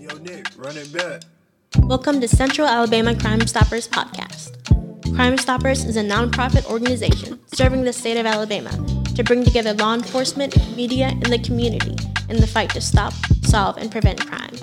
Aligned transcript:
Hey, 0.00 0.06
yo, 0.06 0.16
Nick, 0.20 0.46
run 0.56 0.78
it 0.78 0.90
back. 0.94 1.22
Welcome 1.80 2.22
to 2.22 2.28
Central 2.28 2.66
Alabama 2.66 3.14
Crime 3.14 3.46
Stoppers 3.46 3.86
podcast. 3.86 4.56
Crime 5.14 5.36
Stoppers 5.36 5.84
is 5.84 5.98
a 5.98 6.02
nonprofit 6.02 6.64
organization 6.70 7.38
serving 7.48 7.84
the 7.84 7.92
state 7.92 8.16
of 8.16 8.24
Alabama 8.24 8.70
to 9.14 9.22
bring 9.22 9.44
together 9.44 9.74
law 9.74 9.92
enforcement, 9.92 10.56
media, 10.74 11.08
and 11.08 11.26
the 11.26 11.38
community 11.40 11.94
in 12.30 12.38
the 12.38 12.46
fight 12.46 12.70
to 12.70 12.80
stop, 12.80 13.12
solve, 13.42 13.76
and 13.76 13.92
prevent 13.92 14.26
crime. 14.26 14.54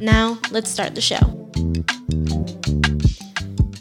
Now, 0.00 0.38
let's 0.50 0.70
start 0.70 0.94
the 0.94 1.02
show. 1.02 1.18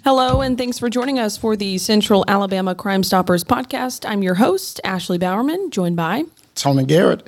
Hello, 0.04 0.42
and 0.42 0.58
thanks 0.58 0.78
for 0.80 0.90
joining 0.90 1.18
us 1.18 1.38
for 1.38 1.56
the 1.56 1.78
Central 1.78 2.26
Alabama 2.28 2.76
Crime 2.76 3.04
Stoppers 3.04 3.46
podcast. 3.46 4.04
I'm 4.06 4.22
your 4.22 4.36
host, 4.36 4.82
Ashley 4.84 5.18
Bowerman, 5.18 5.72
joined 5.72 5.96
by 5.96 6.26
Tony 6.56 6.84
Garrett. 6.84 7.26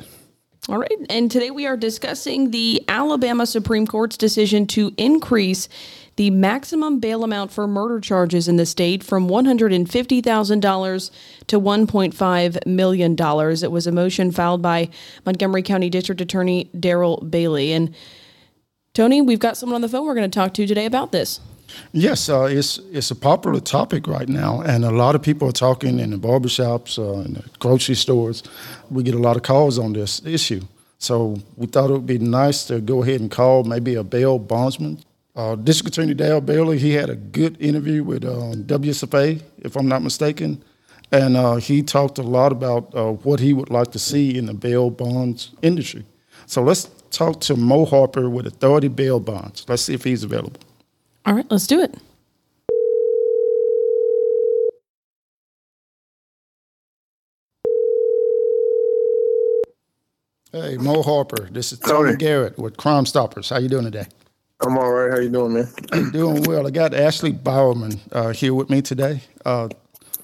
All 0.70 0.78
right, 0.78 0.92
and 1.10 1.32
today 1.32 1.50
we 1.50 1.66
are 1.66 1.76
discussing 1.76 2.52
the 2.52 2.84
Alabama 2.88 3.48
Supreme 3.48 3.88
Court's 3.88 4.16
decision 4.16 4.68
to 4.68 4.94
increase 4.96 5.68
the 6.18 6.30
maximum 6.30 7.00
bail 7.00 7.24
amount 7.24 7.52
for 7.52 7.68
murder 7.68 8.00
charges 8.00 8.48
in 8.48 8.58
the 8.58 8.68
state 8.68 9.04
from 9.04 9.28
$150,000 9.28 11.12
to 11.48 11.60
$1.5 11.60 12.66
million. 12.68 13.16
It 13.64 13.72
was 13.72 13.88
a 13.88 13.92
motion 13.92 14.32
filed 14.32 14.62
by 14.62 14.90
Montgomery 15.26 15.64
County 15.64 15.90
District 15.90 16.22
Attorney 16.22 16.70
Daryl 16.76 17.28
Bailey. 17.28 17.74
And 17.74 17.96
Tony, 18.94 19.20
we've 19.20 19.40
got 19.40 19.58
someone 19.58 19.74
on 19.74 19.82
the 19.82 19.90
phone 19.90 20.06
we're 20.06 20.14
going 20.14 20.30
to 20.30 20.40
talk 20.40 20.54
to 20.54 20.68
today 20.68 20.86
about 20.86 21.12
this. 21.12 21.40
Yes, 21.94 22.30
uh, 22.30 22.44
it's 22.44 22.80
it's 22.92 23.12
a 23.12 23.16
popular 23.16 23.60
topic 23.60 24.08
right 24.08 24.30
now, 24.30 24.62
and 24.62 24.86
a 24.86 24.92
lot 24.92 25.16
of 25.16 25.22
people 25.22 25.48
are 25.48 25.54
talking 25.54 26.00
in 26.00 26.12
the 26.12 26.18
barbershops, 26.18 26.98
uh, 26.98 27.26
in 27.26 27.34
the 27.34 27.44
grocery 27.60 27.96
stores. 27.96 28.44
We 28.90 29.04
get 29.04 29.16
a 29.16 29.20
lot 29.20 29.36
of 29.36 29.44
calls 29.44 29.78
on 29.78 29.94
this 29.94 30.26
issue. 30.26 30.62
So 30.98 31.40
we 31.58 31.66
thought 31.66 31.90
it 31.90 31.94
would 31.94 32.06
be 32.06 32.20
nice 32.20 32.66
to 32.66 32.80
go 32.80 33.02
ahead 33.02 33.22
and 33.22 33.32
call 33.32 33.64
maybe 33.64 33.96
a 33.96 34.04
bail 34.04 34.38
bondsman. 34.38 35.00
Uh, 35.36 35.56
District 35.56 35.98
Attorney 35.98 36.14
Daryl 36.14 36.46
Bailey, 36.46 36.78
he 36.78 36.92
had 36.92 37.10
a 37.10 37.16
good 37.16 37.60
interview 37.60 38.04
with 38.04 38.24
uh, 38.24 38.54
WSFA, 38.56 39.42
if 39.60 39.76
I'm 39.76 39.88
not 39.88 40.04
mistaken, 40.04 40.64
and 41.12 41.36
uh, 41.36 41.56
he 41.56 41.82
talked 41.82 42.20
a 42.20 42.24
lot 42.24 42.52
about 42.52 42.94
uh, 42.94 43.14
what 43.14 43.40
he 43.40 43.52
would 43.54 43.70
like 43.70 43.92
to 43.92 44.00
see 44.00 44.38
in 44.38 44.46
the 44.46 44.54
bail 44.54 44.90
bonds 44.92 45.52
industry. 45.62 46.06
So 46.46 46.62
let's 46.62 46.90
talk 47.10 47.40
to 47.42 47.56
Mo 47.56 47.86
Harper 47.86 48.30
with 48.30 48.46
Authority 48.46 48.88
Bail 48.88 49.20
Bonds. 49.20 49.66
Let's 49.68 49.84
see 49.84 49.94
if 49.94 50.04
he's 50.04 50.24
available. 50.24 50.60
All 51.26 51.36
right, 51.36 51.46
let's 51.52 51.68
do 51.68 51.82
it. 51.82 51.96
Hey, 60.54 60.78
Mo 60.78 61.04
Harper. 61.04 61.50
This 61.52 61.72
is 61.74 61.80
Tony, 61.80 62.12
Tony. 62.12 62.18
Garrett 62.18 62.58
with 62.60 62.78
Crime 62.78 63.06
Stoppers. 63.06 63.50
How 63.50 63.60
you 63.60 63.70
doing 63.70 63.86
today? 63.86 64.08
I'm 64.62 64.78
all 64.78 64.92
right. 64.92 65.12
How 65.12 65.20
you 65.20 65.30
doing, 65.30 65.54
man? 65.54 66.12
doing 66.12 66.44
well. 66.44 66.68
I 66.68 66.72
got 66.72 66.94
Ashley 66.94 67.32
Bowerman 67.32 68.02
uh, 68.12 68.30
here 68.34 68.54
with 68.54 68.70
me 68.70 68.82
today. 68.82 69.24
Uh, 69.46 69.70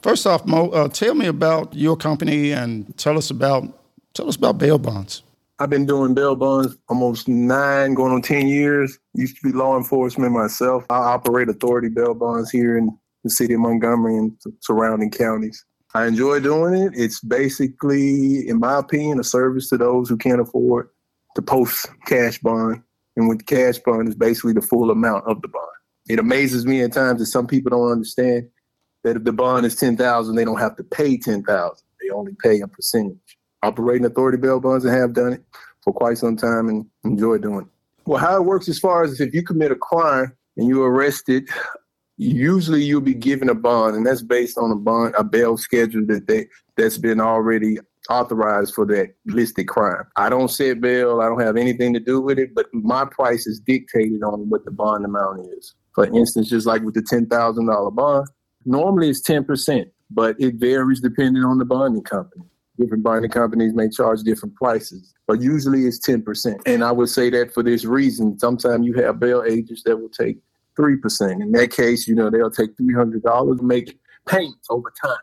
first 0.01 0.27
off, 0.27 0.45
Mo, 0.45 0.69
uh, 0.71 0.89
tell 0.89 1.15
me 1.15 1.27
about 1.27 1.73
your 1.75 1.97
company 1.97 2.51
and 2.53 2.97
tell 2.97 3.17
us 3.17 3.31
about 3.31 3.65
tell 4.13 4.29
us 4.29 4.35
about 4.35 4.57
bail 4.57 4.77
bonds. 4.79 5.23
I've 5.59 5.71
been 5.71 5.87
doing 5.87 6.13
bail 6.13 6.35
bonds 6.35 6.77
almost 6.87 7.27
nine, 7.27 7.95
going 7.95 8.13
on 8.13 8.21
ten 8.21 8.47
years. 8.47 8.99
Used 9.15 9.37
to 9.37 9.41
be 9.41 9.57
law 9.57 9.75
enforcement 9.75 10.31
myself. 10.31 10.85
I 10.89 10.97
operate 10.97 11.49
authority 11.49 11.89
bail 11.89 12.13
bonds 12.13 12.51
here 12.51 12.77
in 12.77 12.95
the 13.23 13.31
city 13.31 13.55
of 13.55 13.61
Montgomery 13.61 14.17
and 14.17 14.37
surrounding 14.59 15.09
counties. 15.09 15.65
I 15.95 16.05
enjoy 16.05 16.41
doing 16.41 16.75
it. 16.75 16.93
It's 16.95 17.21
basically, 17.21 18.47
in 18.47 18.59
my 18.59 18.77
opinion, 18.77 19.19
a 19.19 19.23
service 19.23 19.69
to 19.69 19.77
those 19.77 20.09
who 20.09 20.17
can't 20.17 20.39
afford 20.39 20.89
to 21.35 21.41
post 21.41 21.87
cash 22.05 22.37
bond. 22.37 22.83
And 23.15 23.27
with 23.27 23.47
cash 23.47 23.79
bond 23.79 24.09
is 24.09 24.15
basically 24.15 24.53
the 24.53 24.61
full 24.61 24.91
amount 24.91 25.25
of 25.25 25.41
the 25.41 25.47
bond. 25.47 25.65
It 26.07 26.19
amazes 26.19 26.67
me 26.67 26.83
at 26.83 26.93
times 26.93 27.19
that 27.19 27.25
some 27.25 27.47
people 27.47 27.71
don't 27.71 27.91
understand 27.91 28.47
that 29.03 29.15
if 29.15 29.23
the 29.23 29.33
bond 29.33 29.65
is 29.65 29.75
ten 29.75 29.97
thousand, 29.97 30.35
they 30.35 30.45
don't 30.45 30.59
have 30.59 30.75
to 30.75 30.83
pay 30.83 31.17
ten 31.17 31.41
thousand. 31.43 31.87
They 31.99 32.09
only 32.13 32.35
pay 32.43 32.59
a 32.59 32.67
percentage. 32.67 33.36
Operating 33.63 34.05
authority 34.05 34.37
bail 34.37 34.59
bonds 34.59 34.85
and 34.85 34.95
have 34.95 35.13
done 35.13 35.33
it 35.33 35.43
for 35.83 35.93
quite 35.93 36.17
some 36.17 36.37
time 36.37 36.69
and 36.69 36.85
enjoy 37.03 37.37
doing 37.37 37.61
it. 37.61 37.67
Well, 38.05 38.19
how 38.19 38.37
it 38.37 38.45
works 38.45 38.69
as 38.69 38.79
far 38.79 39.03
as 39.03 39.19
if 39.19 39.33
you 39.33 39.43
commit 39.43 39.71
a 39.71 39.75
crime 39.75 40.33
and 40.55 40.67
you're 40.67 40.89
arrested, 40.89 41.49
usually 42.17 42.83
you'll 42.83 43.01
be 43.01 43.13
given 43.13 43.49
a 43.49 43.55
bond, 43.55 43.95
and 43.95 44.05
that's 44.05 44.21
based 44.21 44.57
on 44.57 44.71
a 44.71 44.75
bond, 44.75 45.13
a 45.17 45.23
bail 45.23 45.57
schedule 45.57 46.05
that 46.07 46.27
they 46.27 46.47
that's 46.75 46.97
been 46.97 47.19
already 47.19 47.77
authorized 48.09 48.73
for 48.73 48.85
that 48.85 49.13
listed 49.25 49.67
crime. 49.67 50.03
I 50.15 50.29
don't 50.29 50.49
set 50.49 50.79
bail, 50.79 51.21
I 51.21 51.25
don't 51.27 51.41
have 51.41 51.57
anything 51.57 51.93
to 51.93 51.99
do 51.99 52.21
with 52.21 52.39
it, 52.39 52.55
but 52.55 52.67
my 52.73 53.05
price 53.05 53.45
is 53.47 53.59
dictated 53.59 54.23
on 54.23 54.49
what 54.49 54.65
the 54.65 54.71
bond 54.71 55.05
amount 55.05 55.47
is. 55.57 55.73
For 55.93 56.05
instance, 56.05 56.49
just 56.49 56.67
like 56.67 56.83
with 56.83 56.93
the 56.93 57.01
ten 57.01 57.25
thousand 57.25 57.67
dollar 57.67 57.91
bond, 57.91 58.27
normally 58.65 59.09
it's 59.09 59.21
ten 59.21 59.43
percent, 59.43 59.89
but 60.09 60.35
it 60.39 60.55
varies 60.55 61.01
depending 61.01 61.43
on 61.43 61.57
the 61.57 61.65
bonding 61.65 62.03
company. 62.03 62.45
Different 62.79 63.03
bonding 63.03 63.31
companies 63.31 63.73
may 63.73 63.89
charge 63.89 64.21
different 64.21 64.55
prices, 64.55 65.13
but 65.25 65.41
usually 65.41 65.85
it's 65.85 65.99
10%. 65.99 66.61
And 66.65 66.83
I 66.83 66.91
would 66.91 67.09
say 67.09 67.29
that 67.31 67.53
for 67.53 67.63
this 67.63 67.85
reason, 67.85 68.37
sometimes 68.37 68.85
you 68.85 68.93
have 68.95 69.19
bail 69.19 69.43
agents 69.47 69.81
that 69.85 69.97
will 69.97 70.09
take 70.09 70.37
3%. 70.77 71.41
In 71.41 71.51
that 71.53 71.71
case, 71.71 72.07
you 72.07 72.13
know, 72.13 72.29
they'll 72.29 72.51
take 72.51 72.77
$300 72.77 73.59
and 73.59 73.67
make 73.67 73.99
payments 74.27 74.67
over 74.69 74.93
time. 75.03 75.17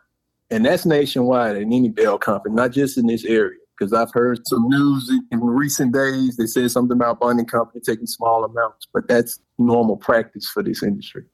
And 0.51 0.65
that's 0.65 0.85
nationwide 0.85 1.57
in 1.57 1.73
any 1.73 1.89
bail 1.89 2.19
company, 2.19 2.55
not 2.55 2.73
just 2.73 2.99
in 2.99 3.07
this 3.07 3.25
area. 3.25 3.59
Because 3.79 3.93
I've 3.93 4.13
heard 4.13 4.39
some 4.47 4.69
news 4.69 5.11
in 5.33 5.41
recent 5.41 5.93
days. 5.93 6.37
They 6.37 6.47
said 6.47 6.71
something 6.71 6.97
about 6.97 7.19
bonding 7.19 7.47
company 7.47 7.81
taking 7.81 8.07
small 8.07 8.45
amounts, 8.45 8.87
but 8.93 9.09
that's 9.09 9.41
normal 9.59 9.97
practice 9.97 10.49
for 10.49 10.63
this 10.63 10.83
industry. 10.83 11.25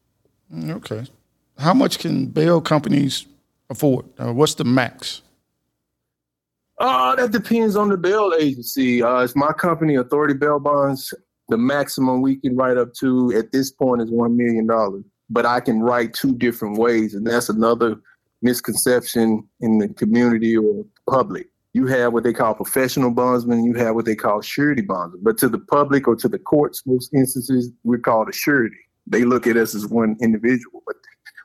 Mm, 0.54 0.70
Okay. 0.76 1.06
How 1.58 1.74
much 1.74 1.98
can 1.98 2.26
bail 2.26 2.62
companies 2.62 3.26
afford? 3.68 4.06
Uh, 4.18 4.32
what's 4.32 4.54
the 4.54 4.64
max? 4.64 5.20
Uh, 6.80 7.14
that 7.14 7.30
depends 7.30 7.76
on 7.76 7.90
the 7.90 7.96
bail 7.96 8.32
agency. 8.38 9.02
Uh, 9.02 9.20
it's 9.20 9.36
my 9.36 9.52
company, 9.52 9.96
Authority 9.96 10.32
Bail 10.32 10.58
Bonds. 10.58 11.12
The 11.50 11.58
maximum 11.58 12.22
we 12.22 12.36
can 12.36 12.56
write 12.56 12.78
up 12.78 12.94
to 12.94 13.32
at 13.36 13.52
this 13.52 13.70
point 13.70 14.00
is 14.00 14.10
$1 14.10 14.34
million. 14.34 15.04
But 15.28 15.44
I 15.44 15.60
can 15.60 15.80
write 15.80 16.14
two 16.14 16.34
different 16.34 16.78
ways, 16.78 17.14
and 17.14 17.26
that's 17.26 17.50
another 17.50 17.96
misconception 18.40 19.46
in 19.60 19.76
the 19.76 19.88
community 19.88 20.56
or 20.56 20.86
public. 21.06 21.48
You 21.74 21.86
have 21.86 22.14
what 22.14 22.24
they 22.24 22.32
call 22.32 22.54
professional 22.54 23.10
bondsmen, 23.10 23.62
you 23.62 23.74
have 23.74 23.94
what 23.94 24.06
they 24.06 24.16
call 24.16 24.40
surety 24.40 24.80
bondsmen. 24.80 25.22
But 25.22 25.36
to 25.38 25.50
the 25.50 25.58
public 25.58 26.08
or 26.08 26.16
to 26.16 26.28
the 26.28 26.38
courts, 26.38 26.82
most 26.86 27.12
instances, 27.12 27.70
we're 27.84 27.98
called 27.98 28.30
a 28.30 28.32
surety. 28.32 28.76
They 29.06 29.24
look 29.24 29.46
at 29.46 29.58
us 29.58 29.74
as 29.74 29.86
one 29.86 30.16
individual. 30.22 30.82
But 30.86 30.96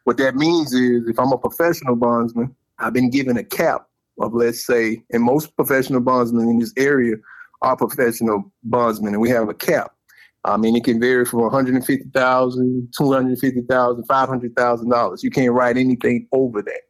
what 0.06 0.18
that 0.18 0.36
means 0.36 0.74
is 0.74 1.10
if 1.10 1.20
I'm 1.20 1.34
a 1.34 1.38
professional 1.38 1.98
bondsman, 1.98 2.56
I've 2.80 2.94
been 2.94 3.10
given 3.10 3.38
a 3.38 3.44
cap 3.44 3.88
of 4.20 4.34
let's 4.34 4.66
say, 4.66 5.04
and 5.12 5.24
most 5.24 5.56
professional 5.56 6.02
bondsmen 6.02 6.50
in 6.50 6.60
this 6.60 6.74
area 6.78 7.16
are 7.62 7.76
professional 7.76 8.52
bondsmen, 8.64 9.14
and 9.14 9.22
we 9.22 9.30
have 9.30 9.50
a 9.50 9.54
cap. 9.54 9.92
I 10.46 10.58
mean, 10.58 10.76
it 10.76 10.84
can 10.84 11.00
vary 11.00 11.26
from 11.26 11.42
150,000, 11.42 12.94
250,000, 12.96 14.04
500,000 14.04 14.90
dollars. 14.90 15.24
You 15.24 15.32
can't 15.32 15.52
write 15.52 15.78
anything 15.78 16.28
over 16.32 16.62
that. 16.62 16.82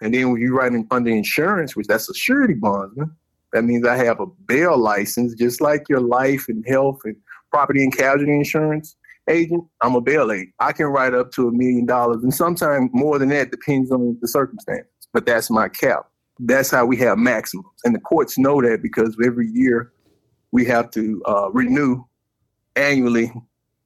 And 0.00 0.12
then 0.12 0.32
when 0.32 0.40
you 0.40 0.56
write 0.56 0.72
in, 0.72 0.86
under 0.90 1.10
insurance, 1.10 1.76
which 1.76 1.86
that's 1.86 2.10
a 2.10 2.14
surety 2.14 2.54
bondsman, 2.54 3.14
that 3.52 3.62
means 3.62 3.86
I 3.86 3.96
have 3.96 4.18
a 4.18 4.26
bail 4.26 4.76
license, 4.76 5.34
just 5.34 5.60
like 5.60 5.88
your 5.88 6.00
life 6.00 6.46
and 6.48 6.64
health 6.66 7.00
and 7.04 7.16
property 7.52 7.84
and 7.84 7.96
casualty 7.96 8.34
insurance 8.34 8.96
agent. 9.28 9.64
I'm 9.80 9.94
a 9.94 10.00
bail 10.00 10.32
agent. 10.32 10.52
I 10.58 10.72
can 10.72 10.86
write 10.86 11.14
up 11.14 11.30
to 11.32 11.46
a 11.46 11.52
million 11.52 11.86
dollars, 11.86 12.24
and 12.24 12.34
sometimes 12.34 12.90
more 12.92 13.20
than 13.20 13.28
that, 13.28 13.52
depends 13.52 13.92
on 13.92 14.18
the 14.20 14.26
circumstances. 14.26 14.90
But 15.12 15.24
that's 15.24 15.50
my 15.50 15.68
cap 15.68 16.06
that's 16.40 16.70
how 16.70 16.84
we 16.84 16.96
have 16.98 17.18
maximums. 17.18 17.66
And 17.84 17.94
the 17.94 18.00
courts 18.00 18.38
know 18.38 18.60
that 18.62 18.82
because 18.82 19.16
every 19.24 19.48
year 19.48 19.92
we 20.52 20.64
have 20.66 20.90
to 20.92 21.22
uh, 21.26 21.50
renew 21.52 22.02
annually 22.76 23.32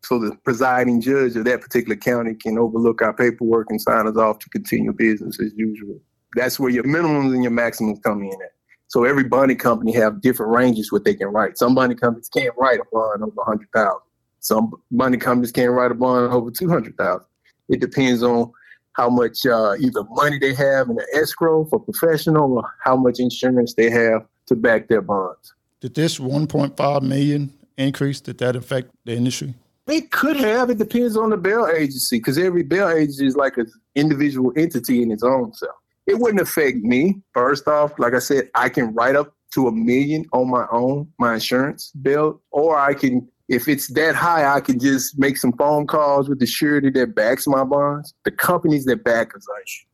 so 0.02 0.18
the 0.18 0.34
presiding 0.44 1.00
judge 1.00 1.36
of 1.36 1.44
that 1.44 1.60
particular 1.60 1.96
county 1.96 2.34
can 2.34 2.58
overlook 2.58 3.02
our 3.02 3.12
paperwork 3.12 3.66
and 3.70 3.80
sign 3.80 4.06
us 4.06 4.16
off 4.16 4.38
to 4.38 4.48
continue 4.50 4.92
business 4.92 5.40
as 5.40 5.52
usual. 5.56 6.00
That's 6.34 6.58
where 6.58 6.70
your 6.70 6.84
minimums 6.84 7.34
and 7.34 7.42
your 7.42 7.52
maximums 7.52 7.98
come 8.04 8.22
in 8.22 8.32
at. 8.32 8.52
So 8.86 9.04
every 9.04 9.24
bonding 9.24 9.58
company 9.58 9.92
have 9.92 10.22
different 10.22 10.52
ranges 10.52 10.90
what 10.90 11.04
they 11.04 11.14
can 11.14 11.28
write. 11.28 11.58
Some 11.58 11.74
bonding 11.74 11.98
companies 11.98 12.28
can't 12.30 12.54
write 12.56 12.80
a 12.80 12.84
bond 12.90 13.22
over 13.22 13.32
100000 13.34 13.92
Some 14.40 14.72
bonding 14.90 15.20
companies 15.20 15.52
can't 15.52 15.72
write 15.72 15.90
a 15.90 15.94
bond 15.94 16.32
over 16.32 16.50
200000 16.50 17.26
It 17.68 17.80
depends 17.80 18.22
on 18.22 18.50
how 18.98 19.08
much 19.08 19.46
uh, 19.46 19.74
either 19.78 20.02
money 20.10 20.38
they 20.38 20.52
have 20.52 20.90
in 20.90 20.96
the 20.96 21.06
escrow 21.14 21.64
for 21.66 21.78
professional 21.78 22.52
or 22.58 22.64
how 22.82 22.96
much 22.96 23.20
insurance 23.20 23.74
they 23.74 23.88
have 23.88 24.26
to 24.46 24.56
back 24.56 24.88
their 24.88 25.00
bonds. 25.00 25.54
Did 25.80 25.94
this 25.94 26.18
1.5 26.18 27.02
million 27.02 27.52
increase, 27.76 28.20
did 28.20 28.38
that 28.38 28.56
affect 28.56 28.90
the 29.04 29.14
industry? 29.14 29.54
It 29.86 30.10
could 30.10 30.36
have. 30.36 30.68
It 30.68 30.78
depends 30.78 31.16
on 31.16 31.30
the 31.30 31.36
bail 31.36 31.66
agency 31.66 32.18
because 32.18 32.36
every 32.36 32.64
bail 32.64 32.88
agency 32.88 33.26
is 33.26 33.36
like 33.36 33.56
an 33.56 33.70
individual 33.94 34.52
entity 34.56 35.00
in 35.00 35.12
its 35.12 35.22
own 35.22 35.54
self. 35.54 35.76
It 36.06 36.18
wouldn't 36.18 36.40
affect 36.40 36.78
me. 36.78 37.22
First 37.32 37.68
off, 37.68 37.98
like 37.98 38.14
I 38.14 38.18
said, 38.18 38.50
I 38.54 38.68
can 38.68 38.92
write 38.94 39.14
up 39.14 39.32
to 39.54 39.68
a 39.68 39.72
million 39.72 40.26
on 40.32 40.50
my 40.50 40.66
own, 40.72 41.10
my 41.18 41.34
insurance 41.34 41.92
bill, 42.02 42.42
or 42.50 42.78
I 42.78 42.94
can 42.94 43.28
if 43.48 43.66
it's 43.66 43.88
that 43.94 44.14
high, 44.14 44.54
I 44.54 44.60
can 44.60 44.78
just 44.78 45.18
make 45.18 45.36
some 45.36 45.52
phone 45.52 45.86
calls 45.86 46.28
with 46.28 46.38
the 46.38 46.46
surety 46.46 46.90
that 46.90 47.14
backs 47.14 47.46
my 47.46 47.64
bonds. 47.64 48.14
The 48.24 48.30
companies 48.30 48.84
that 48.84 49.04
back 49.04 49.34
us, 49.34 49.46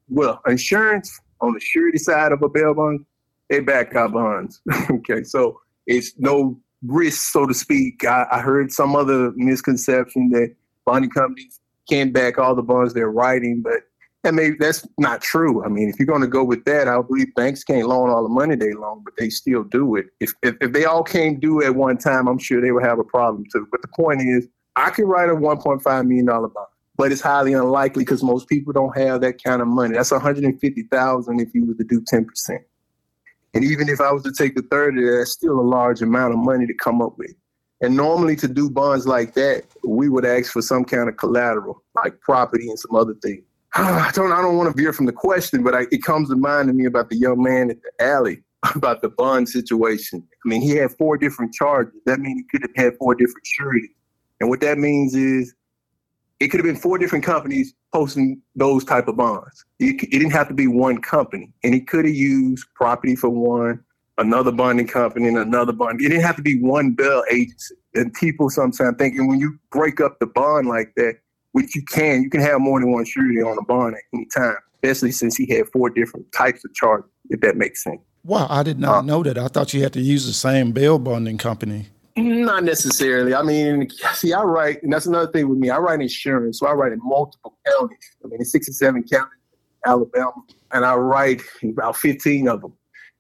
well, 0.08 0.40
insurance 0.46 1.20
on 1.40 1.52
the 1.54 1.60
surety 1.60 1.98
side 1.98 2.32
of 2.32 2.42
a 2.42 2.48
bail 2.48 2.74
bond, 2.74 3.06
they 3.48 3.60
back 3.60 3.94
our 3.94 4.08
bonds. 4.08 4.60
okay, 4.90 5.22
so 5.22 5.60
it's 5.86 6.12
no 6.18 6.58
risk, 6.86 7.32
so 7.32 7.46
to 7.46 7.54
speak. 7.54 8.04
I, 8.04 8.26
I 8.30 8.40
heard 8.40 8.72
some 8.72 8.96
other 8.96 9.32
misconception 9.36 10.30
that 10.30 10.54
bonding 10.84 11.10
companies 11.10 11.60
can't 11.88 12.12
back 12.12 12.38
all 12.38 12.54
the 12.54 12.62
bonds 12.62 12.94
they're 12.94 13.10
writing, 13.10 13.62
but 13.62 13.82
and 14.24 14.36
maybe 14.36 14.56
that's 14.58 14.86
not 14.98 15.20
true. 15.20 15.62
I 15.64 15.68
mean, 15.68 15.90
if 15.90 15.98
you're 15.98 16.06
going 16.06 16.22
to 16.22 16.26
go 16.26 16.42
with 16.42 16.64
that, 16.64 16.88
I 16.88 17.00
believe 17.02 17.34
banks 17.34 17.62
can't 17.62 17.86
loan 17.86 18.08
all 18.08 18.22
the 18.22 18.28
money 18.28 18.56
they 18.56 18.72
loan, 18.72 19.02
but 19.04 19.14
they 19.18 19.28
still 19.28 19.64
do 19.64 19.96
it. 19.96 20.06
If, 20.20 20.32
if, 20.42 20.56
if 20.62 20.72
they 20.72 20.86
all 20.86 21.02
came 21.02 21.38
due 21.38 21.62
at 21.62 21.74
one 21.74 21.98
time, 21.98 22.26
I'm 22.26 22.38
sure 22.38 22.60
they 22.60 22.72
would 22.72 22.84
have 22.84 22.98
a 22.98 23.04
problem 23.04 23.44
too. 23.52 23.68
But 23.70 23.82
the 23.82 23.88
point 23.88 24.22
is, 24.22 24.48
I 24.76 24.90
can 24.90 25.04
write 25.04 25.28
a 25.28 25.34
1.5 25.34 26.06
million 26.06 26.26
dollar 26.26 26.48
bond, 26.48 26.66
but 26.96 27.12
it's 27.12 27.20
highly 27.20 27.52
unlikely 27.52 28.02
because 28.02 28.22
most 28.22 28.48
people 28.48 28.72
don't 28.72 28.96
have 28.96 29.20
that 29.20 29.42
kind 29.42 29.60
of 29.60 29.68
money. 29.68 29.94
That's 29.94 30.10
150,000 30.10 31.40
if 31.40 31.54
you 31.54 31.66
were 31.66 31.74
to 31.74 31.84
do 31.84 32.02
10 32.06 32.24
percent. 32.24 32.62
And 33.52 33.62
even 33.62 33.88
if 33.88 34.00
I 34.00 34.10
was 34.10 34.24
to 34.24 34.32
take 34.32 34.56
the 34.56 34.62
third 34.62 34.98
of 34.98 35.04
that, 35.04 35.16
that's 35.18 35.30
still 35.30 35.60
a 35.60 35.62
large 35.62 36.02
amount 36.02 36.32
of 36.32 36.40
money 36.40 36.66
to 36.66 36.74
come 36.74 37.00
up 37.00 37.16
with. 37.18 37.34
And 37.80 37.96
normally 37.96 38.34
to 38.36 38.48
do 38.48 38.70
bonds 38.70 39.06
like 39.06 39.34
that, 39.34 39.64
we 39.86 40.08
would 40.08 40.24
ask 40.24 40.50
for 40.50 40.62
some 40.62 40.84
kind 40.84 41.08
of 41.08 41.18
collateral, 41.18 41.82
like 41.94 42.18
property 42.20 42.68
and 42.68 42.78
some 42.78 42.96
other 42.96 43.14
things. 43.22 43.44
Ah, 43.76 44.08
I 44.08 44.12
don't, 44.12 44.30
I 44.30 44.40
don't 44.40 44.56
want 44.56 44.74
to 44.74 44.80
veer 44.80 44.92
from 44.92 45.06
the 45.06 45.12
question, 45.12 45.64
but 45.64 45.74
I, 45.74 45.86
it 45.90 46.02
comes 46.02 46.28
to 46.28 46.36
mind 46.36 46.68
to 46.68 46.72
me 46.72 46.84
about 46.84 47.10
the 47.10 47.16
young 47.16 47.42
man 47.42 47.70
at 47.70 47.78
the 47.82 48.04
alley, 48.04 48.42
about 48.74 49.02
the 49.02 49.08
bond 49.08 49.48
situation. 49.48 50.22
I 50.44 50.48
mean, 50.48 50.62
he 50.62 50.70
had 50.70 50.92
four 50.92 51.18
different 51.18 51.52
charges. 51.52 51.94
That 52.06 52.20
means 52.20 52.40
he 52.40 52.44
could 52.50 52.62
have 52.68 52.84
had 52.84 52.96
four 52.98 53.14
different 53.16 53.44
sureties. 53.44 53.90
And 54.40 54.48
what 54.48 54.60
that 54.60 54.78
means 54.78 55.14
is 55.16 55.54
it 56.38 56.48
could 56.48 56.60
have 56.60 56.66
been 56.66 56.76
four 56.76 56.98
different 56.98 57.24
companies 57.24 57.74
posting 57.92 58.40
those 58.54 58.84
type 58.84 59.08
of 59.08 59.16
bonds. 59.16 59.64
It, 59.80 60.02
it 60.02 60.10
didn't 60.10 60.32
have 60.32 60.48
to 60.48 60.54
be 60.54 60.68
one 60.68 61.00
company. 61.00 61.52
And 61.64 61.74
he 61.74 61.80
could 61.80 62.04
have 62.04 62.14
used 62.14 62.66
property 62.74 63.16
for 63.16 63.30
one, 63.30 63.82
another 64.18 64.52
bonding 64.52 64.86
company, 64.86 65.26
and 65.26 65.38
another 65.38 65.72
bond. 65.72 66.00
It 66.00 66.10
didn't 66.10 66.24
have 66.24 66.36
to 66.36 66.42
be 66.42 66.60
one 66.60 66.92
bail 66.92 67.24
agency. 67.30 67.74
And 67.94 68.12
people 68.14 68.50
sometimes 68.50 68.96
thinking 68.98 69.26
when 69.26 69.40
you 69.40 69.58
break 69.70 70.00
up 70.00 70.18
the 70.20 70.26
bond 70.26 70.68
like 70.68 70.92
that, 70.96 71.16
which 71.54 71.76
you 71.76 71.82
can. 71.82 72.22
You 72.22 72.30
can 72.30 72.40
have 72.40 72.60
more 72.60 72.80
than 72.80 72.92
one 72.92 73.04
surety 73.04 73.40
on 73.40 73.56
a 73.56 73.62
bond 73.62 73.94
at 73.94 74.02
any 74.12 74.26
time, 74.26 74.56
especially 74.82 75.12
since 75.12 75.36
he 75.36 75.46
had 75.54 75.68
four 75.68 75.88
different 75.88 76.30
types 76.32 76.64
of 76.64 76.74
charges, 76.74 77.08
if 77.30 77.40
that 77.40 77.56
makes 77.56 77.84
sense. 77.84 78.00
Wow, 78.24 78.48
I 78.50 78.64
did 78.64 78.80
not 78.80 78.96
uh, 78.96 79.02
know 79.02 79.22
that. 79.22 79.38
I 79.38 79.46
thought 79.46 79.72
you 79.72 79.82
had 79.82 79.92
to 79.92 80.00
use 80.00 80.26
the 80.26 80.32
same 80.32 80.72
bail 80.72 80.98
bonding 80.98 81.38
company. 81.38 81.86
Not 82.16 82.64
necessarily. 82.64 83.34
I 83.34 83.42
mean, 83.42 83.88
see, 84.14 84.32
I 84.32 84.42
write, 84.42 84.82
and 84.82 84.92
that's 84.92 85.06
another 85.06 85.30
thing 85.30 85.48
with 85.48 85.58
me. 85.58 85.70
I 85.70 85.78
write 85.78 86.00
insurance, 86.00 86.58
so 86.58 86.66
I 86.66 86.72
write 86.72 86.92
in 86.92 87.00
multiple 87.02 87.56
counties. 87.66 88.16
I 88.24 88.28
mean, 88.28 88.40
in 88.40 88.44
67 88.44 89.04
counties, 89.04 89.28
Alabama, 89.86 90.32
and 90.72 90.84
I 90.84 90.96
write 90.96 91.42
about 91.62 91.96
15 91.96 92.48
of 92.48 92.62
them. 92.62 92.72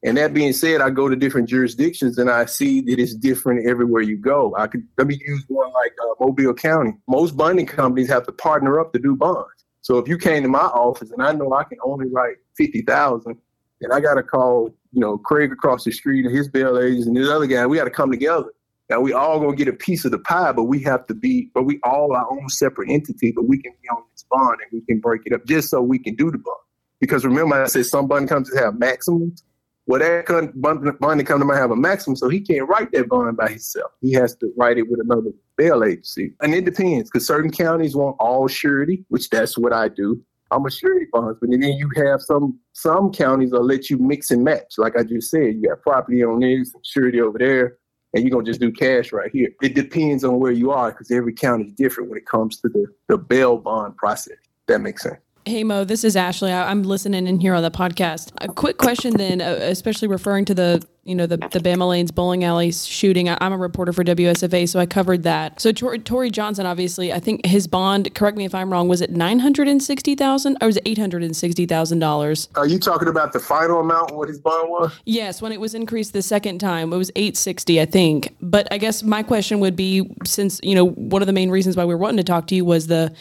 And 0.04 0.18
that 0.18 0.34
being 0.34 0.52
said, 0.52 0.82
I 0.82 0.90
go 0.90 1.08
to 1.08 1.16
different 1.16 1.48
jurisdictions 1.48 2.18
and 2.18 2.28
I 2.30 2.44
see 2.44 2.82
that 2.82 2.98
it's 2.98 3.14
different 3.14 3.66
everywhere 3.66 4.02
you 4.02 4.18
go. 4.18 4.54
I 4.56 4.66
could 4.66 4.86
let 4.98 5.06
me 5.06 5.18
use 5.26 5.44
one 5.48 5.72
like 5.72 5.92
uh, 6.02 6.24
Mobile 6.24 6.52
County. 6.52 6.92
Most 7.08 7.36
bonding 7.36 7.64
companies 7.64 8.08
have 8.08 8.26
to 8.26 8.32
partner 8.32 8.78
up 8.78 8.92
to 8.92 8.98
do 8.98 9.16
bonds. 9.16 9.64
So 9.80 9.96
if 9.98 10.06
you 10.06 10.18
came 10.18 10.42
to 10.42 10.48
my 10.48 10.58
office 10.58 11.10
and 11.10 11.22
I 11.22 11.32
know 11.32 11.52
I 11.54 11.64
can 11.64 11.78
only 11.82 12.06
write 12.10 12.36
fifty 12.54 12.82
thousand, 12.82 13.38
and 13.80 13.92
I 13.94 14.00
got 14.00 14.14
to 14.14 14.22
call 14.22 14.74
you 14.92 15.00
know 15.00 15.16
Craig 15.16 15.52
across 15.52 15.84
the 15.84 15.92
street 15.92 16.26
and 16.26 16.34
his 16.34 16.48
bail 16.48 16.78
agents 16.78 17.06
and 17.06 17.16
this 17.16 17.28
other 17.28 17.46
guy, 17.46 17.66
we 17.66 17.78
got 17.78 17.84
to 17.84 17.90
come 17.90 18.10
together. 18.10 18.52
Now 18.90 19.00
we 19.00 19.14
all 19.14 19.40
gonna 19.40 19.56
get 19.56 19.68
a 19.68 19.72
piece 19.72 20.04
of 20.04 20.10
the 20.10 20.18
pie, 20.18 20.52
but 20.52 20.64
we 20.64 20.82
have 20.82 21.06
to 21.06 21.14
be, 21.14 21.50
but 21.54 21.62
we 21.62 21.80
all 21.82 22.14
our 22.14 22.30
own 22.30 22.50
separate 22.50 22.90
entity, 22.90 23.32
but 23.32 23.48
we 23.48 23.56
can 23.56 23.72
be 23.82 23.88
on 23.88 24.02
this 24.12 24.26
bond 24.30 24.58
and 24.60 24.78
we 24.78 24.84
can 24.84 25.00
break 25.00 25.22
it 25.24 25.32
up 25.32 25.46
just 25.46 25.70
so 25.70 25.80
we 25.80 25.98
can 25.98 26.14
do 26.14 26.30
the 26.30 26.36
bond. 26.36 26.58
Because 27.00 27.24
remember, 27.24 27.62
I 27.62 27.66
said 27.66 27.86
some 27.86 28.06
bond 28.06 28.28
companies 28.28 28.58
have 28.58 28.78
maximums. 28.78 29.42
Well, 29.86 30.00
that 30.00 30.52
bond 30.56 31.26
come 31.26 31.38
to 31.40 31.44
might 31.44 31.56
have 31.56 31.70
a 31.70 31.76
maximum, 31.76 32.16
so 32.16 32.28
he 32.28 32.40
can't 32.40 32.68
write 32.68 32.90
that 32.92 33.08
bond 33.08 33.36
by 33.36 33.50
himself. 33.50 33.90
He 34.00 34.12
has 34.12 34.34
to 34.36 34.50
write 34.56 34.78
it 34.78 34.88
with 34.88 35.00
another 35.00 35.30
bail 35.58 35.84
agency. 35.84 36.32
And 36.40 36.54
it 36.54 36.64
depends, 36.64 37.10
because 37.10 37.26
certain 37.26 37.50
counties 37.50 37.94
want 37.94 38.16
all 38.18 38.48
surety, 38.48 39.04
which 39.08 39.28
that's 39.28 39.58
what 39.58 39.74
I 39.74 39.88
do. 39.88 40.20
I'm 40.50 40.64
a 40.64 40.70
surety 40.70 41.06
bonds, 41.12 41.38
but 41.40 41.50
then 41.50 41.62
you 41.62 41.90
have 41.96 42.22
some 42.22 42.58
some 42.72 43.12
counties 43.12 43.50
will 43.50 43.64
let 43.64 43.90
you 43.90 43.98
mix 43.98 44.30
and 44.30 44.44
match. 44.44 44.74
Like 44.78 44.96
I 44.96 45.02
just 45.02 45.30
said, 45.30 45.54
you 45.56 45.68
got 45.68 45.82
property 45.82 46.22
on 46.22 46.40
this, 46.40 46.72
surety 46.82 47.20
over 47.20 47.38
there, 47.38 47.78
and 48.12 48.22
you're 48.22 48.30
gonna 48.30 48.44
just 48.44 48.60
do 48.60 48.70
cash 48.70 49.12
right 49.12 49.30
here. 49.32 49.50
It 49.62 49.74
depends 49.74 50.22
on 50.22 50.38
where 50.38 50.52
you 50.52 50.70
are, 50.70 50.92
because 50.92 51.10
every 51.10 51.32
county 51.34 51.66
is 51.66 51.72
different 51.74 52.08
when 52.08 52.18
it 52.18 52.26
comes 52.26 52.60
to 52.60 52.68
the 52.68 52.86
the 53.08 53.18
bail 53.18 53.58
bond 53.58 53.96
process. 53.96 54.36
That 54.66 54.80
makes 54.80 55.02
sense. 55.02 55.18
Hey 55.46 55.62
Mo, 55.62 55.84
this 55.84 56.04
is 56.04 56.16
Ashley. 56.16 56.50
I, 56.50 56.70
am 56.70 56.84
listening 56.84 57.26
in 57.26 57.38
here 57.38 57.52
on 57.52 57.62
the 57.62 57.70
podcast. 57.70 58.32
A 58.38 58.48
quick 58.48 58.78
question, 58.78 59.18
then, 59.18 59.42
uh, 59.42 59.58
especially 59.60 60.08
referring 60.08 60.46
to 60.46 60.54
the 60.54 60.82
you 61.02 61.14
know 61.14 61.26
the 61.26 61.36
the 61.36 61.60
Bama 61.60 61.86
Lanes 61.86 62.10
bowling 62.10 62.44
alley 62.44 62.72
shooting. 62.72 63.28
I, 63.28 63.36
am 63.42 63.52
a 63.52 63.58
reporter 63.58 63.92
for 63.92 64.02
WSFA, 64.02 64.66
so 64.66 64.80
I 64.80 64.86
covered 64.86 65.22
that. 65.24 65.60
So 65.60 65.70
Tor- 65.70 65.98
Tory 65.98 66.30
Johnson, 66.30 66.64
obviously, 66.64 67.12
I 67.12 67.20
think 67.20 67.44
his 67.44 67.66
bond. 67.66 68.14
Correct 68.14 68.38
me 68.38 68.46
if 68.46 68.54
I'm 68.54 68.72
wrong. 68.72 68.88
Was 68.88 69.02
it 69.02 69.10
nine 69.10 69.38
hundred 69.38 69.68
and 69.68 69.82
sixty 69.82 70.14
thousand, 70.14 70.56
or 70.62 70.68
was 70.68 70.78
it 70.78 70.82
eight 70.86 70.96
hundred 70.96 71.22
and 71.22 71.36
sixty 71.36 71.66
thousand 71.66 71.98
dollars? 71.98 72.48
Are 72.54 72.66
you 72.66 72.78
talking 72.78 73.08
about 73.08 73.34
the 73.34 73.40
final 73.40 73.80
amount? 73.80 74.12
What 74.12 74.28
his 74.28 74.38
bond 74.38 74.70
was? 74.70 74.98
Yes, 75.04 75.42
when 75.42 75.52
it 75.52 75.60
was 75.60 75.74
increased 75.74 76.14
the 76.14 76.22
second 76.22 76.58
time, 76.58 76.90
it 76.90 76.96
was 76.96 77.10
eight 77.16 77.36
sixty, 77.36 77.82
I 77.82 77.84
think. 77.84 78.34
But 78.40 78.66
I 78.72 78.78
guess 78.78 79.02
my 79.02 79.22
question 79.22 79.60
would 79.60 79.76
be, 79.76 80.10
since 80.24 80.58
you 80.62 80.74
know 80.74 80.86
one 80.86 81.20
of 81.20 81.26
the 81.26 81.34
main 81.34 81.50
reasons 81.50 81.76
why 81.76 81.84
we 81.84 81.92
are 81.92 81.98
wanting 81.98 82.16
to 82.16 82.24
talk 82.24 82.46
to 82.46 82.54
you 82.54 82.64
was 82.64 82.86
the 82.86 83.14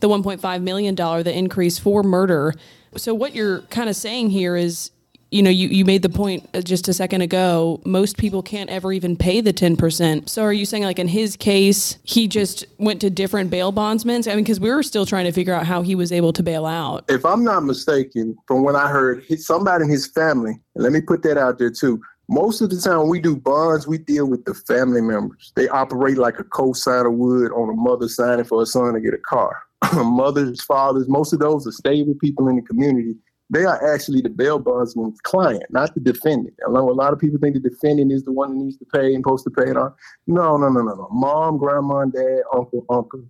the 0.00 0.08
1.5 0.08 0.62
million 0.62 0.94
dollar 0.94 1.22
the 1.22 1.36
increase 1.36 1.78
for 1.78 2.02
murder. 2.02 2.54
So 2.96 3.14
what 3.14 3.34
you're 3.34 3.62
kind 3.62 3.88
of 3.88 3.96
saying 3.96 4.30
here 4.30 4.56
is 4.56 4.90
you 5.30 5.42
know, 5.42 5.50
you, 5.50 5.68
you 5.68 5.84
made 5.84 6.02
the 6.02 6.08
point 6.08 6.48
uh, 6.54 6.62
just 6.62 6.88
a 6.88 6.94
second 6.94 7.20
ago, 7.20 7.80
most 7.84 8.16
people 8.16 8.42
can't 8.42 8.70
ever 8.70 8.92
even 8.92 9.16
pay 9.16 9.40
the 9.40 9.52
10%. 9.52 10.28
So 10.28 10.42
are 10.42 10.52
you 10.52 10.64
saying, 10.64 10.84
like, 10.84 10.98
in 10.98 11.08
his 11.08 11.36
case, 11.36 11.98
he 12.04 12.28
just 12.28 12.64
went 12.78 13.00
to 13.02 13.10
different 13.10 13.50
bail 13.50 13.70
bondsmen? 13.70 14.22
I 14.26 14.34
mean, 14.34 14.44
because 14.44 14.58
we 14.58 14.70
were 14.70 14.82
still 14.82 15.04
trying 15.04 15.26
to 15.26 15.32
figure 15.32 15.52
out 15.52 15.66
how 15.66 15.82
he 15.82 15.94
was 15.94 16.12
able 16.12 16.32
to 16.32 16.42
bail 16.42 16.64
out. 16.64 17.04
If 17.08 17.26
I'm 17.26 17.44
not 17.44 17.64
mistaken, 17.64 18.36
from 18.46 18.62
what 18.62 18.74
I 18.74 18.88
heard, 18.88 19.24
somebody 19.38 19.84
in 19.84 19.90
his 19.90 20.06
family, 20.06 20.58
let 20.76 20.92
me 20.92 21.00
put 21.00 21.22
that 21.24 21.36
out 21.36 21.58
there 21.58 21.70
too. 21.70 22.00
Most 22.30 22.60
of 22.60 22.70
the 22.70 22.78
time 22.78 22.98
when 22.98 23.08
we 23.08 23.20
do 23.20 23.36
bonds, 23.36 23.86
we 23.86 23.98
deal 23.98 24.26
with 24.26 24.44
the 24.44 24.54
family 24.54 25.00
members. 25.00 25.52
They 25.56 25.68
operate 25.68 26.18
like 26.18 26.38
a 26.38 26.44
co-signer 26.44 27.10
would 27.10 27.52
on 27.52 27.70
a 27.70 27.74
mother 27.74 28.08
signing 28.08 28.44
for 28.44 28.62
a 28.62 28.66
son 28.66 28.94
to 28.94 29.00
get 29.00 29.14
a 29.14 29.18
car. 29.18 29.62
mothers, 29.94 30.62
fathers, 30.62 31.08
most 31.08 31.32
of 31.32 31.38
those 31.38 31.66
are 31.66 31.72
stable 31.72 32.14
people 32.20 32.48
in 32.48 32.56
the 32.56 32.62
community. 32.62 33.14
They 33.50 33.64
are 33.64 33.94
actually 33.94 34.20
the 34.20 34.28
bail 34.28 34.58
bondsman's 34.58 35.20
client, 35.22 35.64
not 35.70 35.94
the 35.94 36.00
defendant. 36.00 36.54
A 36.66 36.70
lot 36.70 37.12
of 37.14 37.18
people 37.18 37.38
think 37.38 37.54
the 37.54 37.70
defendant 37.70 38.12
is 38.12 38.22
the 38.24 38.32
one 38.32 38.50
that 38.50 38.62
needs 38.62 38.76
to 38.76 38.84
pay 38.84 39.14
and 39.14 39.24
supposed 39.24 39.44
to 39.44 39.50
pay 39.50 39.70
it 39.70 39.76
on. 39.76 39.94
No, 40.26 40.58
no, 40.58 40.68
no, 40.68 40.82
no, 40.82 40.94
no. 40.94 41.08
Mom, 41.10 41.56
grandma, 41.56 42.04
dad, 42.04 42.42
uncle, 42.52 42.84
uncle, 42.90 43.24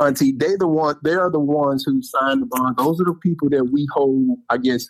auntie, 0.00 0.32
they 0.32 0.56
the 0.56 0.66
one. 0.66 0.96
They 1.04 1.14
are 1.14 1.30
the 1.30 1.38
ones 1.38 1.84
who 1.84 2.02
sign 2.02 2.40
the 2.40 2.46
bond. 2.46 2.78
Those 2.78 3.00
are 3.00 3.04
the 3.04 3.14
people 3.14 3.48
that 3.50 3.64
we 3.64 3.86
hold, 3.92 4.38
I 4.48 4.56
guess, 4.56 4.88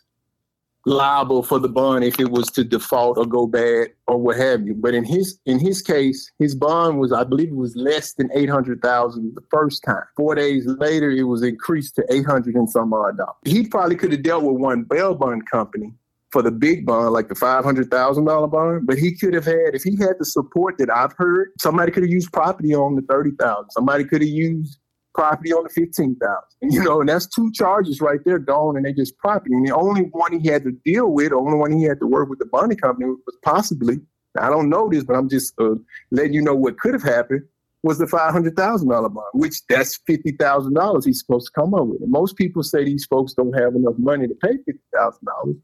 liable 0.86 1.42
for 1.42 1.58
the 1.58 1.68
bond 1.68 2.04
if 2.04 2.18
it 2.18 2.30
was 2.30 2.46
to 2.50 2.64
default 2.64 3.18
or 3.18 3.26
go 3.26 3.46
bad 3.46 3.88
or 4.06 4.16
what 4.18 4.36
have 4.36 4.66
you. 4.66 4.74
But 4.74 4.94
in 4.94 5.04
his 5.04 5.38
in 5.46 5.58
his 5.58 5.82
case, 5.82 6.30
his 6.38 6.54
bond 6.54 6.98
was, 6.98 7.12
I 7.12 7.24
believe, 7.24 7.48
it 7.48 7.56
was 7.56 7.76
less 7.76 8.14
than 8.14 8.30
eight 8.34 8.48
hundred 8.48 8.80
thousand 8.82 9.34
the 9.34 9.44
first 9.50 9.82
time. 9.84 10.02
Four 10.16 10.34
days 10.34 10.66
later, 10.66 11.10
it 11.10 11.24
was 11.24 11.42
increased 11.42 11.96
to 11.96 12.04
eight 12.10 12.26
hundred 12.26 12.54
and 12.54 12.68
some 12.68 12.92
odd 12.92 13.18
dollars. 13.18 13.36
He 13.44 13.66
probably 13.66 13.96
could 13.96 14.12
have 14.12 14.22
dealt 14.22 14.44
with 14.44 14.56
one 14.56 14.84
bail 14.84 15.14
bond 15.14 15.48
company 15.50 15.92
for 16.30 16.42
the 16.42 16.50
big 16.50 16.86
bond, 16.86 17.12
like 17.12 17.28
the 17.28 17.34
five 17.34 17.64
hundred 17.64 17.90
thousand 17.90 18.24
dollar 18.24 18.46
bond. 18.46 18.86
But 18.86 18.98
he 18.98 19.16
could 19.16 19.34
have 19.34 19.44
had, 19.44 19.74
if 19.74 19.82
he 19.82 19.96
had 19.96 20.14
the 20.18 20.24
support 20.24 20.78
that 20.78 20.90
I've 20.90 21.12
heard, 21.16 21.48
somebody 21.58 21.92
could 21.92 22.02
have 22.04 22.10
used 22.10 22.32
property 22.32 22.74
on 22.74 22.96
the 22.96 23.02
thirty 23.02 23.32
thousand. 23.38 23.70
Somebody 23.70 24.04
could 24.04 24.22
have 24.22 24.30
used 24.30 24.78
property 25.14 25.52
on 25.52 25.64
the 25.64 25.70
15,000. 25.70 26.18
You 26.62 26.84
know, 26.84 27.00
and 27.00 27.08
that's 27.08 27.26
two 27.26 27.50
charges 27.52 28.00
right 28.00 28.20
there 28.24 28.38
gone 28.38 28.76
and 28.76 28.84
they 28.84 28.92
just 28.92 29.16
property. 29.16 29.54
And 29.54 29.66
the 29.66 29.74
only 29.74 30.02
one 30.02 30.38
he 30.38 30.48
had 30.48 30.62
to 30.64 30.72
deal 30.84 31.10
with, 31.10 31.30
the 31.30 31.36
only 31.36 31.56
one 31.56 31.72
he 31.72 31.84
had 31.84 31.98
to 32.00 32.06
work 32.06 32.28
with 32.28 32.38
the 32.38 32.46
bonding 32.46 32.76
company 32.76 33.06
was 33.06 33.36
possibly, 33.42 33.98
I 34.38 34.50
don't 34.50 34.68
know 34.68 34.88
this, 34.88 35.02
but 35.02 35.14
I'm 35.14 35.28
just 35.28 35.54
uh, 35.58 35.76
letting 36.10 36.34
you 36.34 36.42
know 36.42 36.54
what 36.54 36.78
could 36.78 36.92
have 36.92 37.02
happened 37.02 37.42
was 37.82 37.96
the 37.96 38.04
$500,000 38.04 38.54
bond, 38.54 39.26
which 39.32 39.66
that's 39.68 39.98
$50,000 40.06 41.04
he's 41.04 41.20
supposed 41.20 41.46
to 41.46 41.52
come 41.58 41.72
up 41.72 41.86
with. 41.86 42.02
And 42.02 42.10
most 42.10 42.36
people 42.36 42.62
say 42.62 42.84
these 42.84 43.06
folks 43.06 43.32
don't 43.32 43.58
have 43.58 43.74
enough 43.74 43.94
money 43.96 44.28
to 44.28 44.34
pay 44.34 44.58
$50,000. 44.94 45.58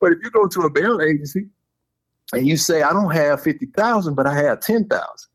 But 0.00 0.12
if 0.12 0.18
you 0.24 0.30
go 0.30 0.48
to 0.48 0.60
a 0.62 0.70
bail 0.70 1.02
agency 1.02 1.46
and 2.32 2.48
you 2.48 2.56
say, 2.56 2.80
I 2.80 2.94
don't 2.94 3.12
have 3.12 3.42
50000 3.42 4.14
but 4.14 4.26
I 4.26 4.34
have 4.34 4.60
10000 4.60 5.28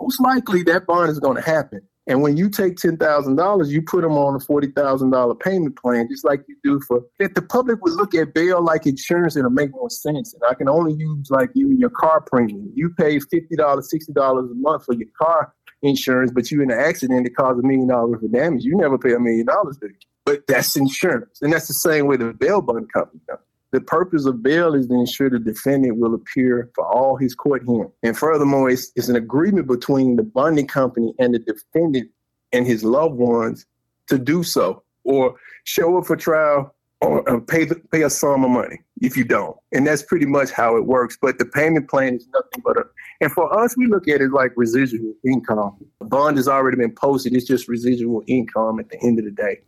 most 0.00 0.20
likely 0.20 0.62
that 0.64 0.86
bond 0.86 1.10
is 1.10 1.20
going 1.20 1.36
to 1.36 1.42
happen 1.42 1.80
And 2.06 2.20
when 2.20 2.36
you 2.36 2.50
take 2.50 2.76
ten 2.76 2.96
thousand 2.96 3.36
dollars, 3.36 3.72
you 3.72 3.80
put 3.80 4.02
them 4.02 4.12
on 4.12 4.34
a 4.34 4.40
forty 4.40 4.70
thousand 4.70 5.10
dollar 5.10 5.34
payment 5.34 5.76
plan, 5.76 6.06
just 6.10 6.24
like 6.24 6.42
you 6.46 6.56
do 6.62 6.80
for. 6.86 7.02
If 7.18 7.34
the 7.34 7.42
public 7.42 7.82
would 7.82 7.94
look 7.94 8.14
at 8.14 8.34
bail 8.34 8.62
like 8.62 8.86
insurance, 8.86 9.36
it'll 9.36 9.50
make 9.50 9.70
more 9.70 9.88
sense. 9.88 10.34
And 10.34 10.42
I 10.48 10.54
can 10.54 10.68
only 10.68 10.92
use 10.92 11.30
like 11.30 11.50
you 11.54 11.68
and 11.68 11.80
your 11.80 11.90
car 11.90 12.20
premium. 12.20 12.70
You 12.74 12.90
pay 12.90 13.18
fifty 13.20 13.56
dollars, 13.56 13.90
sixty 13.90 14.12
dollars 14.12 14.50
a 14.50 14.54
month 14.54 14.84
for 14.84 14.94
your 14.94 15.08
car 15.20 15.54
insurance, 15.82 16.30
but 16.34 16.50
you 16.50 16.62
in 16.62 16.70
an 16.70 16.78
accident 16.78 17.24
that 17.24 17.36
caused 17.36 17.58
a 17.58 17.66
million 17.66 17.88
dollars 17.88 18.20
for 18.20 18.28
damage. 18.28 18.64
You 18.64 18.76
never 18.76 18.98
pay 18.98 19.14
a 19.14 19.18
million 19.18 19.46
dollars, 19.46 19.78
But 20.24 20.46
that's 20.46 20.76
insurance, 20.76 21.40
and 21.40 21.52
that's 21.52 21.68
the 21.68 21.74
same 21.74 22.06
way 22.06 22.16
the 22.16 22.32
bail 22.34 22.60
bond 22.60 22.92
company 22.92 23.20
does. 23.26 23.38
The 23.74 23.80
purpose 23.80 24.24
of 24.24 24.40
bail 24.40 24.72
is 24.76 24.86
to 24.86 24.94
ensure 24.94 25.28
the 25.28 25.40
defendant 25.40 25.98
will 25.98 26.14
appear 26.14 26.70
for 26.76 26.86
all 26.86 27.16
his 27.16 27.34
court 27.34 27.64
hearing. 27.66 27.90
And 28.04 28.16
furthermore, 28.16 28.70
it's, 28.70 28.92
it's 28.94 29.08
an 29.08 29.16
agreement 29.16 29.66
between 29.66 30.14
the 30.14 30.22
bonding 30.22 30.68
company 30.68 31.12
and 31.18 31.34
the 31.34 31.40
defendant 31.40 32.08
and 32.52 32.68
his 32.68 32.84
loved 32.84 33.16
ones 33.16 33.66
to 34.06 34.16
do 34.16 34.44
so 34.44 34.84
or 35.02 35.34
show 35.64 35.98
up 35.98 36.06
for 36.06 36.14
trial 36.14 36.72
or 37.00 37.40
pay 37.40 37.64
the, 37.64 37.74
pay 37.90 38.02
a 38.02 38.10
sum 38.10 38.44
of 38.44 38.50
money 38.52 38.80
if 39.00 39.16
you 39.16 39.24
don't. 39.24 39.56
And 39.72 39.84
that's 39.84 40.04
pretty 40.04 40.26
much 40.26 40.52
how 40.52 40.76
it 40.76 40.86
works. 40.86 41.18
But 41.20 41.40
the 41.40 41.44
payment 41.44 41.90
plan 41.90 42.14
is 42.14 42.28
nothing 42.32 42.62
but 42.64 42.76
a 42.76 42.84
and 43.22 43.32
for 43.32 43.52
us, 43.58 43.76
we 43.76 43.88
look 43.88 44.06
at 44.06 44.20
it 44.20 44.30
like 44.30 44.52
residual 44.54 45.14
income. 45.24 45.84
The 45.98 46.06
bond 46.06 46.36
has 46.36 46.46
already 46.46 46.76
been 46.76 46.94
posted. 46.94 47.34
It's 47.34 47.44
just 47.44 47.66
residual 47.66 48.22
income 48.28 48.78
at 48.78 48.88
the 48.90 49.02
end 49.02 49.18
of 49.18 49.24
the 49.24 49.32
day. 49.32 49.62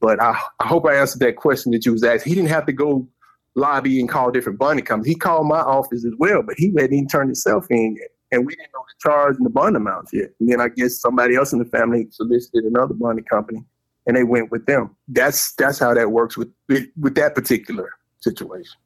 But 0.00 0.18
I, 0.22 0.40
I 0.60 0.66
hope 0.66 0.86
I 0.86 0.94
answered 0.94 1.20
that 1.20 1.36
question 1.36 1.72
that 1.72 1.84
you 1.84 1.92
was 1.92 2.02
asked. 2.02 2.24
He 2.24 2.34
didn't 2.34 2.48
have 2.48 2.64
to 2.64 2.72
go 2.72 3.06
lobby 3.54 4.00
and 4.00 4.08
call 4.08 4.30
different 4.30 4.58
bonding 4.58 4.84
companies. 4.84 5.12
He 5.12 5.18
called 5.18 5.46
my 5.46 5.60
office 5.60 6.04
as 6.04 6.12
well, 6.18 6.42
but 6.42 6.54
he 6.56 6.72
hadn't 6.76 6.92
even 6.92 7.08
turned 7.08 7.28
himself 7.28 7.66
in 7.70 7.96
yet. 7.96 8.08
And 8.32 8.46
we 8.46 8.54
didn't 8.54 8.70
know 8.72 8.84
the 8.86 9.10
charge 9.10 9.36
and 9.36 9.44
the 9.44 9.50
bond 9.50 9.76
amounts 9.76 10.12
yet. 10.12 10.30
And 10.38 10.48
then 10.48 10.60
I 10.60 10.68
guess 10.68 11.00
somebody 11.00 11.34
else 11.34 11.52
in 11.52 11.58
the 11.58 11.64
family 11.64 12.06
solicited 12.10 12.64
another 12.64 12.94
bonding 12.94 13.24
company 13.24 13.64
and 14.06 14.16
they 14.16 14.24
went 14.24 14.50
with 14.50 14.66
them. 14.66 14.94
That's 15.08 15.52
that's 15.54 15.78
how 15.78 15.94
that 15.94 16.10
works 16.10 16.36
with 16.36 16.48
with 16.68 17.14
that 17.14 17.34
particular 17.34 17.90
situation. 18.20 18.76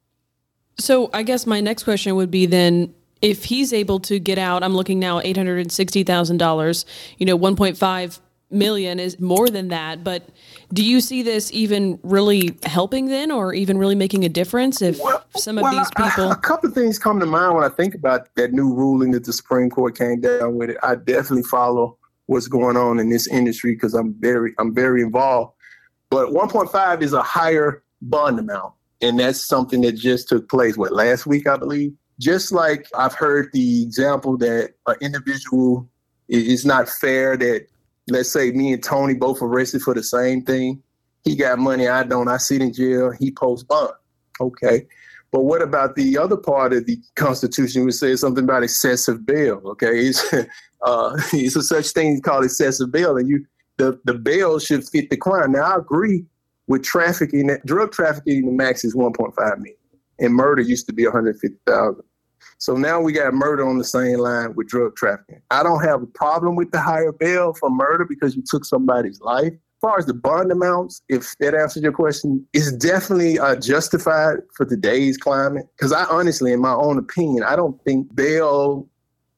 So 0.79 1.11
I 1.13 1.23
guess 1.23 1.47
my 1.47 1.61
next 1.61 1.85
question 1.85 2.17
would 2.17 2.31
be 2.31 2.47
then 2.47 2.95
if 3.23 3.45
he's 3.45 3.73
able 3.73 4.01
to 4.01 4.19
get 4.19 4.39
out, 4.39 4.63
I'm 4.63 4.75
looking 4.75 4.99
now 4.99 5.21
eight 5.21 5.37
hundred 5.37 5.59
and 5.61 5.73
sixty 5.73 6.03
thousand 6.03 6.39
dollars. 6.39 6.85
You 7.19 7.27
know, 7.27 7.37
one 7.37 7.57
point 7.57 7.77
five 7.77 8.21
million 8.55 8.99
is 8.99 9.21
more 9.21 9.49
than 9.49 9.69
that. 9.69 10.05
But 10.05 10.29
do 10.73 10.85
you 10.85 11.01
see 11.01 11.23
this 11.23 11.53
even 11.53 11.99
really 12.03 12.57
helping 12.65 13.07
then, 13.07 13.31
or 13.31 13.53
even 13.53 13.79
really 13.79 13.95
making 13.95 14.25
a 14.25 14.29
difference 14.29 14.81
if 14.81 14.99
well, 15.01 15.25
some 15.37 15.59
of 15.59 15.63
well, 15.63 15.77
these 15.77 15.91
people? 15.97 16.31
I, 16.31 16.33
a 16.33 16.37
couple 16.37 16.69
of 16.69 16.75
things 16.75 16.99
come 16.99 17.21
to 17.21 17.27
mind 17.27 17.55
when 17.55 17.65
I 17.65 17.69
think 17.69 17.95
about 17.95 18.35
that 18.37 18.53
new 18.53 18.73
ruling 18.73 19.11
that 19.13 19.25
the 19.25 19.33
Supreme 19.33 19.71
Court 19.71 19.97
came 19.97 20.21
down 20.21 20.57
with. 20.57 20.71
It, 20.71 20.79
I 20.83 20.95
definitely 20.95 21.43
follow 21.43 21.99
what's 22.27 22.49
going 22.49 22.77
on 22.77 22.99
in 22.99 23.11
this 23.11 23.29
industry 23.29 23.75
because 23.75 23.95
I'm 23.95 24.15
very, 24.15 24.55
I'm 24.59 24.75
very 24.75 25.03
involved. 25.03 25.53
But 26.11 26.29
1.5 26.29 27.03
is 27.03 27.13
a 27.13 27.23
higher 27.23 27.83
bond 28.01 28.39
amount, 28.39 28.75
and 29.01 29.19
that's 29.19 29.47
something 29.47 29.81
that 29.83 29.93
just 29.93 30.29
took 30.29 30.49
place. 30.49 30.77
What 30.77 30.93
last 30.93 31.27
week, 31.27 31.49
I 31.49 31.57
believe. 31.57 31.93
Just 32.21 32.53
like 32.53 32.87
I've 32.95 33.15
heard 33.15 33.51
the 33.53 33.83
example 33.83 34.37
that 34.39 34.75
an 34.87 34.95
individual 35.01 35.89
is 36.29 36.65
not 36.65 36.89
fair 36.89 37.37
that 37.37 37.67
let's 38.09 38.31
say 38.31 38.51
me 38.53 38.73
and 38.73 38.83
Tony 38.83 39.15
both 39.15 39.41
arrested 39.43 39.83
for 39.83 39.95
the 39.95 40.03
same 40.03 40.43
thing. 40.43 40.83
He 41.25 41.37
got 41.37 41.59
money, 41.59 41.89
I 41.89 42.03
don't. 42.03 42.29
I 42.29 42.37
sit 42.37 42.61
in 42.61 42.73
jail. 42.73 43.13
He 43.19 43.31
posts 43.31 43.65
bond. 43.65 43.93
Okay. 44.41 44.87
But 45.35 45.47
what 45.47 45.63
about 45.63 45.97
the 45.97 46.17
other 46.17 46.37
part 46.37 46.73
of 46.73 46.87
the 46.87 46.97
Constitution 47.17 47.85
which 47.85 47.97
says 47.97 48.21
something 48.21 48.45
about 48.45 48.63
excessive 48.63 49.27
bail? 49.27 49.61
Okay, 49.65 50.07
it's, 50.07 50.33
uh, 50.83 51.17
it's 51.33 51.57
a 51.57 51.63
such 51.63 51.89
thing 51.89 52.21
called 52.21 52.45
excessive 52.45 52.93
bail, 52.93 53.17
and 53.17 53.29
you 53.29 53.45
the 53.77 53.99
the 54.05 54.15
bail 54.15 54.61
should 54.61 54.89
fit 54.89 55.11
the 55.11 55.17
crime. 55.17 55.51
Now 55.51 55.75
I 55.75 55.79
agree 55.79 56.25
with 56.69 56.85
trafficking. 56.85 57.51
Drug 57.65 57.91
trafficking, 57.91 58.47
the 58.47 58.53
max 58.53 58.85
is 58.85 58.95
1.5 58.95 59.35
million, 59.59 59.77
and 60.21 60.35
murder 60.35 60.63
used 60.63 60.87
to 60.87 60.93
be 60.93 61.05
150,000. 61.05 62.05
So 62.59 62.75
now 62.77 63.01
we 63.01 63.13
got 63.13 63.35
murder 63.35 63.67
on 63.67 63.79
the 63.79 63.85
same 63.85 64.19
line 64.19 64.55
with 64.55 64.69
drug 64.69 64.97
trafficking. 64.97 65.43
I 65.51 65.63
don't 65.63 65.83
have 65.85 66.03
a 66.03 66.07
problem 66.07 66.57
with 66.57 66.71
the 66.71 66.81
higher 66.81 67.13
bail 67.13 67.55
for 67.55 67.71
murder 67.71 68.05
because 68.05 68.37
you 68.37 68.43
took 68.47 68.65
somebody's 68.65 69.21
life. 69.21 69.53
As 69.53 69.91
far 69.91 69.99
as 69.99 70.07
the 70.07 70.15
bond 70.15 70.51
amounts, 70.51 71.03
if 71.09 71.37
that 71.41 71.55
answers 71.55 71.83
your 71.83 71.93
question, 71.93 72.47
it's 72.55 72.73
definitely 72.73 73.39
uh, 73.39 73.57
justified 73.57 74.39
for 74.57 74.65
today's 74.65 75.19
climate. 75.19 75.67
Because 75.77 75.93
I 75.93 76.05
honestly, 76.05 76.53
in 76.53 76.61
my 76.61 76.73
own 76.73 76.97
opinion, 76.97 77.43
I 77.43 77.55
don't 77.55 77.83
think 77.85 78.15
bail 78.15 78.89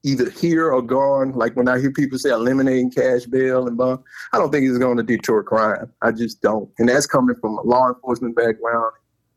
either 0.05 0.31
here 0.31 0.71
or 0.71 0.81
gone. 0.81 1.33
Like 1.33 1.57
when 1.57 1.69
I 1.69 1.81
hear 1.81 1.91
people 1.91 2.17
say 2.19 2.31
eliminating 2.31 2.93
cash 2.93 3.25
bail 3.25 3.67
and 3.67 3.77
bond, 3.77 3.99
I 4.33 4.39
don't 4.39 4.53
think 4.53 4.67
it's 4.69 4.79
going 4.79 4.99
to 4.99 5.03
deter 5.03 5.43
crime. 5.43 5.93
I 6.01 6.13
just 6.13 6.41
don't. 6.43 6.71
And 6.79 6.89
that's 6.89 7.07
coming 7.07 7.35
from 7.41 7.59
a 7.59 7.63
law 7.63 7.89
enforcement 7.89 8.37
background 8.37 8.93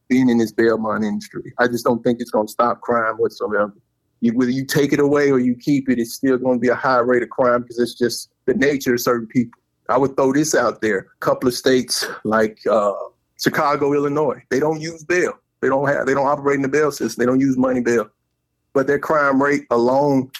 being 0.09 0.29
in 0.29 0.37
this 0.37 0.51
bail 0.51 0.77
bond 0.77 1.05
industry. 1.05 1.53
I 1.59 1.67
just 1.67 1.85
don't 1.85 2.03
think 2.03 2.19
it's 2.19 2.31
going 2.31 2.47
to 2.47 2.51
stop 2.51 2.81
crime 2.81 3.15
whatsoever. 3.15 3.73
You, 4.21 4.33
whether 4.33 4.51
you 4.51 4.65
take 4.65 4.91
it 4.91 4.99
away 4.99 5.31
or 5.31 5.39
you 5.39 5.55
keep 5.55 5.89
it, 5.89 5.99
it's 5.99 6.15
still 6.15 6.37
going 6.37 6.57
to 6.57 6.59
be 6.59 6.67
a 6.67 6.75
high 6.75 6.97
rate 6.97 7.23
of 7.23 7.29
crime 7.29 7.61
because 7.61 7.79
it's 7.79 7.93
just 7.93 8.29
the 8.45 8.53
nature 8.53 8.95
of 8.95 8.99
certain 8.99 9.27
people. 9.27 9.59
I 9.87 9.97
would 9.97 10.17
throw 10.17 10.33
this 10.33 10.53
out 10.53 10.81
there: 10.81 10.99
a 10.99 11.19
couple 11.19 11.47
of 11.47 11.55
states 11.55 12.05
like 12.25 12.59
uh, 12.69 12.91
Chicago, 13.41 13.93
Illinois, 13.93 14.43
they 14.49 14.59
don't 14.59 14.81
use 14.81 15.03
bail. 15.03 15.33
They 15.61 15.69
don't 15.69 15.87
have. 15.87 16.05
They 16.05 16.13
don't 16.13 16.27
operate 16.27 16.57
in 16.57 16.61
the 16.61 16.67
bail 16.67 16.91
system. 16.91 17.21
They 17.21 17.25
don't 17.25 17.39
use 17.39 17.57
money 17.57 17.81
bail, 17.81 18.09
but 18.73 18.87
their 18.87 18.99
crime 18.99 19.41
rate 19.41 19.65
alone 19.71 20.31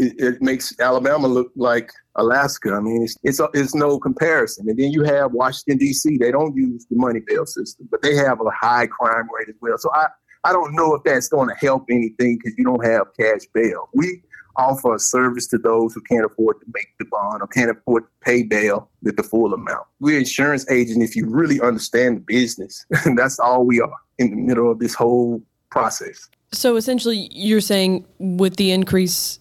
it, 0.00 0.14
it, 0.18 0.42
makes 0.42 0.78
Alabama 0.80 1.28
look 1.28 1.52
like 1.56 1.90
Alaska. 2.16 2.72
I 2.72 2.80
mean, 2.80 3.02
it's, 3.02 3.16
it's, 3.22 3.40
it's 3.54 3.74
no 3.74 3.98
comparison. 3.98 4.68
And 4.68 4.78
then 4.78 4.90
you 4.90 5.04
have 5.04 5.32
Washington 5.32 5.78
D.C. 5.78 6.16
They 6.18 6.30
don't 6.30 6.56
use 6.56 6.86
the 6.90 6.96
money 6.96 7.20
bail 7.26 7.46
system, 7.46 7.88
but 7.90 8.02
they 8.02 8.14
have 8.14 8.40
a 8.40 8.50
high 8.50 8.86
crime 8.86 9.28
rate 9.36 9.48
as 9.48 9.56
well. 9.60 9.78
So 9.78 9.90
I 9.94 10.06
I 10.44 10.52
don't 10.52 10.74
know 10.74 10.94
if 10.94 11.02
that's 11.04 11.28
going 11.28 11.48
to 11.48 11.54
help 11.54 11.84
anything 11.90 12.38
because 12.38 12.56
you 12.56 12.64
don't 12.64 12.84
have 12.84 13.08
cash 13.18 13.42
bail. 13.52 13.88
We 13.94 14.22
offer 14.56 14.94
a 14.94 14.98
service 14.98 15.46
to 15.48 15.58
those 15.58 15.94
who 15.94 16.00
can't 16.02 16.24
afford 16.24 16.60
to 16.60 16.66
make 16.72 16.88
the 16.98 17.04
bond 17.06 17.42
or 17.42 17.46
can't 17.46 17.70
afford 17.70 18.04
to 18.04 18.10
pay 18.22 18.42
bail 18.42 18.88
with 19.02 19.16
the 19.16 19.22
full 19.22 19.52
amount. 19.52 19.86
We're 20.00 20.18
insurance 20.18 20.68
agents 20.70 21.10
if 21.10 21.16
you 21.16 21.26
really 21.26 21.60
understand 21.60 22.16
the 22.16 22.20
business. 22.20 22.84
that's 23.16 23.38
all 23.38 23.64
we 23.64 23.80
are 23.80 23.92
in 24.18 24.30
the 24.30 24.36
middle 24.36 24.70
of 24.70 24.78
this 24.78 24.94
whole 24.94 25.42
process. 25.70 26.28
So 26.52 26.76
essentially, 26.76 27.28
you're 27.32 27.60
saying 27.60 28.04
with 28.18 28.56
the 28.56 28.72
increase 28.72 29.38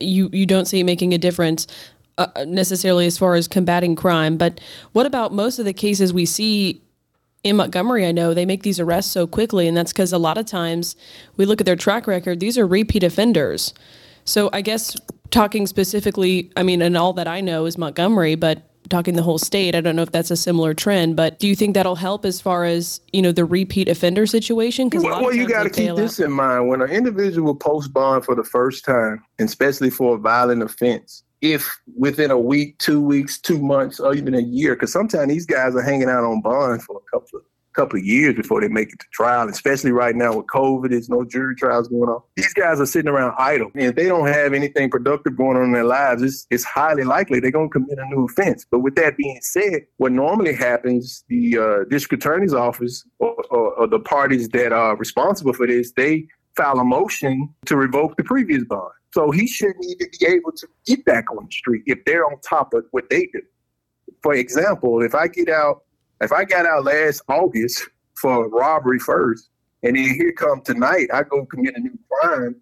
you 0.00 0.28
you 0.32 0.46
don't 0.46 0.66
see 0.66 0.80
it 0.80 0.84
making 0.84 1.14
a 1.14 1.18
difference 1.18 1.66
uh, 2.18 2.28
necessarily 2.46 3.06
as 3.06 3.16
far 3.18 3.34
as 3.34 3.48
combating 3.48 3.96
crime. 3.96 4.36
But 4.36 4.60
what 4.92 5.06
about 5.06 5.32
most 5.32 5.58
of 5.58 5.64
the 5.64 5.72
cases 5.72 6.12
we 6.12 6.26
see 6.26 6.82
in 7.42 7.56
Montgomery? 7.56 8.06
I 8.06 8.12
know 8.12 8.34
they 8.34 8.46
make 8.46 8.62
these 8.62 8.80
arrests 8.80 9.10
so 9.10 9.26
quickly, 9.26 9.66
and 9.66 9.76
that's 9.76 9.92
because 9.92 10.12
a 10.12 10.18
lot 10.18 10.38
of 10.38 10.46
times 10.46 10.96
we 11.36 11.46
look 11.46 11.60
at 11.60 11.66
their 11.66 11.76
track 11.76 12.06
record; 12.06 12.40
these 12.40 12.58
are 12.58 12.66
repeat 12.66 13.02
offenders. 13.02 13.72
So 14.24 14.50
I 14.52 14.60
guess 14.60 14.96
talking 15.30 15.66
specifically, 15.66 16.50
I 16.56 16.62
mean, 16.62 16.82
and 16.82 16.96
all 16.96 17.12
that 17.14 17.26
I 17.26 17.40
know 17.40 17.64
is 17.64 17.78
Montgomery, 17.78 18.34
but 18.34 18.69
talking 18.90 19.14
the 19.14 19.22
whole 19.22 19.38
state. 19.38 19.74
I 19.74 19.80
don't 19.80 19.96
know 19.96 20.02
if 20.02 20.12
that's 20.12 20.30
a 20.30 20.36
similar 20.36 20.74
trend, 20.74 21.16
but 21.16 21.38
do 21.38 21.48
you 21.48 21.56
think 21.56 21.74
that'll 21.74 21.96
help 21.96 22.24
as 22.24 22.40
far 22.40 22.64
as 22.64 23.00
you 23.12 23.22
know 23.22 23.32
the 23.32 23.44
repeat 23.44 23.88
offender 23.88 24.26
situation? 24.26 24.88
Because 24.88 25.04
well, 25.04 25.22
well 25.22 25.34
you 25.34 25.48
got 25.48 25.62
to 25.62 25.70
keep 25.70 25.96
this 25.96 26.20
out. 26.20 26.26
in 26.26 26.32
mind 26.32 26.68
when 26.68 26.82
an 26.82 26.90
individual 26.90 27.54
posts 27.54 27.88
bond 27.88 28.24
for 28.24 28.34
the 28.34 28.44
first 28.44 28.84
time, 28.84 29.22
especially 29.38 29.90
for 29.90 30.16
a 30.16 30.18
violent 30.18 30.62
offense. 30.62 31.22
If 31.40 31.74
within 31.96 32.30
a 32.30 32.38
week, 32.38 32.76
two 32.78 33.00
weeks, 33.00 33.38
two 33.38 33.58
months, 33.58 33.98
or 33.98 34.14
even 34.14 34.34
a 34.34 34.42
year, 34.42 34.74
because 34.74 34.92
sometimes 34.92 35.28
these 35.28 35.46
guys 35.46 35.74
are 35.74 35.80
hanging 35.80 36.10
out 36.10 36.22
on 36.22 36.42
bond 36.42 36.82
for 36.82 36.98
a 36.98 37.10
couple 37.10 37.38
of 37.38 37.44
couple 37.74 37.98
of 37.98 38.04
years 38.04 38.34
before 38.34 38.60
they 38.60 38.68
make 38.68 38.92
it 38.92 38.98
to 38.98 39.06
trial, 39.12 39.48
especially 39.48 39.92
right 39.92 40.14
now 40.14 40.36
with 40.36 40.46
COVID. 40.46 40.90
There's 40.90 41.08
no 41.08 41.24
jury 41.24 41.54
trials 41.54 41.88
going 41.88 42.08
on. 42.08 42.20
These 42.36 42.54
guys 42.54 42.80
are 42.80 42.86
sitting 42.86 43.10
around 43.10 43.34
idle. 43.38 43.70
And 43.74 43.84
if 43.84 43.94
they 43.96 44.06
don't 44.06 44.26
have 44.26 44.52
anything 44.52 44.90
productive 44.90 45.36
going 45.36 45.56
on 45.56 45.64
in 45.64 45.72
their 45.72 45.84
lives, 45.84 46.22
it's, 46.22 46.46
it's 46.50 46.64
highly 46.64 47.04
likely 47.04 47.40
they're 47.40 47.50
going 47.50 47.68
to 47.68 47.72
commit 47.72 47.98
a 47.98 48.06
new 48.06 48.24
offense. 48.24 48.66
But 48.70 48.80
with 48.80 48.94
that 48.96 49.16
being 49.16 49.38
said, 49.42 49.82
what 49.98 50.12
normally 50.12 50.54
happens, 50.54 51.24
the 51.28 51.58
uh, 51.58 51.84
district 51.88 52.24
attorney's 52.24 52.54
office 52.54 53.04
or, 53.18 53.34
or, 53.50 53.74
or 53.74 53.86
the 53.86 54.00
parties 54.00 54.48
that 54.50 54.72
are 54.72 54.96
responsible 54.96 55.52
for 55.52 55.66
this, 55.66 55.92
they 55.92 56.26
file 56.56 56.78
a 56.78 56.84
motion 56.84 57.48
to 57.66 57.76
revoke 57.76 58.16
the 58.16 58.24
previous 58.24 58.64
bond. 58.64 58.92
So 59.12 59.30
he 59.30 59.46
shouldn't 59.46 59.84
even 59.84 60.06
be 60.18 60.26
able 60.26 60.52
to 60.52 60.68
get 60.86 61.04
back 61.04 61.30
on 61.30 61.44
the 61.46 61.52
street 61.52 61.82
if 61.86 62.04
they're 62.04 62.24
on 62.24 62.40
top 62.40 62.74
of 62.74 62.84
what 62.92 63.10
they 63.10 63.28
do. 63.32 63.42
For 64.22 64.34
example, 64.34 65.02
if 65.02 65.14
I 65.14 65.28
get 65.28 65.48
out 65.48 65.82
if 66.20 66.32
I 66.32 66.44
got 66.44 66.66
out 66.66 66.84
last 66.84 67.22
August 67.28 67.88
for 68.14 68.48
robbery 68.48 68.98
first, 68.98 69.48
and 69.82 69.96
then 69.96 70.14
here 70.14 70.32
come 70.32 70.60
tonight, 70.62 71.08
I 71.12 71.22
go 71.22 71.46
commit 71.46 71.76
a 71.76 71.80
new 71.80 71.98
crime, 72.10 72.56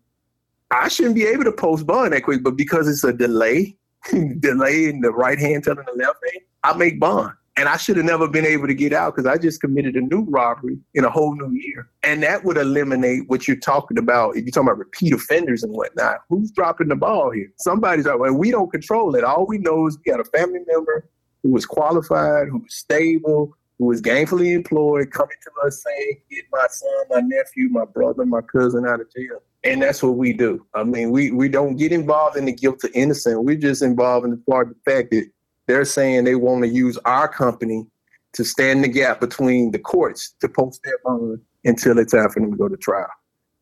I 0.71 0.89
shouldn't 0.89 1.15
be 1.15 1.27
able 1.27 1.45
to 1.45 1.53
post 1.53 1.87
bond 1.87 2.13
that 2.13 2.23
quick. 2.23 2.43
But 2.43 2.57
because 2.57 2.89
it's 2.89 3.05
a 3.05 3.13
delay, 3.13 3.77
delay 4.39 4.87
in 4.87 5.01
the 5.01 5.11
right 5.11 5.39
hand 5.39 5.65
telling 5.65 5.85
the 5.85 6.05
left 6.05 6.19
hand, 6.31 6.45
I 6.63 6.77
make 6.77 7.01
bond. 7.01 7.33
And 7.57 7.69
I 7.69 7.77
should 7.77 7.97
have 7.97 8.07
never 8.07 8.29
been 8.29 8.47
able 8.47 8.69
to 8.69 8.75
get 8.75 8.93
out 8.93 9.17
because 9.17 9.29
I 9.29 9.37
just 9.37 9.61
committed 9.61 9.97
a 9.97 10.01
new 10.01 10.25
robbery 10.29 10.79
in 10.95 11.05
a 11.05 11.11
whole 11.11 11.35
new 11.35 11.51
year. 11.61 11.91
And 12.05 12.23
that 12.23 12.45
would 12.45 12.57
eliminate 12.57 13.29
what 13.29 13.49
you're 13.49 13.57
talking 13.57 13.99
about. 13.99 14.37
If 14.37 14.45
you're 14.45 14.53
talking 14.53 14.69
about 14.69 14.79
repeat 14.79 15.13
offenders 15.13 15.65
and 15.65 15.73
whatnot, 15.73 16.19
who's 16.29 16.53
dropping 16.53 16.87
the 16.87 16.95
ball 16.95 17.33
here? 17.33 17.51
Somebody's 17.59 18.07
out. 18.07 18.21
And 18.21 18.39
we 18.39 18.53
don't 18.53 18.71
control 18.71 19.17
it. 19.17 19.25
All 19.25 19.45
we 19.45 19.59
know 19.59 19.89
is 19.89 19.99
we 19.99 20.13
got 20.13 20.21
a 20.21 20.25
family 20.27 20.61
member 20.69 21.11
who 21.43 21.51
was 21.51 21.67
qualified, 21.67 22.49
who 22.49 22.59
was 22.59 22.75
stable, 22.75 23.57
who 23.79 23.87
was 23.87 24.03
gainfully 24.03 24.55
employed, 24.55 25.11
coming 25.11 25.37
to 25.45 25.67
us 25.67 25.83
saying, 25.83 26.21
get 26.31 26.45
my 26.53 26.67
son, 26.69 27.05
my 27.11 27.21
nephew, 27.21 27.69
my 27.71 27.85
brother, 27.85 28.27
my 28.27 28.41
cousin 28.41 28.87
out 28.87 29.01
of 29.01 29.07
jail. 29.15 29.43
And 29.65 29.83
that's 29.83 30.03
what 30.03 30.17
we 30.17 30.33
do. 30.33 30.65
I 30.75 30.85
mean, 30.85 31.11
we, 31.11 31.31
we 31.31 31.49
don't 31.49 31.77
get 31.77 31.93
involved 31.93 32.37
in 32.37 32.45
the 32.45 32.53
guilt 32.53 32.81
to 32.81 32.93
innocent. 32.93 33.45
We're 33.45 33.57
just 33.57 33.83
involved 33.83 34.25
in 34.25 34.33
the 34.33 34.37
part 34.49 34.69
the 34.69 34.91
fact 34.91 35.11
that 35.11 35.29
they're 35.67 35.85
saying 35.85 36.25
they 36.25 36.35
want 36.35 36.63
to 36.63 36.69
use 36.69 36.97
our 37.05 37.29
company 37.29 37.87
to 38.33 38.45
stand 38.45 38.85
the 38.85 38.89
gap 38.89 39.21
between 39.21 39.71
the 39.71 39.79
courts 39.79 40.35
to 40.41 40.49
post 40.49 40.81
their 40.85 40.99
bond 41.05 41.41
until 41.65 41.99
it's 41.99 42.13
time 42.13 42.29
for 42.31 42.41
them 42.41 42.53
to 42.53 42.57
go 42.57 42.69
to 42.69 42.77
trial. 42.77 43.09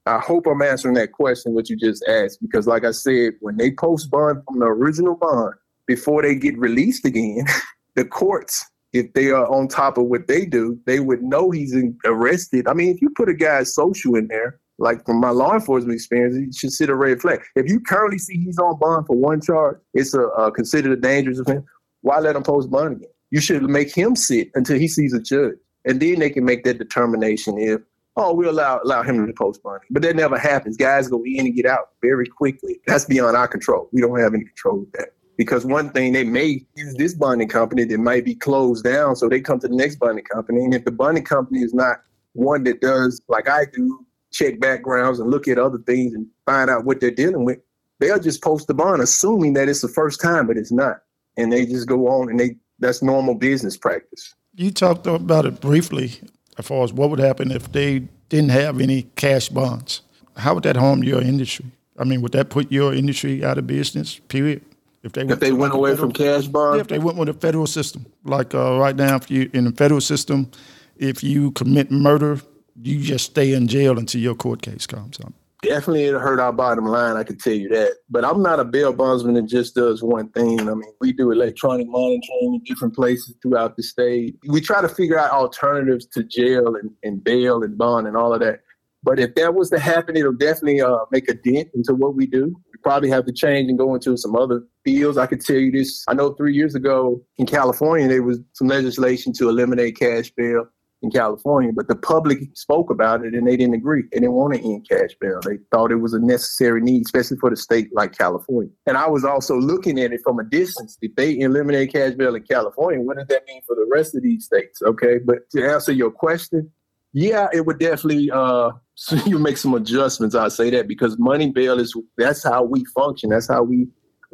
I 0.06 0.18
hope 0.18 0.47
I'm 0.47 0.62
answering 0.62 0.95
that 0.95 1.12
question, 1.12 1.52
what 1.52 1.68
you 1.68 1.76
just 1.76 2.04
asked, 2.09 2.40
because 2.40 2.66
like 2.66 2.85
I 2.85 2.92
said, 2.92 3.35
when 3.40 3.56
they 3.56 3.73
post 3.73 4.11
bond 4.11 4.42
from 4.47 4.61
the 4.61 4.66
original 4.66 5.16
bond, 5.16 5.54
before 5.87 6.23
they 6.23 6.35
get 6.35 6.59
released 6.59 7.05
again, 7.05 7.45
the 7.95 8.05
courts, 8.05 8.64
if 8.93 9.12
they 9.12 9.31
are 9.31 9.47
on 9.49 9.69
top 9.69 9.99
of 9.99 10.05
what 10.07 10.26
they 10.26 10.47
do, 10.47 10.78
they 10.87 11.00
would 11.00 11.23
know 11.23 11.50
he's 11.50 11.75
arrested. 12.05 12.69
I 12.69 12.75
mean, 12.75 12.95
if 12.95 13.02
you 13.02 13.11
put 13.11 13.28
a 13.28 13.35
guy's 13.35 13.75
social 13.75 14.14
in 14.16 14.28
there, 14.28 14.59
like 14.78 15.05
from 15.07 15.21
my 15.21 15.31
law 15.31 15.55
enforcement 15.55 15.95
experience, 15.95 16.37
it 16.37 16.55
should 16.55 16.73
sit 16.73 16.90
a 16.90 16.95
red 16.95 17.21
flag. 17.21 17.40
If 17.55 17.69
you 17.69 17.81
currently 17.81 18.19
see 18.19 18.38
he's 18.38 18.59
on 18.59 18.78
bond 18.78 19.07
for 19.07 19.16
one 19.16 19.40
charge, 19.40 19.78
it's 19.95 20.12
a, 20.14 20.21
a 20.21 20.52
considered 20.52 20.93
a 20.93 20.97
dangerous 21.00 21.38
offense 21.38 21.64
why 22.07 22.21
let 22.21 22.37
him 22.37 22.43
post 22.45 22.71
bond 22.71 22.97
again? 22.97 23.09
You 23.31 23.40
should 23.40 23.64
make 23.64 23.93
him 23.93 24.14
sit 24.14 24.50
until 24.55 24.78
he 24.78 24.87
sees 24.87 25.12
a 25.12 25.21
judge, 25.21 25.57
and 25.85 26.00
then 26.00 26.21
they 26.21 26.31
can 26.31 26.45
make 26.45 26.62
that 26.62 26.78
determination 26.78 27.59
if 27.59 27.81
oh 28.14 28.33
we 28.33 28.47
allow 28.47 28.81
allow 28.85 29.02
him 29.02 29.26
to 29.26 29.33
post 29.33 29.61
bond. 29.64 29.81
But 29.90 30.02
that 30.02 30.14
never 30.14 30.38
happens. 30.38 30.76
Guys 30.76 31.09
go 31.09 31.25
in 31.25 31.47
and 31.47 31.55
get 31.57 31.66
out 31.66 31.90
very 32.00 32.26
quickly. 32.26 32.78
That's 32.87 33.05
beyond 33.05 33.37
our 33.37 33.49
control. 33.49 33.88
We 33.93 34.00
don't 34.00 34.21
have 34.21 34.35
any 34.35 34.45
control 34.45 34.83
of 34.83 34.93
that. 34.93 35.09
Because 35.37 35.66
one 35.66 35.90
thing 35.90 36.12
they 36.12 36.25
may 36.25 36.64
use 36.76 36.95
this 36.95 37.14
bonding 37.14 37.49
company 37.49 37.85
that 37.85 37.99
might 37.99 38.25
be 38.25 38.35
closed 38.35 38.85
down, 38.85 39.16
so 39.16 39.28
they 39.28 39.40
come 39.40 39.59
to 39.61 39.69
the 39.69 39.76
next 39.76 39.97
bonding 39.97 40.25
company. 40.25 40.64
And 40.64 40.75
if 40.75 40.85
the 40.85 40.90
bonding 40.90 41.25
company 41.25 41.61
is 41.61 41.75
not 41.75 41.99
one 42.33 42.64
that 42.64 42.81
does 42.81 43.21
like 43.28 43.49
I 43.49 43.66
do, 43.73 44.07
check 44.33 44.61
backgrounds 44.61 45.21
and 45.21 45.31
look 45.31 45.47
at 45.49 45.59
other 45.59 45.78
things 45.78 46.14
and 46.14 46.26
find 46.47 46.71
out 46.71 46.85
what 46.85 47.00
they're 47.00 47.11
dealing 47.11 47.45
with, 47.45 47.59
they'll 48.00 48.19
just 48.19 48.43
post 48.43 48.66
the 48.66 48.75
bond, 48.75 49.02
assuming 49.02 49.52
that 49.55 49.69
it's 49.69 49.83
the 49.83 49.88
first 49.88 50.21
time, 50.21 50.47
but 50.47 50.57
it's 50.57 50.73
not 50.73 51.00
and 51.37 51.52
they 51.52 51.66
just 51.66 51.87
go 51.87 52.09
on 52.09 52.31
and 52.31 52.40
they 52.40 52.57
that's 52.78 53.02
normal 53.02 53.35
business 53.35 53.76
practice. 53.76 54.35
You 54.55 54.71
talked 54.71 55.07
about 55.07 55.47
it 55.47 55.61
briefly 55.61 56.12
as 56.59 56.66
far 56.66 56.85
as 56.85 56.93
what 56.93 57.11
would 57.11 57.19
happen 57.19 57.50
if 57.50 57.73
they 57.73 58.00
didn't 58.28 58.50
have 58.50 58.81
any 58.81 59.05
cash 59.16 59.49
bonds. 59.49 60.02
How 60.37 60.55
would 60.55 60.64
that 60.64 60.76
harm 60.76 61.02
your 61.02 61.23
industry? 61.23 61.66
I 61.99 62.05
mean, 62.05 62.21
would 62.21 62.33
that 62.33 62.50
put 62.50 62.71
your 62.71 62.93
industry 62.93 63.43
out 63.43 63.57
of 63.57 63.66
business? 63.66 64.19
Period. 64.28 64.62
If 65.07 65.13
they 65.13 65.23
went, 65.23 65.31
if 65.33 65.41
they 65.41 65.53
went 65.53 65.75
away 65.75 65.91
federal, 65.93 66.09
from 66.09 66.13
cash 66.13 66.47
bonds, 66.47 66.77
yeah, 66.77 66.81
if 66.83 66.89
they 66.89 66.99
went 66.99 67.17
with 67.17 67.29
a 67.29 67.35
federal 67.35 67.67
system, 67.67 68.07
like 68.25 68.55
uh, 68.55 68.79
right 68.79 68.97
now, 68.97 69.17
if 69.17 69.31
you 69.31 69.51
in 69.55 69.65
the 69.65 69.73
federal 69.73 70.01
system, 70.01 70.51
if 70.97 71.25
you 71.25 71.53
commit 71.53 71.91
murder, 71.91 72.41
you 72.83 73.01
just 73.01 73.27
stay 73.27 73.53
in 73.55 73.69
jail 73.69 73.99
until 73.99 74.21
your 74.21 74.35
court 74.35 74.63
case 74.63 74.87
comes 74.87 75.19
up 75.21 75.33
definitely 75.67 76.05
it 76.05 76.15
hurt 76.15 76.41
our 76.41 76.53
bottom 76.53 76.87
line. 76.87 77.17
I 77.17 77.25
can 77.25 77.39
tell 77.39 77.53
you 77.53 77.69
that. 77.71 77.97
But 78.11 78.25
I'm 78.25 78.43
not 78.43 78.61
a 78.61 78.65
bail 78.65 78.93
bondsman 78.93 79.35
that 79.35 79.47
just 79.47 79.75
does 79.75 80.03
one 80.03 80.29
thing. 80.31 80.61
I 80.61 80.75
mean, 80.75 80.93
we 81.01 81.13
do 81.13 81.31
electronic 81.31 81.89
monitoring 81.89 82.55
in 82.55 82.63
different 82.65 82.95
places 82.95 83.35
throughout 83.43 83.77
the 83.77 83.83
state. 83.83 84.37
We 84.47 84.61
try 84.61 84.81
to 84.81 84.89
figure 84.89 85.19
out 85.19 85.31
alternatives 85.31 86.07
to 86.07 86.23
jail 86.23 86.77
and, 86.77 86.91
and 87.03 87.23
bail 87.23 87.63
and 87.63 87.77
bond 87.77 88.07
and 88.07 88.17
all 88.17 88.33
of 88.33 88.41
that. 88.41 88.61
But 89.07 89.21
if 89.21 89.37
that 89.37 89.55
was 89.55 89.71
to 89.71 89.79
happen, 89.79 90.17
it'll 90.17 90.33
definitely 90.33 90.81
uh, 90.81 90.99
make 91.13 91.29
a 91.29 91.35
dent 91.35 91.69
into 91.75 91.95
what 91.95 92.17
we 92.17 92.27
do. 92.27 92.47
We 92.47 92.79
probably 92.83 93.09
have 93.11 93.25
to 93.27 93.33
change 93.33 93.69
and 93.71 93.79
go 93.79 93.95
into 93.95 94.17
some 94.17 94.35
other 94.35 94.65
fields. 94.85 95.17
I 95.17 95.27
could 95.27 95.41
tell 95.41 95.55
you 95.55 95.71
this. 95.71 96.05
I 96.09 96.15
know 96.15 96.35
three 96.35 96.55
years 96.55 96.75
ago 96.75 97.23
in 97.39 97.47
California, 97.47 98.09
there 98.09 98.25
was 98.25 98.41
some 98.55 98.67
legislation 98.67 99.33
to 99.35 99.49
eliminate 99.49 99.97
cash 99.97 100.33
bail 100.37 100.67
in 101.03 101.13
California, 101.13 101.71
but 101.73 101.87
the 101.87 101.95
public 101.95 102.39
spoke 102.55 102.91
about 102.91 103.25
it 103.25 103.33
and 103.33 103.47
they 103.47 103.57
didn't 103.57 103.75
agree. 103.75 104.03
They 104.11 104.19
didn't 104.19 104.33
want 104.33 104.55
to 104.55 104.61
end 104.61 104.89
cash 104.89 105.11
bail. 105.21 105.39
They 105.45 105.59
thought 105.71 105.93
it 105.93 106.01
was 106.01 106.13
a 106.13 106.19
necessary 106.19 106.81
need, 106.81 107.05
especially 107.05 107.37
for 107.37 107.51
the 107.51 107.57
state 107.57 107.95
like 107.95 108.19
California. 108.19 108.73
And 108.87 108.97
I 108.97 109.09
was 109.09 109.25
also 109.25 109.57
looking 109.57 110.01
at 110.01 110.13
it 110.13 110.21
from 110.25 110.41
a 110.41 110.45
distance. 110.45 110.99
If 111.01 111.15
they 111.15 111.39
eliminate 111.39 111.93
cash 111.93 112.15
bail 112.15 112.35
in 112.35 112.43
California, 112.43 113.01
what 113.01 113.19
does 113.19 113.29
that 113.29 113.45
mean 113.47 113.61
for 113.69 113.77
the 113.77 113.89
rest 113.95 114.17
of 114.17 114.25
these 114.25 114.47
states? 114.47 114.83
Okay. 114.83 115.19
But 115.25 115.49
to 115.51 115.64
answer 115.64 115.92
your 115.92 116.11
question, 116.11 116.73
yeah, 117.12 117.47
it 117.53 117.66
would 117.66 117.79
definitely 117.79 118.31
uh 118.33 118.73
so 118.96 119.14
you 119.26 119.38
make 119.38 119.56
some 119.56 119.74
adjustments, 119.74 120.35
i 120.35 120.48
say 120.48 120.70
that, 120.70 120.88
because 120.88 121.16
money 121.18 121.50
bail 121.50 121.78
is 121.78 121.94
that's 122.18 122.42
how 122.42 122.64
we 122.64 122.85
function. 122.87 123.30
That's 123.30 123.48
how 123.48 123.62
we 123.62 123.87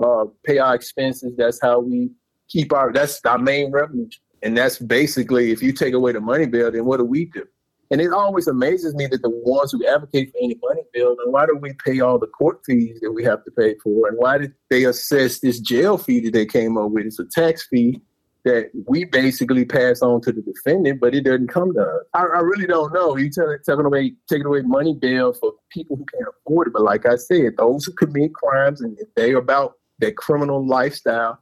uh 0.02 0.24
pay 0.44 0.58
our 0.58 0.74
expenses. 0.74 1.34
That's 1.36 1.60
how 1.60 1.80
we 1.80 2.10
keep 2.48 2.72
our 2.72 2.92
that's 2.92 3.20
our 3.26 3.38
main 3.38 3.70
revenue 3.70 4.08
and 4.42 4.56
that's 4.56 4.78
basically 4.78 5.52
if 5.52 5.62
you 5.62 5.72
take 5.72 5.94
away 5.94 6.12
the 6.12 6.20
money 6.20 6.46
bail, 6.46 6.70
then 6.70 6.84
what 6.84 6.98
do 6.98 7.04
we 7.04 7.26
do? 7.26 7.44
And 7.90 8.00
it 8.00 8.12
always 8.12 8.48
amazes 8.48 8.94
me 8.94 9.06
that 9.06 9.20
the 9.22 9.30
ones 9.30 9.72
who 9.72 9.86
advocate 9.86 10.32
for 10.32 10.38
any 10.42 10.58
money 10.62 10.82
bail, 10.94 11.14
then 11.16 11.30
why 11.30 11.46
do 11.46 11.56
we 11.56 11.74
pay 11.84 12.00
all 12.00 12.18
the 12.18 12.26
court 12.26 12.60
fees 12.64 12.98
that 13.02 13.12
we 13.12 13.22
have 13.24 13.44
to 13.44 13.50
pay 13.50 13.76
for? 13.82 14.08
And 14.08 14.16
why 14.16 14.38
did 14.38 14.54
they 14.70 14.84
assess 14.84 15.40
this 15.40 15.60
jail 15.60 15.98
fee 15.98 16.20
that 16.20 16.32
they 16.32 16.46
came 16.46 16.78
up 16.78 16.90
with? 16.90 17.04
It's 17.06 17.18
a 17.18 17.26
tax 17.26 17.66
fee 17.68 18.00
that 18.44 18.70
we 18.86 19.04
basically 19.04 19.64
pass 19.64 20.02
on 20.02 20.20
to 20.22 20.32
the 20.32 20.42
defendant, 20.42 21.00
but 21.00 21.14
it 21.14 21.22
doesn't 21.22 21.48
come 21.48 21.72
to 21.74 21.80
us. 21.80 22.04
I, 22.14 22.22
I 22.22 22.40
really 22.40 22.66
don't 22.66 22.92
know. 22.92 23.16
You 23.16 23.30
tell 23.30 23.46
taking 23.66 23.84
away 23.84 24.14
taking 24.28 24.46
away 24.46 24.62
money 24.62 24.94
bail 24.94 25.32
for 25.32 25.52
people 25.70 25.96
who 25.96 26.04
can't 26.12 26.28
afford 26.28 26.68
it. 26.68 26.72
But 26.72 26.82
like 26.82 27.06
I 27.06 27.16
said, 27.16 27.56
those 27.56 27.84
who 27.84 27.92
commit 27.92 28.34
crimes 28.34 28.80
and 28.80 28.98
if 28.98 29.08
they're 29.14 29.36
about 29.36 29.74
their 29.98 30.12
criminal 30.12 30.66
lifestyle, 30.66 31.38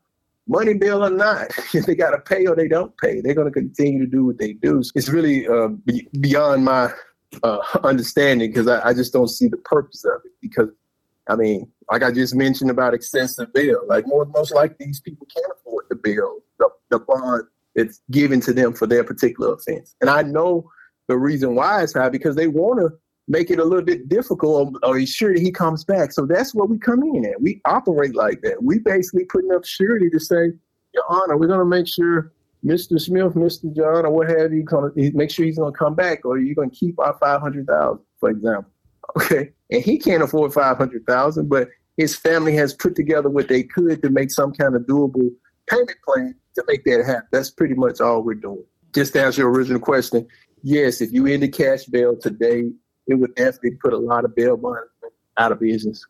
money 0.47 0.75
bill 0.75 1.05
or 1.05 1.11
not, 1.11 1.51
if 1.75 1.87
they 1.87 1.95
got 1.95 2.11
to 2.11 2.19
pay 2.19 2.47
or 2.47 2.55
they 2.55 2.69
don't 2.69 2.97
pay, 2.99 3.21
they're 3.21 3.35
going 3.35 3.49
to 3.49 3.53
continue 3.53 4.05
to 4.05 4.11
do 4.11 4.27
what 4.27 4.39
they 4.39 4.53
do. 4.53 4.83
It's 4.95 5.09
really 5.09 5.49
uh, 5.49 5.69
be- 5.69 6.09
beyond 6.21 6.65
my 6.65 6.93
uh, 7.43 7.59
understanding 7.85 8.51
because 8.51 8.69
I, 8.69 8.89
I, 8.89 8.95
just 8.95 9.13
don't 9.13 9.29
see 9.29 9.49
the 9.49 9.57
purpose 9.57 10.05
of 10.05 10.21
it. 10.25 10.33
Because, 10.43 10.69
I 11.29 11.37
mean, 11.37 11.71
like 11.91 12.03
I 12.03 12.11
just 12.11 12.35
mentioned 12.35 12.71
about 12.71 12.95
excessive 12.95 13.53
bail, 13.53 13.81
like 13.87 14.07
more, 14.07 14.25
most 14.27 14.53
likely 14.53 14.87
these 14.87 15.01
people 15.01 15.27
can't 15.35 15.53
afford 15.59 15.87
the 15.89 15.97
bill, 15.97 16.41
the, 16.61 16.71
the 16.91 16.99
bond 17.01 17.43
that's 17.75 18.01
given 18.11 18.41
to 18.43 18.53
them 18.53 18.73
for 18.73 18.87
their 18.87 19.05
particular 19.05 19.55
offense. 19.55 19.95
And 20.01 20.09
I 20.09 20.23
know 20.23 20.71
the 21.09 21.19
reason 21.19 21.55
why 21.55 21.83
it's 21.83 21.95
high 21.95 22.09
because 22.09 22.37
they 22.37 22.47
want 22.47 22.81
to 22.81 22.91
make 23.27 23.51
it 23.51 23.59
a 23.59 23.65
little 23.65 23.85
bit 23.85 24.09
difficult 24.09 24.77
or 24.83 24.99
he's 24.99 25.11
sure 25.13 25.35
that 25.35 25.41
he 25.41 25.51
comes 25.51 25.85
back. 25.85 26.13
So 26.13 26.27
that's 26.27 26.55
what 26.55 26.69
we 26.69 26.79
come 26.79 27.03
in 27.03 27.25
at. 27.25 27.41
We 27.41 27.61
operate 27.65 28.15
like 28.15 28.43
that. 28.43 28.63
We 28.63 28.79
basically 28.79 29.25
putting 29.25 29.53
up 29.53 29.65
surety 29.65 30.11
to 30.11 30.21
say, 30.21 30.53
Your 30.95 31.05
Honor, 31.09 31.37
we're 31.37 31.47
going 31.47 31.61
to 31.61 31.65
make 31.65 31.87
sure 31.87 32.33
Mr. 32.65 33.01
Smith, 33.01 33.35
Mr. 33.35 33.75
John, 33.75 34.05
or 34.05 34.11
what 34.11 34.29
have 34.29 34.53
you, 34.53 34.65
gonna, 34.65 34.91
make 35.15 35.31
sure 35.31 35.45
he's 35.45 35.59
going 35.59 35.73
to 35.73 35.79
come 35.79 35.95
back 35.95 36.25
or 36.25 36.39
you're 36.39 36.55
going 36.55 36.71
to 36.71 36.77
keep 36.77 36.99
our 36.99 37.17
500000 37.19 37.99
for 38.19 38.31
example. 38.31 38.71
Okay. 39.17 39.51
And 39.73 39.83
he 39.83 39.99
can't 39.99 40.23
afford 40.23 40.53
500000 40.53 41.49
but 41.49 41.69
his 41.97 42.17
family 42.17 42.55
has 42.55 42.75
put 42.75 42.95
together 42.95 43.29
what 43.29 43.49
they 43.49 43.63
could 43.63 44.03
to 44.03 44.11
make 44.11 44.31
some 44.31 44.53
kind 44.53 44.75
of 44.75 44.83
doable 44.83 45.31
payment 45.69 45.99
plan 46.05 46.35
to 46.55 46.65
make 46.67 46.85
that 46.85 47.05
happen. 47.05 47.29
That's 47.33 47.51
pretty 47.51 47.75
much 47.75 48.01
all 48.01 48.23
we're 48.23 48.35
doing. 48.35 48.65
Just 48.95 49.13
to 49.13 49.23
answer 49.23 49.43
your 49.43 49.51
original 49.51 49.81
question, 49.81 50.27
yes, 50.63 51.01
if 51.01 51.13
you 51.13 51.27
end 51.27 51.43
the 51.43 51.49
cash 51.49 51.85
bail 51.85 52.17
today, 52.17 52.71
it 53.07 53.15
would 53.15 53.35
definitely 53.35 53.77
put 53.83 53.93
a 53.93 53.99
lot 53.99 54.25
of 54.25 54.35
bail 54.35 54.57
bonds 54.57 54.89
out 55.37 55.53
of 55.53 55.61
business. 55.61 56.05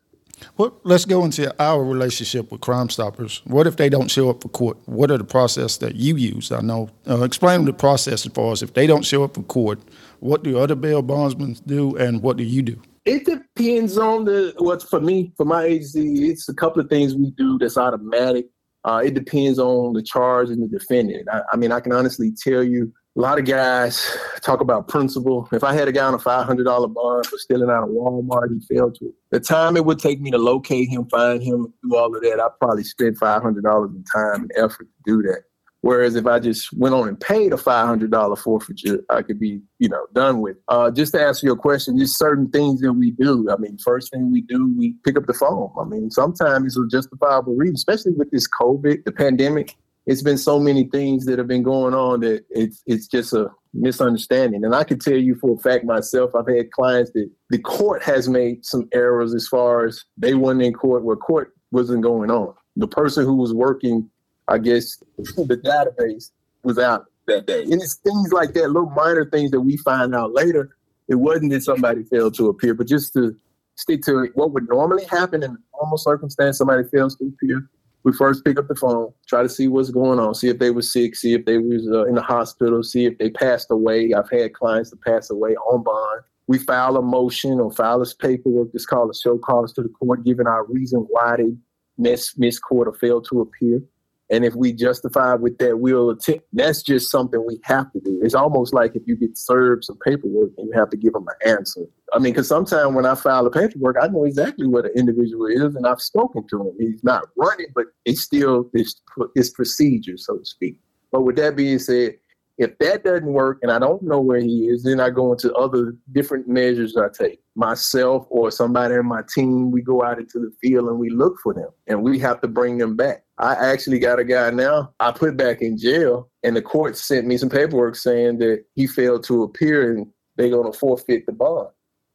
Well, 0.57 0.79
let's 0.85 1.05
go 1.05 1.24
into 1.24 1.55
our 1.62 1.85
relationship 1.85 2.50
with 2.50 2.62
Crime 2.62 2.88
Stoppers. 2.88 3.42
What 3.44 3.66
if 3.66 3.76
they 3.76 3.88
don't 3.88 4.11
show 4.11 4.31
up 4.31 4.42
for 4.42 4.48
court? 4.48 4.79
What 4.87 5.11
are 5.11 5.18
the 5.18 5.24
process 5.24 5.76
that 5.79 5.96
you 5.96 6.16
use? 6.16 6.50
I 6.50 6.61
know. 6.61 6.88
Uh, 7.07 7.22
explain 7.22 7.64
the 7.66 7.72
process 7.72 8.26
as 8.26 8.33
far 8.33 8.53
as 8.53 8.62
if 8.62 8.72
they 8.72 8.87
don't 8.87 9.05
show 9.05 9.24
up 9.24 9.35
for 9.35 9.42
court, 9.42 9.81
what 10.20 10.42
do 10.42 10.59
other 10.59 10.74
bail 10.74 11.03
bondsmen 11.03 11.57
do, 11.66 11.96
and 11.96 12.22
what 12.22 12.37
do 12.37 12.44
you 12.44 12.62
do? 12.62 12.81
It 13.05 13.24
depends 13.24 13.96
on 13.96 14.24
the 14.24 14.55
what's 14.59 14.85
for 14.85 15.00
me 15.00 15.33
for 15.37 15.44
my 15.46 15.64
agency. 15.64 16.29
It's 16.31 16.48
a 16.48 16.55
couple 16.55 16.81
of 16.83 16.88
things 16.88 17.14
we 17.14 17.31
do 17.33 17.59
that's 17.59 17.79
automatic. 17.79 18.46
Uh, 18.84 19.02
it 19.04 19.14
depends 19.14 19.58
on 19.58 19.92
the 19.92 20.02
charge 20.02 20.48
and 20.50 20.62
the 20.62 20.78
defendant. 20.78 21.28
I, 21.30 21.42
I 21.52 21.56
mean, 21.56 21.72
I 21.72 21.80
can 21.80 21.92
honestly 21.92 22.32
tell 22.42 22.62
you 22.62 22.92
a 23.16 23.20
lot 23.20 23.38
of 23.38 23.44
guys 23.44 24.16
talk 24.40 24.60
about 24.60 24.88
principle. 24.88 25.48
If 25.52 25.64
I 25.64 25.74
had 25.74 25.88
a 25.88 25.92
guy 25.92 26.06
on 26.06 26.14
a 26.14 26.18
five 26.18 26.46
hundred 26.46 26.64
dollar 26.64 26.88
bond 26.88 27.26
for 27.26 27.36
stealing 27.38 27.68
out 27.68 27.82
of 27.82 27.90
Walmart, 27.90 28.48
he 28.52 28.74
failed 28.74 28.94
to. 28.96 29.12
The 29.30 29.40
time 29.40 29.76
it 29.76 29.84
would 29.84 29.98
take 29.98 30.20
me 30.20 30.30
to 30.30 30.38
locate 30.38 30.88
him, 30.88 31.08
find 31.08 31.42
him, 31.42 31.72
do 31.82 31.96
all 31.96 32.14
of 32.14 32.22
that, 32.22 32.40
I 32.40 32.48
probably 32.58 32.84
spent 32.84 33.18
five 33.18 33.42
hundred 33.42 33.64
dollars 33.64 33.90
in 33.94 34.04
time 34.04 34.42
and 34.42 34.52
effort 34.56 34.86
to 34.86 35.02
do 35.04 35.22
that. 35.22 35.42
Whereas 35.82 36.14
if 36.14 36.26
I 36.26 36.38
just 36.38 36.68
went 36.76 36.94
on 36.94 37.08
and 37.08 37.18
paid 37.18 37.52
a 37.52 37.56
five 37.56 37.86
hundred 37.86 38.10
dollar 38.10 38.36
forfeiture, 38.36 39.02
I 39.08 39.22
could 39.22 39.40
be, 39.40 39.60
you 39.78 39.88
know, 39.88 40.06
done 40.14 40.40
with. 40.40 40.58
Uh, 40.68 40.90
just 40.90 41.12
to 41.14 41.22
answer 41.22 41.46
your 41.46 41.56
question, 41.56 41.96
there's 41.96 42.18
certain 42.18 42.50
things 42.50 42.80
that 42.80 42.92
we 42.92 43.12
do. 43.12 43.48
I 43.50 43.56
mean, 43.56 43.78
first 43.78 44.12
thing 44.12 44.30
we 44.30 44.42
do, 44.42 44.74
we 44.76 44.94
pick 45.04 45.16
up 45.16 45.26
the 45.26 45.32
phone. 45.32 45.72
I 45.80 45.84
mean, 45.84 46.10
sometimes 46.10 46.66
it's 46.66 46.76
a 46.76 46.86
justifiable 46.90 47.54
reason, 47.54 47.76
especially 47.76 48.12
with 48.12 48.30
this 48.30 48.46
COVID, 48.48 49.04
the 49.04 49.12
pandemic 49.12 49.74
it's 50.06 50.22
been 50.22 50.38
so 50.38 50.58
many 50.58 50.84
things 50.84 51.26
that 51.26 51.38
have 51.38 51.46
been 51.46 51.62
going 51.62 51.94
on 51.94 52.20
that 52.20 52.44
it's 52.50 52.82
it's 52.86 53.06
just 53.06 53.32
a 53.32 53.48
misunderstanding. 53.74 54.64
And 54.64 54.74
I 54.74 54.82
can 54.82 54.98
tell 54.98 55.16
you 55.16 55.36
for 55.36 55.54
a 55.54 55.58
fact 55.58 55.84
myself, 55.84 56.34
I've 56.34 56.48
had 56.48 56.72
clients 56.72 57.12
that 57.12 57.30
the 57.50 57.58
court 57.58 58.02
has 58.02 58.28
made 58.28 58.64
some 58.64 58.88
errors 58.92 59.34
as 59.34 59.46
far 59.46 59.84
as 59.84 60.04
they 60.16 60.34
went 60.34 60.62
in 60.62 60.72
court 60.72 61.04
where 61.04 61.16
court 61.16 61.52
wasn't 61.70 62.02
going 62.02 62.30
on. 62.30 62.54
The 62.76 62.88
person 62.88 63.24
who 63.24 63.36
was 63.36 63.52
working, 63.52 64.10
I 64.50 64.58
guess, 64.58 64.98
the 65.16 65.56
database 65.56 66.32
was 66.62 66.78
out 66.78 67.06
that 67.26 67.46
day. 67.46 67.62
And 67.62 67.74
it's 67.74 67.94
things 67.94 68.32
like 68.32 68.52
that, 68.54 68.68
little 68.68 68.90
minor 68.90 69.24
things 69.24 69.50
that 69.52 69.60
we 69.60 69.76
find 69.78 70.14
out 70.14 70.32
later. 70.34 70.76
It 71.08 71.14
wasn't 71.14 71.52
that 71.52 71.62
somebody 71.62 72.04
failed 72.04 72.34
to 72.34 72.48
appear, 72.48 72.74
but 72.74 72.86
just 72.86 73.12
to 73.14 73.36
stick 73.76 74.02
to 74.02 74.28
what 74.34 74.52
would 74.52 74.68
normally 74.68 75.04
happen 75.04 75.42
in 75.42 75.56
normal 75.74 75.98
circumstance, 75.98 76.58
somebody 76.58 76.86
fails 76.88 77.16
to 77.16 77.24
appear. 77.26 77.68
We 78.02 78.12
first 78.12 78.44
pick 78.44 78.58
up 78.58 78.68
the 78.68 78.74
phone, 78.74 79.12
try 79.26 79.42
to 79.42 79.48
see 79.48 79.68
what's 79.68 79.90
going 79.90 80.18
on, 80.18 80.34
see 80.34 80.48
if 80.48 80.58
they 80.58 80.70
were 80.70 80.82
sick, 80.82 81.14
see 81.14 81.34
if 81.34 81.44
they 81.44 81.58
was 81.58 81.86
uh, 81.88 82.06
in 82.06 82.14
the 82.14 82.22
hospital, 82.22 82.82
see 82.82 83.04
if 83.06 83.18
they 83.18 83.30
passed 83.30 83.70
away. 83.70 84.12
I've 84.14 84.30
had 84.30 84.54
clients 84.54 84.90
that 84.90 85.02
pass 85.02 85.30
away 85.30 85.54
on 85.56 85.82
bond. 85.82 86.22
We 86.46 86.58
file 86.58 86.96
a 86.96 87.02
motion 87.02 87.60
or 87.60 87.70
file 87.70 88.00
this 88.00 88.14
paperwork. 88.14 88.68
It's 88.74 88.86
called 88.86 89.10
a 89.10 89.14
show 89.14 89.38
cause 89.38 89.72
to 89.74 89.82
the 89.82 89.90
court, 89.90 90.24
giving 90.24 90.46
our 90.46 90.64
reason 90.64 91.06
why 91.10 91.36
they 91.36 91.52
miss 91.98 92.36
miss 92.38 92.58
court 92.58 92.88
or 92.88 92.94
failed 92.94 93.26
to 93.30 93.42
appear. 93.42 93.82
And 94.30 94.44
if 94.44 94.54
we 94.54 94.72
justify 94.72 95.34
with 95.34 95.58
that, 95.58 95.80
we'll 95.80 96.10
attempt. 96.10 96.44
That's 96.52 96.82
just 96.82 97.10
something 97.10 97.44
we 97.44 97.60
have 97.64 97.92
to 97.92 98.00
do. 98.00 98.20
It's 98.22 98.34
almost 98.34 98.72
like 98.72 98.94
if 98.94 99.02
you 99.06 99.16
get 99.16 99.36
served 99.36 99.84
some 99.84 99.98
paperwork 100.04 100.50
and 100.56 100.68
you 100.68 100.72
have 100.74 100.88
to 100.90 100.96
give 100.96 101.14
them 101.14 101.26
an 101.26 101.58
answer. 101.58 101.82
I 102.12 102.18
mean, 102.20 102.32
because 102.32 102.46
sometimes 102.46 102.94
when 102.94 103.06
I 103.06 103.16
file 103.16 103.42
the 103.42 103.50
paperwork, 103.50 103.96
I 104.00 104.06
know 104.06 104.24
exactly 104.24 104.68
what 104.68 104.84
an 104.84 104.92
individual 104.96 105.46
is, 105.46 105.74
and 105.74 105.86
I've 105.86 106.00
spoken 106.00 106.46
to 106.48 106.68
him. 106.68 106.76
He's 106.78 107.02
not 107.02 107.24
running, 107.36 107.68
but 107.74 107.86
it's 108.04 108.22
still 108.22 108.70
it's, 108.72 109.00
it's 109.34 109.50
procedure, 109.50 110.16
so 110.16 110.38
to 110.38 110.44
speak. 110.44 110.76
But 111.10 111.22
with 111.22 111.36
that 111.36 111.56
being 111.56 111.80
said, 111.80 112.14
if 112.60 112.76
that 112.78 113.04
doesn't 113.04 113.32
work 113.32 113.58
and 113.62 113.72
I 113.72 113.78
don't 113.78 114.02
know 114.02 114.20
where 114.20 114.38
he 114.38 114.66
is, 114.66 114.82
then 114.82 115.00
I 115.00 115.08
go 115.08 115.32
into 115.32 115.52
other 115.54 115.96
different 116.12 116.46
measures 116.46 116.94
I 116.94 117.06
take. 117.08 117.40
Myself 117.54 118.26
or 118.28 118.50
somebody 118.50 118.94
in 118.94 119.06
my 119.06 119.22
team, 119.34 119.70
we 119.70 119.80
go 119.80 120.04
out 120.04 120.18
into 120.18 120.38
the 120.38 120.52
field 120.60 120.88
and 120.88 120.98
we 120.98 121.08
look 121.08 121.38
for 121.42 121.54
them 121.54 121.70
and 121.86 122.02
we 122.02 122.18
have 122.18 122.40
to 122.42 122.48
bring 122.48 122.76
them 122.76 122.96
back. 122.96 123.24
I 123.40 123.55
actually 123.55 123.98
got 123.98 124.18
a 124.18 124.24
guy 124.24 124.50
now 124.50 124.92
I 125.00 125.12
put 125.12 125.37
back 125.37 125.62
in 125.62 125.79
jail 125.79 126.29
and 126.42 126.55
the 126.55 126.61
court 126.61 126.96
sent 126.98 127.26
me 127.26 127.38
some 127.38 127.48
paperwork 127.48 127.96
saying 127.96 128.38
that 128.38 128.64
he 128.74 128.87
failed 128.87 129.24
to 129.24 129.42
appear 129.42 129.96
and 129.96 130.07
they're 130.37 130.50
going 130.50 130.70
to 130.70 130.79
forfeit 130.79 131.24
the 131.24 131.33
bond. 131.33 131.68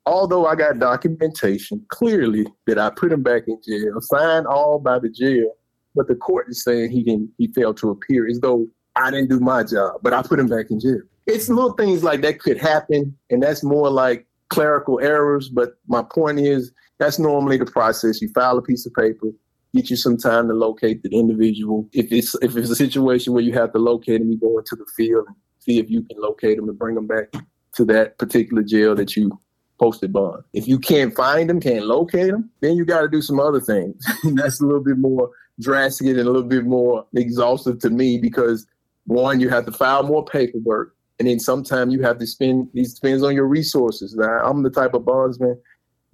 Although 0.05 0.45
I 0.45 0.53
got 0.53 0.77
documentation 0.77 1.83
clearly 1.89 2.45
that 2.67 2.77
I 2.77 2.91
put 2.91 3.11
him 3.11 3.23
back 3.23 3.43
in 3.47 3.59
jail, 3.67 3.99
signed 4.01 4.45
all 4.45 4.77
by 4.77 4.99
the 4.99 5.09
jail, 5.09 5.51
but 5.95 6.07
the 6.07 6.13
court 6.13 6.45
is 6.49 6.63
saying 6.63 6.91
he 6.91 7.01
didn't, 7.01 7.31
he 7.39 7.47
failed 7.47 7.77
to 7.77 7.89
appear 7.89 8.27
as 8.27 8.39
though 8.39 8.67
I 8.95 9.09
didn't 9.09 9.31
do 9.31 9.39
my 9.39 9.63
job, 9.63 10.01
but 10.03 10.13
I 10.13 10.21
put 10.21 10.39
him 10.39 10.47
back 10.47 10.69
in 10.69 10.79
jail. 10.79 11.01
It's 11.25 11.49
little 11.49 11.73
things 11.73 12.03
like 12.03 12.21
that 12.21 12.39
could 12.39 12.59
happen, 12.59 13.17
and 13.31 13.41
that's 13.41 13.63
more 13.63 13.89
like 13.89 14.27
clerical 14.49 14.99
errors. 14.99 15.49
But 15.49 15.73
my 15.87 16.03
point 16.03 16.39
is, 16.39 16.71
that's 16.99 17.17
normally 17.17 17.57
the 17.57 17.65
process. 17.65 18.21
You 18.21 18.29
file 18.29 18.59
a 18.59 18.61
piece 18.61 18.85
of 18.85 18.93
paper, 18.93 19.29
get 19.75 19.89
you 19.89 19.95
some 19.95 20.17
time 20.17 20.47
to 20.47 20.53
locate 20.53 21.03
the 21.03 21.09
individual. 21.09 21.87
If 21.93 22.11
it's 22.11 22.35
if 22.41 22.55
it's 22.55 22.69
a 22.69 22.75
situation 22.75 23.33
where 23.33 23.43
you 23.43 23.53
have 23.53 23.73
to 23.73 23.79
locate 23.79 24.21
them, 24.21 24.31
you 24.31 24.37
go 24.37 24.57
into 24.57 24.75
the 24.75 24.85
field 24.95 25.25
and 25.27 25.35
see 25.59 25.79
if 25.79 25.89
you 25.89 26.01
can 26.03 26.19
locate 26.19 26.57
them 26.57 26.69
and 26.69 26.79
bring 26.79 26.95
them 26.95 27.07
back 27.07 27.33
to 27.75 27.85
that 27.85 28.17
particular 28.17 28.63
jail 28.63 28.95
that 28.95 29.15
you 29.15 29.31
posted 29.79 30.13
bond. 30.13 30.43
If 30.53 30.67
you 30.67 30.79
can't 30.79 31.13
find 31.13 31.49
them, 31.49 31.59
can't 31.59 31.85
locate 31.85 32.31
them, 32.31 32.49
then 32.61 32.77
you 32.77 32.85
got 32.85 33.01
to 33.01 33.09
do 33.09 33.21
some 33.21 33.39
other 33.39 33.59
things. 33.59 34.05
that's 34.33 34.61
a 34.61 34.65
little 34.65 34.83
bit 34.83 34.97
more 34.97 35.29
drastic 35.59 36.07
and 36.07 36.19
a 36.19 36.23
little 36.23 36.43
bit 36.43 36.65
more 36.65 37.05
exhaustive 37.13 37.79
to 37.79 37.89
me 37.89 38.17
because 38.17 38.65
one, 39.05 39.39
you 39.39 39.49
have 39.49 39.65
to 39.65 39.71
file 39.71 40.03
more 40.03 40.25
paperwork, 40.25 40.95
and 41.19 41.27
then 41.27 41.39
sometimes 41.39 41.93
you 41.93 42.01
have 42.01 42.17
to 42.19 42.27
spend. 42.27 42.69
These 42.73 42.95
depends 42.95 43.23
on 43.23 43.35
your 43.35 43.47
resources. 43.47 44.15
Now, 44.15 44.39
I'm 44.43 44.63
the 44.63 44.69
type 44.69 44.93
of 44.93 45.05
bondsman 45.05 45.59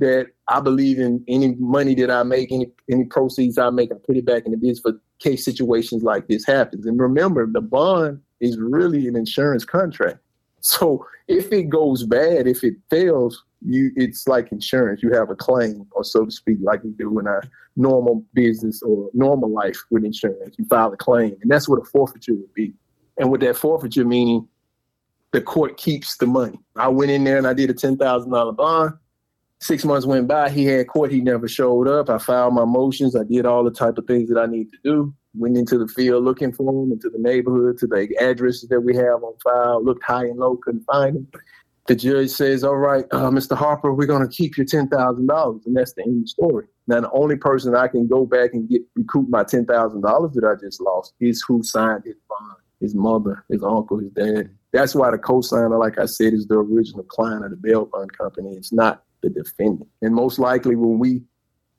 that 0.02 0.28
I 0.48 0.60
believe 0.60 1.00
in 1.00 1.24
any 1.28 1.56
money 1.56 1.96
that 1.96 2.12
I 2.12 2.24
make, 2.24 2.52
any 2.52 2.68
any 2.92 3.06
proceeds 3.06 3.58
I 3.58 3.70
make, 3.70 3.92
I 3.92 3.96
put 4.06 4.18
it 4.18 4.26
back 4.26 4.46
in 4.46 4.52
the 4.52 4.58
business 4.58 4.80
for 4.80 5.00
case 5.20 5.46
situations 5.46 6.04
like 6.04 6.28
this 6.28 6.46
happens. 6.46 6.86
And 6.86 7.00
remember, 7.00 7.48
the 7.48 7.62
bond 7.62 8.20
is 8.42 8.58
really 8.58 9.08
an 9.08 9.16
insurance 9.16 9.64
contract. 9.64 10.18
So 10.60 11.06
if 11.28 11.52
it 11.52 11.70
goes 11.70 12.04
bad, 12.04 12.48
if 12.48 12.64
it 12.64 12.74
fails, 12.90 13.44
you 13.62 13.92
it's 13.96 14.28
like 14.28 14.52
insurance. 14.52 15.02
You 15.02 15.12
have 15.14 15.30
a 15.30 15.36
claim, 15.36 15.86
or 15.92 16.04
so 16.04 16.26
to 16.26 16.32
speak, 16.32 16.58
like 16.62 16.84
we 16.84 16.92
do 16.92 17.20
in 17.20 17.28
our 17.28 17.44
normal 17.76 18.26
business 18.34 18.82
or 18.82 19.10
normal 19.14 19.50
life 19.50 19.80
with 19.92 20.04
insurance. 20.04 20.56
You 20.58 20.66
file 20.66 20.92
a 20.92 20.98
claim, 20.98 21.38
and 21.42 21.50
that's 21.50 21.70
what 21.70 21.80
a 21.80 21.86
forfeiture 21.86 22.34
would 22.34 22.54
be. 22.54 22.74
And 23.18 23.32
with 23.32 23.42
that 23.42 23.56
forfeiture, 23.56 24.06
meaning 24.06 24.48
the 25.32 25.42
court 25.42 25.78
keeps 25.78 26.18
the 26.18 26.28
money. 26.28 26.60
I 26.76 26.88
went 26.90 27.12
in 27.12 27.24
there 27.24 27.38
and 27.38 27.48
I 27.48 27.54
did 27.54 27.70
a 27.70 27.74
ten 27.74 27.98
thousand 27.98 28.32
dollar 28.32 28.52
bond. 28.52 28.94
Six 29.62 29.86
months 29.86 30.08
went 30.08 30.28
by. 30.28 30.50
He 30.50 30.66
had 30.66 30.88
court. 30.88 31.12
He 31.12 31.22
never 31.22 31.48
showed 31.48 31.88
up. 31.88 32.10
I 32.10 32.18
filed 32.18 32.56
my 32.56 32.66
motions. 32.66 33.16
I 33.16 33.24
did 33.24 33.46
all 33.46 33.64
the 33.64 33.72
type 33.72 33.98
of 33.98 34.08
things 34.08 34.28
that 34.30 34.40
I 34.40 34.48
need 34.48 34.72
to 34.72 34.78
do. 34.84 35.14
Went 35.36 35.56
into 35.56 35.78
the 35.78 35.88
field 35.88 36.24
looking 36.24 36.52
for 36.52 36.84
him, 36.84 36.92
into 36.92 37.10
the 37.10 37.20
neighborhood, 37.20 37.78
to 37.78 37.88
the 37.88 38.10
addresses 38.20 38.70
that 38.70 38.82
we 38.82 38.96
have 38.96 39.24
on 39.24 39.34
file. 39.44 39.84
Looked 39.84 40.04
high 40.04 40.26
and 40.26 40.38
low, 40.38 40.58
couldn't 40.58 40.84
find 40.86 41.16
him. 41.16 41.28
The 41.88 41.96
judge 41.96 42.30
says, 42.32 42.64
"All 42.64 42.78
right, 42.78 43.06
uh, 43.12 43.30
Mr. 43.30 43.56
Harper, 43.56 43.94
we're 43.94 44.08
going 44.08 44.28
to 44.28 44.36
keep 44.36 44.58
your 44.58 44.66
ten 44.66 44.88
thousand 44.88 45.28
dollars," 45.28 45.62
and 45.66 45.76
that's 45.76 45.94
the 45.94 46.04
end 46.04 46.18
of 46.18 46.22
the 46.24 46.28
story. 46.28 46.66
Now, 46.88 47.02
the 47.02 47.12
only 47.12 47.36
person 47.36 47.76
I 47.76 47.88
can 47.88 48.08
go 48.08 48.26
back 48.26 48.54
and 48.54 48.68
get 48.68 48.82
recoup 48.96 49.30
my 49.30 49.44
ten 49.44 49.66
thousand 49.66 50.02
dollars 50.02 50.34
that 50.34 50.44
I 50.44 50.56
just 50.60 50.82
lost 50.82 51.14
is 51.20 51.44
who 51.48 51.64
signed 51.64 52.04
his 52.06 52.18
bond 52.28 52.58
his 52.82 52.96
mother, 52.96 53.46
his 53.50 53.64
uncle, 53.64 54.00
his 54.00 54.10
dad. 54.12 54.50
That's 54.74 54.96
why 54.96 55.12
the 55.12 55.18
co-signer, 55.18 55.78
like 55.78 56.00
I 56.00 56.06
said, 56.06 56.34
is 56.34 56.48
the 56.48 56.56
original 56.56 57.04
client 57.04 57.46
of 57.46 57.52
the 57.52 57.58
bail 57.58 57.86
bond 57.86 58.18
company. 58.18 58.56
It's 58.56 58.74
not 58.74 59.04
the 59.22 59.30
defendant. 59.30 59.90
And 60.02 60.14
most 60.14 60.40
likely 60.40 60.76
when 60.76 61.00
we 61.00 61.24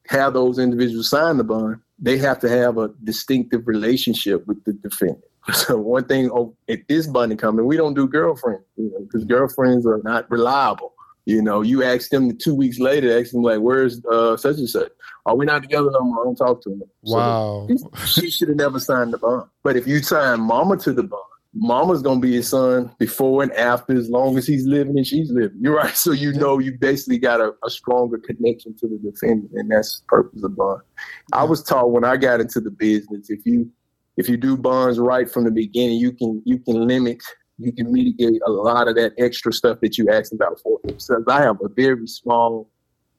have 0.09 0.35
those 0.35 0.59
individuals 0.59 1.11
sign 1.11 1.37
the 1.37 1.45
bond, 1.45 1.79
they 1.99 2.19
have 2.19 2.39
to 2.41 2.49
have 2.49 2.79
a 2.79 2.91
distinctive 3.05 3.67
relationship 3.67 4.47
with 4.47 4.63
the 4.65 4.73
defendant. 4.73 5.25
So 5.55 5.77
one 5.77 6.05
thing 6.05 6.31
oh, 6.31 6.55
at 6.69 6.87
this 6.89 7.09
bonding 7.09 7.37
company, 7.37 7.67
we 7.67 7.77
don't 7.77 7.95
do 7.95 8.07
girlfriends, 8.07 8.63
you 8.77 8.93
know, 8.93 9.01
because 9.01 9.25
girlfriends 9.25 9.85
are 9.87 10.01
not 10.05 10.31
reliable. 10.31 10.93
You 11.25 11.43
know, 11.43 11.63
you 11.63 11.83
ask 11.83 12.11
them 12.11 12.37
two 12.37 12.55
weeks 12.55 12.79
later, 12.79 13.19
ask 13.19 13.33
them 13.33 13.43
like, 13.43 13.59
"Where's 13.59 14.05
uh, 14.07 14.37
such 14.37 14.59
and 14.59 14.69
such?" 14.69 14.91
Are 15.27 15.37
we 15.37 15.45
not 15.45 15.63
together 15.63 15.91
no 15.91 16.01
more? 16.01 16.21
I 16.21 16.25
don't 16.25 16.37
talk 16.37 16.63
to 16.63 16.71
them. 16.71 16.83
Wow. 17.03 17.69
So 17.77 17.91
she 18.07 18.31
should 18.31 18.49
have 18.49 18.57
never 18.57 18.81
signed 18.81 19.13
the 19.13 19.19
bond. 19.19 19.49
But 19.63 19.77
if 19.77 19.87
you 19.87 20.01
sign 20.01 20.41
Mama 20.41 20.77
to 20.79 20.93
the 20.93 21.03
bond, 21.05 21.23
Mama's 21.55 22.01
gonna 22.01 22.21
be 22.21 22.33
his 22.33 22.49
son 22.49 22.95
before 22.99 23.43
and 23.43 23.53
after, 23.53 23.95
as 23.95 24.09
long 24.09 24.39
as 24.39 24.47
he's 24.47 24.67
living 24.67 24.97
and 24.97 25.07
she's 25.07 25.31
living. 25.31 25.59
You're 25.61 25.77
right. 25.77 25.95
So 25.97 26.13
you 26.13 26.33
know 26.33 26.59
you 26.59 26.77
basically 26.79 27.19
got 27.19 27.41
a, 27.41 27.53
a 27.65 27.71
stronger 27.71 28.19
connection 28.19 28.75
to 28.79 28.89
the 28.89 28.99
defendant, 28.99 29.51
and 29.55 29.71
that's 29.71 30.01
the 30.01 30.07
purpose 30.07 30.43
of 30.43 30.57
bond. 30.57 30.81
I 31.33 31.45
was 31.45 31.63
taught 31.63 31.91
when 31.91 32.05
I 32.05 32.17
got 32.17 32.41
into 32.41 32.61
the 32.61 32.71
business, 32.71 33.29
if 33.29 33.45
you 33.45 33.71
if 34.17 34.29
you 34.29 34.37
do 34.37 34.57
bonds 34.57 34.99
right 34.99 35.31
from 35.31 35.45
the 35.45 35.51
beginning, 35.51 35.99
you 35.99 36.13
can 36.13 36.43
you 36.45 36.59
can 36.59 36.87
limit 36.87 37.23
you 37.59 37.73
can 37.73 37.93
mitigate 37.93 38.41
a 38.47 38.51
lot 38.51 38.89
of 38.89 38.97
that 38.97 39.13
extra 39.19 39.53
stuff 39.53 39.79
that 39.83 39.99
you 39.99 40.09
asked 40.11 40.33
about 40.33 40.59
for 40.61 40.81
themselves. 40.85 41.25
I 41.29 41.43
have 41.43 41.59
a 41.63 41.69
very 41.69 42.07
small 42.07 42.69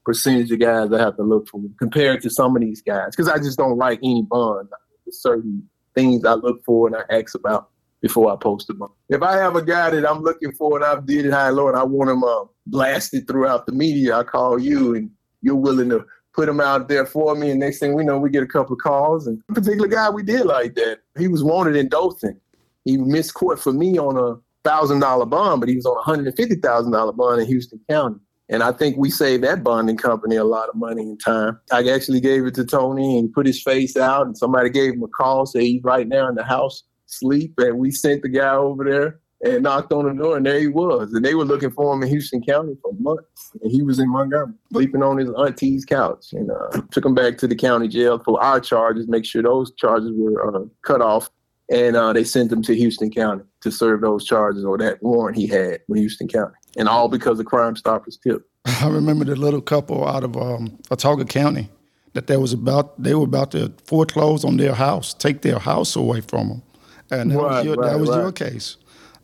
percentage 0.04 0.50
of 0.50 0.60
guys 0.60 0.92
I 0.92 1.00
have 1.00 1.16
to 1.16 1.22
look 1.22 1.48
for 1.48 1.60
compared 1.78 2.20
to 2.22 2.30
some 2.30 2.54
of 2.54 2.60
these 2.60 2.82
guys 2.82 3.10
because 3.10 3.28
I 3.28 3.38
just 3.38 3.56
don't 3.56 3.78
like 3.78 3.98
any 4.02 4.22
bond. 4.22 4.68
There's 5.06 5.20
certain 5.20 5.68
things 5.94 6.24
I 6.24 6.34
look 6.34 6.64
for 6.64 6.88
and 6.88 6.96
I 6.96 7.16
ask 7.16 7.34
about 7.34 7.70
before 8.04 8.30
I 8.32 8.36
post 8.36 8.70
bond. 8.78 8.92
If 9.08 9.22
I 9.22 9.36
have 9.36 9.56
a 9.56 9.62
guy 9.62 9.90
that 9.90 10.08
I'm 10.08 10.22
looking 10.22 10.52
for 10.52 10.76
and 10.76 10.84
I've 10.84 11.06
did 11.06 11.26
it 11.26 11.32
high 11.32 11.48
and 11.48 11.56
low 11.56 11.68
and 11.68 11.76
I 11.76 11.84
want 11.84 12.10
him 12.10 12.22
uh, 12.22 12.44
blasted 12.66 13.26
throughout 13.26 13.66
the 13.66 13.72
media, 13.72 14.16
I 14.16 14.24
call 14.24 14.58
you 14.58 14.94
and 14.94 15.10
you're 15.40 15.54
willing 15.54 15.88
to 15.88 16.04
put 16.34 16.48
him 16.48 16.60
out 16.60 16.88
there 16.88 17.06
for 17.06 17.34
me. 17.34 17.50
And 17.50 17.60
next 17.60 17.78
thing 17.78 17.94
we 17.94 18.04
know, 18.04 18.18
we 18.18 18.28
get 18.28 18.42
a 18.42 18.46
couple 18.46 18.74
of 18.74 18.80
calls. 18.80 19.26
And 19.26 19.42
a 19.48 19.54
particular 19.54 19.88
guy 19.88 20.10
we 20.10 20.22
did 20.22 20.44
like 20.44 20.74
that, 20.74 20.98
he 21.18 21.28
was 21.28 21.42
wanted 21.42 21.76
in 21.76 21.88
Dothan 21.88 22.38
he 22.84 22.96
missed 22.98 23.34
court 23.34 23.58
for 23.58 23.72
me 23.72 23.98
on 23.98 24.16
a 24.16 24.38
thousand 24.68 25.00
dollar 25.00 25.26
bond, 25.26 25.60
but 25.60 25.68
he 25.68 25.76
was 25.76 25.86
on 25.86 25.96
a 25.96 26.02
hundred 26.02 26.26
and 26.26 26.36
fifty 26.36 26.56
thousand 26.56 26.92
dollar 26.92 27.12
bond 27.12 27.40
in 27.40 27.46
Houston 27.46 27.80
County. 27.88 28.20
And 28.50 28.62
I 28.62 28.72
think 28.72 28.98
we 28.98 29.10
saved 29.10 29.42
that 29.44 29.64
bonding 29.64 29.96
company 29.96 30.36
a 30.36 30.44
lot 30.44 30.68
of 30.68 30.74
money 30.74 31.02
and 31.02 31.18
time. 31.18 31.58
I 31.72 31.88
actually 31.88 32.20
gave 32.20 32.44
it 32.44 32.54
to 32.56 32.64
Tony 32.64 33.18
and 33.18 33.32
put 33.32 33.46
his 33.46 33.62
face 33.62 33.96
out, 33.96 34.26
and 34.26 34.36
somebody 34.36 34.68
gave 34.68 34.94
him 34.94 35.02
a 35.02 35.08
call, 35.08 35.46
say 35.46 35.64
he's 35.64 35.82
right 35.82 36.06
now 36.06 36.28
in 36.28 36.34
the 36.34 36.44
house, 36.44 36.82
sleep. 37.06 37.54
And 37.58 37.78
we 37.78 37.90
sent 37.90 38.22
the 38.22 38.28
guy 38.28 38.54
over 38.54 38.84
there 38.84 39.20
and 39.44 39.62
knocked 39.62 39.92
on 39.92 40.06
the 40.06 40.22
door, 40.22 40.36
and 40.36 40.46
there 40.46 40.58
he 40.58 40.68
was. 40.68 41.12
And 41.12 41.24
they 41.24 41.34
were 41.34 41.44
looking 41.44 41.70
for 41.70 41.94
him 41.94 42.02
in 42.02 42.08
Houston 42.08 42.42
County 42.42 42.76
for 42.82 42.92
months. 42.98 43.52
And 43.62 43.70
he 43.70 43.82
was 43.82 43.98
in 43.98 44.10
Montgomery, 44.10 44.54
sleeping 44.72 45.02
on 45.02 45.18
his 45.18 45.30
auntie's 45.30 45.84
couch. 45.84 46.32
And 46.32 46.50
uh, 46.50 46.80
took 46.90 47.04
him 47.04 47.14
back 47.14 47.38
to 47.38 47.46
the 47.46 47.56
county 47.56 47.88
jail 47.88 48.18
for 48.18 48.42
our 48.42 48.60
charges, 48.60 49.06
make 49.08 49.24
sure 49.24 49.42
those 49.42 49.72
charges 49.74 50.12
were 50.14 50.56
uh, 50.56 50.64
cut 50.82 51.02
off 51.02 51.30
and 51.70 51.96
uh, 51.96 52.12
they 52.12 52.24
sent 52.24 52.52
him 52.52 52.62
to 52.62 52.74
Houston 52.74 53.10
County 53.10 53.42
to 53.62 53.70
serve 53.70 54.00
those 54.02 54.24
charges 54.24 54.64
or 54.64 54.76
that 54.78 55.02
warrant 55.02 55.36
he 55.36 55.46
had 55.46 55.80
with 55.88 55.98
Houston 55.98 56.28
County, 56.28 56.54
and 56.76 56.88
all 56.88 57.08
because 57.08 57.40
of 57.40 57.46
Crime 57.46 57.76
Stoppers 57.76 58.18
tip. 58.18 58.42
I 58.66 58.88
remember 58.88 59.24
the 59.24 59.36
little 59.36 59.60
couple 59.60 60.06
out 60.06 60.24
of 60.24 60.36
um, 60.36 60.78
Autauga 60.90 61.28
County 61.28 61.70
that 62.12 62.26
they 62.26 62.36
was 62.36 62.52
about 62.52 63.02
they 63.02 63.14
were 63.14 63.24
about 63.24 63.50
to 63.52 63.72
foreclose 63.86 64.44
on 64.44 64.56
their 64.56 64.74
house, 64.74 65.14
take 65.14 65.42
their 65.42 65.58
house 65.58 65.96
away 65.96 66.20
from 66.20 66.48
them. 66.48 66.62
And 67.10 67.30
that 67.30 67.38
Right, 67.38 67.56
was 67.56 67.64
your, 67.64 67.76
right, 67.76 67.90
that 67.90 67.98
was 67.98 68.16
your 68.16 68.32
case. 68.32 68.76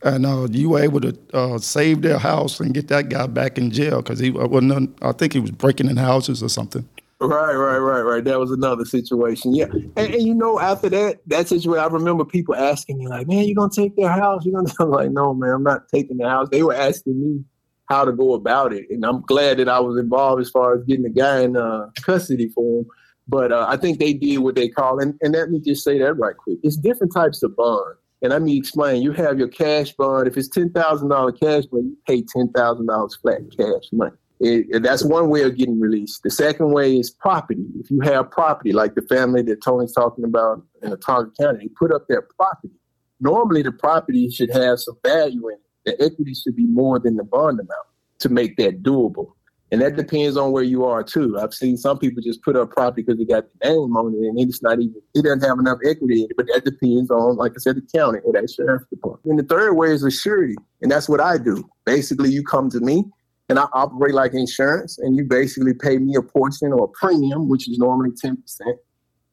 And 0.03 0.25
uh, 0.25 0.49
you 0.51 0.71
were 0.71 0.83
able 0.83 1.01
to 1.03 1.19
uh, 1.35 1.59
save 1.59 2.01
their 2.03 2.19
house 2.19 2.59
and 2.59 2.73
get 2.73 2.89
that 2.89 3.11
guy 3.11 3.27
back 3.27 3.59
in 3.59 3.71
jail 3.71 4.01
because 4.01 4.19
he 4.19 4.31
uh, 4.31 4.47
wasn't. 4.47 4.97
I 5.03 5.13
think 5.13 5.35
he 5.35 5.41
was 5.41 5.51
breaking 5.51 5.91
in 5.91 5.99
houses 5.99 6.43
or 6.43 6.49
something. 6.49 6.89
Right, 7.21 7.55
right, 7.55 7.77
right, 7.77 8.01
right. 8.01 8.25
That 8.25 8.41
was 8.41 8.51
another 8.51 8.87
situation. 8.87 9.55
Yeah, 9.55 9.67
and, 9.75 10.15
and 10.15 10.23
you 10.23 10.35
know, 10.35 10.59
after 10.59 10.89
that, 10.89 11.19
that 11.27 11.49
situation, 11.49 11.79
I 11.79 11.87
remember 11.89 12.25
people 12.25 12.55
asking 12.55 12.97
me 12.97 13.09
like, 13.09 13.29
"Man, 13.29 13.45
you 13.45 13.55
gonna 13.55 13.71
take 13.71 13.95
their 13.97 14.09
house?" 14.09 14.47
You 14.47 14.53
gonna? 14.53 14.73
I'm 14.81 14.91
like, 14.91 15.11
"No, 15.11 15.35
man, 15.35 15.51
I'm 15.51 15.63
not 15.63 15.87
taking 15.89 16.17
the 16.17 16.27
house." 16.27 16.49
They 16.51 16.63
were 16.63 16.73
asking 16.75 17.21
me 17.21 17.45
how 17.91 18.07
to 18.07 18.13
go 18.13 18.33
about 18.33 18.73
it, 18.73 18.87
and 18.89 19.05
I'm 19.05 19.21
glad 19.21 19.59
that 19.59 19.69
I 19.69 19.81
was 19.81 19.99
involved 19.99 20.41
as 20.41 20.49
far 20.49 20.79
as 20.79 20.85
getting 20.85 21.03
the 21.03 21.11
guy 21.11 21.41
in 21.43 21.59
uh, 21.59 21.91
custody 22.01 22.49
for 22.49 22.81
him. 22.81 22.87
But 23.29 23.53
uh, 23.53 23.67
I 23.69 23.77
think 23.77 23.99
they 23.99 24.13
did 24.13 24.39
what 24.39 24.57
they 24.57 24.69
call, 24.69 24.99
and, 24.99 25.17
and 25.23 25.33
let 25.35 25.51
me 25.51 25.61
just 25.61 25.85
say 25.85 25.99
that 25.99 26.15
right 26.15 26.37
quick. 26.37 26.59
It's 26.63 26.77
different 26.77 27.13
types 27.15 27.43
of 27.43 27.55
bond. 27.57 27.95
And 28.23 28.33
let 28.33 28.43
me 28.43 28.57
explain. 28.59 29.03
You 29.03 29.13
have 29.13 29.39
your 29.39 29.49
cash 29.49 29.93
bond. 29.93 30.27
If 30.29 30.37
it's 30.37 30.49
ten 30.49 30.71
thousand 30.73 31.09
dollar 31.09 31.33
cash 31.33 31.65
bond, 31.67 31.85
you 31.87 31.97
pay 32.07 32.23
ten 32.23 32.51
thousand 32.53 32.87
dollars 32.87 33.17
flat 33.17 33.41
cash 33.57 33.89
money. 33.93 34.13
It- 34.41 34.83
that's 34.83 35.05
one 35.05 35.29
way 35.29 35.43
of 35.43 35.57
getting 35.57 35.79
released. 35.79 36.23
The 36.23 36.31
second 36.31 36.73
way 36.73 36.97
is 36.99 37.11
property. 37.11 37.65
If 37.79 37.91
you 37.91 38.01
have 38.01 38.31
property, 38.31 38.73
like 38.73 38.95
the 38.95 39.03
family 39.03 39.43
that 39.43 39.63
Tony's 39.63 39.93
talking 39.95 40.25
about 40.25 40.63
in 40.83 40.91
Autauga 40.93 41.31
County, 41.41 41.59
they 41.67 41.69
put 41.69 41.93
up 41.93 42.09
their 42.09 42.23
property. 42.23 42.75
Normally, 43.21 43.63
the 43.63 43.73
property 43.73 44.31
should 44.31 44.51
have 44.51 44.81
some 44.81 44.97
value 45.05 45.49
in 45.49 45.55
it. 45.55 45.61
The 45.99 46.05
equity 46.05 46.35
should 46.35 46.57
be 46.57 46.67
more 46.67 46.99
than 46.99 47.17
the 47.17 47.25
bond 47.25 47.61
amount 47.61 47.87
to 48.21 48.29
make 48.29 48.57
that 48.57 48.83
doable. 48.83 49.33
And 49.73 49.81
that 49.83 49.95
depends 49.95 50.37
on 50.37 50.51
where 50.51 50.65
you 50.65 50.85
are 50.85 51.05
too. 51.05 51.39
I've 51.39 51.55
seen 51.55 51.77
some 51.77 51.99
people 51.99 52.21
just 52.23 52.43
put 52.43 52.57
up 52.57 52.71
property 52.73 53.03
because 53.03 53.19
they 53.19 53.25
got 53.25 53.45
the 53.61 53.69
name 53.69 53.97
on 53.97 54.15
it, 54.15 54.27
and 54.27 54.41
it's 54.41 54.63
not 54.63 54.81
even 54.81 55.01
it 55.15 55.23
doesn't 55.23 55.45
have 55.45 55.61
enough 55.61 55.79
equity 55.85 56.25
in 56.25 56.31
it. 56.31 56.37
But 56.37 56.47
that 56.53 56.65
depends 56.65 57.11
on, 57.11 57.37
like 57.37 57.53
I 57.53 57.59
said, 57.61 57.77
the 57.77 57.87
county 57.95 58.19
or 58.25 58.33
that 58.33 58.51
sheriff's 58.51 58.87
department. 58.91 59.27
And 59.27 59.39
the 59.39 59.55
third 59.55 59.75
way 59.75 59.93
is 59.93 60.03
a 60.03 60.11
surety, 60.11 60.57
and 60.83 60.91
that's 60.91 61.09
what 61.09 61.21
I 61.21 61.39
do. 61.39 61.69
Basically, 61.85 62.31
you 62.31 62.43
come 62.43 62.69
to 62.71 62.81
me, 62.81 63.05
and 63.49 63.61
I 63.61 63.67
operate 63.73 64.15
like 64.15 64.35
insurance, 64.35 64.99
and 64.99 65.17
you 65.17 65.25
basically 65.25 65.75
pay 65.75 65.99
me 65.99 66.17
a 66.17 66.23
portion 66.23 66.73
or 66.73 66.87
a 66.87 66.89
premium, 66.89 67.49
which 67.49 67.69
is 67.69 67.79
normally 67.79 68.11
ten 68.21 68.39
percent. 68.39 68.77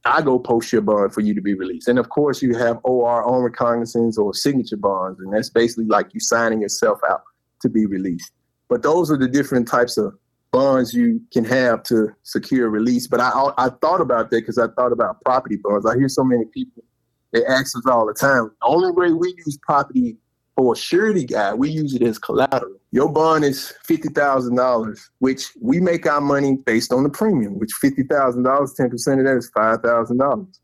I 0.06 0.22
go 0.22 0.38
post 0.38 0.72
your 0.72 0.84
bond 0.84 1.14
for 1.14 1.22
you 1.22 1.34
to 1.34 1.42
be 1.42 1.56
released. 1.56 1.88
And 1.88 1.98
of 1.98 2.10
course, 2.10 2.44
you 2.44 2.56
have 2.56 2.80
OR, 2.84 3.24
on 3.24 3.42
recognizance, 3.42 4.20
or 4.20 4.36
signature 4.36 4.78
bonds, 4.78 5.20
and 5.20 5.34
that's 5.34 5.50
basically 5.50 5.86
like 5.86 6.14
you 6.14 6.20
signing 6.20 6.62
yourself 6.62 7.00
out 7.10 7.24
to 7.62 7.70
be 7.70 7.88
released. 7.88 8.32
But 8.70 8.84
those 8.84 9.10
are 9.10 9.18
the 9.18 9.28
different 9.28 9.68
types 9.68 9.98
of 9.98 10.14
bonds 10.58 10.94
you 10.94 11.22
can 11.32 11.46
have 11.46 11.84
to 11.84 12.10
secure 12.24 12.70
release. 12.70 13.08
But 13.08 13.20
I 13.20 13.30
I 13.58 13.70
thought 13.82 14.02
about 14.02 14.30
that 14.32 14.42
because 14.42 14.58
I 14.58 14.68
thought 14.76 14.92
about 14.92 15.22
property 15.24 15.58
bonds. 15.64 15.86
I 15.86 15.96
hear 15.98 16.10
so 16.10 16.24
many 16.24 16.46
people 16.46 16.84
they 17.32 17.46
ask 17.46 17.78
us 17.78 17.86
all 17.86 18.06
the 18.08 18.14
time. 18.14 18.52
The 18.62 18.68
only 18.68 18.92
way 18.92 19.12
we 19.12 19.36
use 19.46 19.58
property 19.62 20.18
for 20.56 20.74
a 20.74 20.76
surety 20.76 21.26
guy, 21.26 21.54
we 21.54 21.70
use 21.70 21.94
it 21.94 22.02
as 22.02 22.18
collateral. 22.18 22.80
Your 22.92 23.10
bond 23.10 23.44
is 23.44 23.74
fifty 23.86 24.10
thousand 24.10 24.56
dollars, 24.56 25.10
which 25.20 25.52
we 25.62 25.80
make 25.80 26.08
our 26.08 26.22
money 26.22 26.58
based 26.66 26.92
on 26.92 27.04
the 27.04 27.10
premium. 27.10 27.60
Which 27.60 27.72
fifty 27.80 28.04
thousand 28.04 28.44
dollars, 28.44 28.74
ten 28.74 28.90
percent 28.90 29.20
of 29.20 29.26
that 29.28 29.38
is 29.38 29.52
five 29.56 29.82
thousand 29.82 30.18
dollars. 30.18 30.60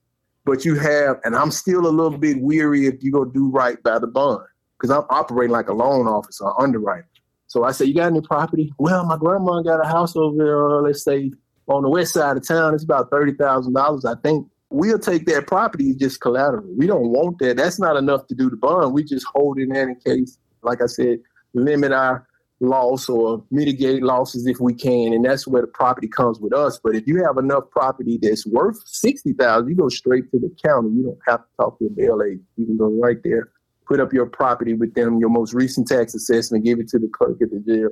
But 0.46 0.66
you 0.66 0.76
have, 0.76 1.20
and 1.24 1.36
I'm 1.36 1.52
still 1.52 1.86
a 1.86 1.94
little 2.00 2.18
bit 2.18 2.42
weary 2.42 2.88
if 2.88 3.04
you 3.04 3.12
go 3.12 3.24
do 3.24 3.50
right 3.50 3.82
by 3.84 4.00
the 4.00 4.08
bond 4.08 4.46
because 4.78 4.90
I'm 4.90 5.06
operating 5.10 5.54
like 5.54 5.70
a 5.70 5.74
loan 5.74 6.08
officer, 6.08 6.46
or 6.46 6.62
underwriter. 6.62 7.08
So 7.54 7.64
I 7.64 7.72
said, 7.72 7.88
you 7.88 7.94
got 7.94 8.08
any 8.08 8.20
property? 8.20 8.74
Well, 8.80 9.06
my 9.06 9.16
grandma 9.16 9.62
got 9.62 9.80
a 9.80 9.88
house 9.88 10.16
over 10.16 10.36
there, 10.36 10.72
uh, 10.72 10.82
let's 10.82 11.04
say 11.04 11.32
on 11.68 11.84
the 11.84 11.90
west 11.90 12.14
side 12.14 12.36
of 12.36 12.48
town. 12.48 12.74
It's 12.74 12.84
about 12.84 13.12
thirty 13.12 13.34
thousand 13.34 13.74
dollars. 13.74 14.06
I 14.06 14.16
think 14.24 14.48
we'll 14.72 14.98
take 14.98 15.28
that 15.28 15.46
property 15.46 15.94
just 15.94 16.20
collateral. 16.20 16.66
We 16.76 16.88
don't 16.88 17.10
want 17.10 17.38
that. 17.42 17.58
That's 17.58 17.80
not 17.80 17.96
enough 17.96 18.26
to 18.30 18.34
do 18.34 18.50
the 18.50 18.56
bond. 18.56 18.92
We 18.92 19.04
just 19.04 19.28
hold 19.36 19.60
it 19.60 19.70
in 19.70 19.96
case, 20.04 20.40
like 20.64 20.82
I 20.82 20.88
said, 20.88 21.20
limit 21.54 21.92
our 21.92 22.28
loss 22.60 23.08
or 23.08 23.46
mitigate 23.52 24.02
losses 24.02 24.48
if 24.48 24.60
we 24.60 24.74
can. 24.74 25.14
And 25.14 25.24
that's 25.24 25.46
where 25.46 25.62
the 25.62 25.68
property 25.68 26.08
comes 26.08 26.40
with 26.40 26.54
us. 26.54 26.80
But 26.84 26.96
if 26.96 27.06
you 27.06 27.24
have 27.24 27.38
enough 27.38 27.70
property 27.70 28.18
that's 28.20 28.48
worth 28.48 28.82
sixty 28.88 29.34
thousand, 29.34 29.70
you 29.70 29.76
go 29.76 29.90
straight 29.90 30.32
to 30.32 30.40
the 30.40 30.50
county. 30.66 30.90
You 30.90 31.04
don't 31.04 31.20
have 31.28 31.42
to 31.42 31.48
talk 31.62 31.78
to 31.78 31.86
a 31.86 31.90
bail 31.92 32.20
agent. 32.26 32.42
You 32.58 32.66
can 32.66 32.78
go 32.78 32.90
right 33.00 33.22
there 33.24 33.52
put 33.86 34.00
up 34.00 34.14
your 34.14 34.26
property 34.26 34.74
with 34.74 34.94
them, 34.94 35.20
your 35.20 35.30
most 35.30 35.54
recent 35.54 35.88
tax 35.88 36.14
assessment, 36.14 36.64
give 36.64 36.80
it 36.80 36.88
to 36.90 37.00
the 37.00 37.08
clerk 37.08 37.42
at 37.42 37.50
the 37.52 37.60
jail, 37.60 37.90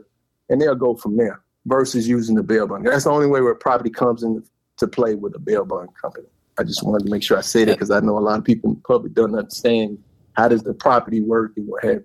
and 0.50 0.62
they'll 0.62 0.76
go 0.76 0.96
from 0.96 1.18
there 1.18 1.42
versus 1.66 2.08
using 2.08 2.36
the 2.36 2.44
bail 2.44 2.68
bond. 2.68 2.86
That's 2.86 3.04
the 3.04 3.12
only 3.12 3.28
way 3.28 3.42
where 3.42 3.56
property 3.56 3.90
comes 3.90 4.24
into 4.24 4.44
to 4.78 4.88
play 4.88 5.16
with 5.16 5.36
a 5.36 5.40
bail 5.40 5.66
bond 5.66 5.90
company. 6.02 6.28
I 6.58 6.64
just 6.64 6.84
wanted 6.84 7.06
to 7.06 7.12
make 7.12 7.24
sure 7.24 7.38
I 7.38 7.42
said 7.42 7.70
it 7.70 7.74
because 7.74 7.92
I 7.92 8.00
know 8.00 8.18
a 8.18 8.20
lot 8.20 8.40
of 8.40 8.46
people 8.46 8.72
in 8.72 8.76
the 8.76 8.82
public 8.82 9.14
don't 9.14 9.36
understand 9.36 9.98
how 10.34 10.48
does 10.48 10.64
the 10.64 10.74
property 10.74 11.22
work 11.22 11.54
and 11.56 11.68
what 11.68 11.84
have. 11.84 12.04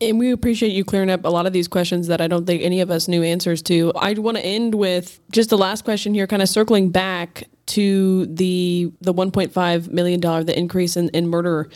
And 0.00 0.18
we 0.18 0.32
appreciate 0.32 0.72
you 0.72 0.82
clearing 0.82 1.10
up 1.10 1.24
a 1.26 1.28
lot 1.28 1.46
of 1.46 1.52
these 1.52 1.68
questions 1.68 2.06
that 2.06 2.22
I 2.22 2.26
don't 2.26 2.46
think 2.46 2.62
any 2.62 2.80
of 2.80 2.90
us 2.90 3.06
knew 3.06 3.22
answers 3.22 3.60
to. 3.62 3.92
I 3.96 4.14
want 4.14 4.38
to 4.38 4.44
end 4.44 4.74
with 4.74 5.20
just 5.30 5.50
the 5.50 5.58
last 5.58 5.84
question 5.84 6.14
here, 6.14 6.26
kind 6.26 6.40
of 6.40 6.48
circling 6.48 6.90
back 6.90 7.44
to 7.66 8.26
the 8.26 8.90
the 9.00 9.12
1.5 9.12 9.90
million 9.90 10.20
dollar, 10.20 10.42
the 10.42 10.58
increase 10.58 10.96
in, 10.96 11.10
in 11.10 11.28
murder, 11.28 11.68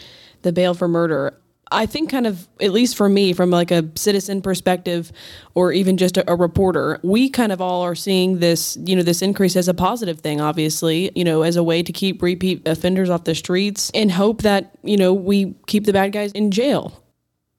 the 0.44 0.52
bail 0.52 0.74
for 0.74 0.86
murder. 0.86 1.36
I 1.72 1.86
think 1.86 2.10
kind 2.10 2.26
of 2.26 2.46
at 2.60 2.70
least 2.70 2.96
for 2.96 3.08
me, 3.08 3.32
from 3.32 3.50
like 3.50 3.72
a 3.72 3.90
citizen 3.96 4.42
perspective, 4.42 5.10
or 5.54 5.72
even 5.72 5.96
just 5.96 6.16
a, 6.16 6.30
a 6.30 6.36
reporter, 6.36 7.00
we 7.02 7.28
kind 7.28 7.50
of 7.50 7.60
all 7.60 7.82
are 7.82 7.96
seeing 7.96 8.38
this, 8.38 8.78
you 8.84 8.94
know, 8.94 9.02
this 9.02 9.22
increase 9.22 9.56
as 9.56 9.66
a 9.66 9.74
positive 9.74 10.20
thing. 10.20 10.40
Obviously, 10.40 11.10
you 11.16 11.24
know, 11.24 11.42
as 11.42 11.56
a 11.56 11.64
way 11.64 11.82
to 11.82 11.90
keep 11.90 12.22
repeat 12.22 12.66
offenders 12.68 13.10
off 13.10 13.24
the 13.24 13.34
streets 13.34 13.90
and 13.94 14.12
hope 14.12 14.42
that 14.42 14.78
you 14.84 14.96
know 14.96 15.12
we 15.12 15.54
keep 15.66 15.84
the 15.84 15.92
bad 15.92 16.12
guys 16.12 16.30
in 16.32 16.52
jail 16.52 17.00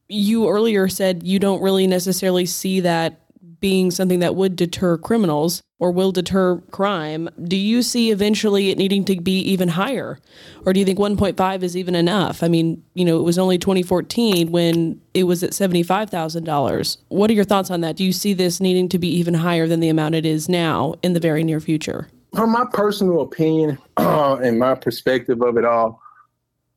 you 0.07 0.47
earlier 0.49 0.87
said 0.87 1.23
you 1.23 1.39
don't 1.39 1.61
really 1.61 1.87
necessarily 1.87 2.45
see 2.45 2.79
that 2.81 3.21
being 3.65 3.89
something 3.89 4.19
that 4.19 4.35
would 4.35 4.55
deter 4.55 4.95
criminals 4.95 5.63
or 5.79 5.89
will 5.89 6.11
deter 6.11 6.57
crime. 6.69 7.27
Do 7.45 7.57
you 7.57 7.81
see 7.81 8.11
eventually 8.11 8.69
it 8.69 8.77
needing 8.77 9.03
to 9.05 9.19
be 9.19 9.39
even 9.39 9.69
higher? 9.69 10.19
Or 10.67 10.71
do 10.71 10.79
you 10.79 10.85
think 10.85 10.99
1.5 10.99 11.63
is 11.63 11.75
even 11.75 11.95
enough? 11.95 12.43
I 12.43 12.47
mean, 12.47 12.83
you 12.93 13.03
know, 13.03 13.17
it 13.17 13.23
was 13.23 13.39
only 13.39 13.57
2014 13.57 14.51
when 14.51 15.01
it 15.15 15.23
was 15.23 15.41
at 15.41 15.49
$75,000. 15.49 16.97
What 17.07 17.31
are 17.31 17.33
your 17.33 17.43
thoughts 17.43 17.71
on 17.71 17.81
that? 17.81 17.95
Do 17.95 18.03
you 18.03 18.13
see 18.13 18.35
this 18.35 18.61
needing 18.61 18.87
to 18.89 18.99
be 18.99 19.07
even 19.07 19.33
higher 19.33 19.65
than 19.65 19.79
the 19.79 19.89
amount 19.89 20.13
it 20.13 20.27
is 20.27 20.47
now 20.47 20.93
in 21.01 21.13
the 21.13 21.19
very 21.19 21.43
near 21.43 21.59
future? 21.59 22.07
From 22.35 22.51
my 22.51 22.65
personal 22.71 23.21
opinion 23.21 23.79
uh, 23.97 24.35
and 24.43 24.59
my 24.59 24.75
perspective 24.75 25.41
of 25.41 25.57
it 25.57 25.65
all, 25.65 25.99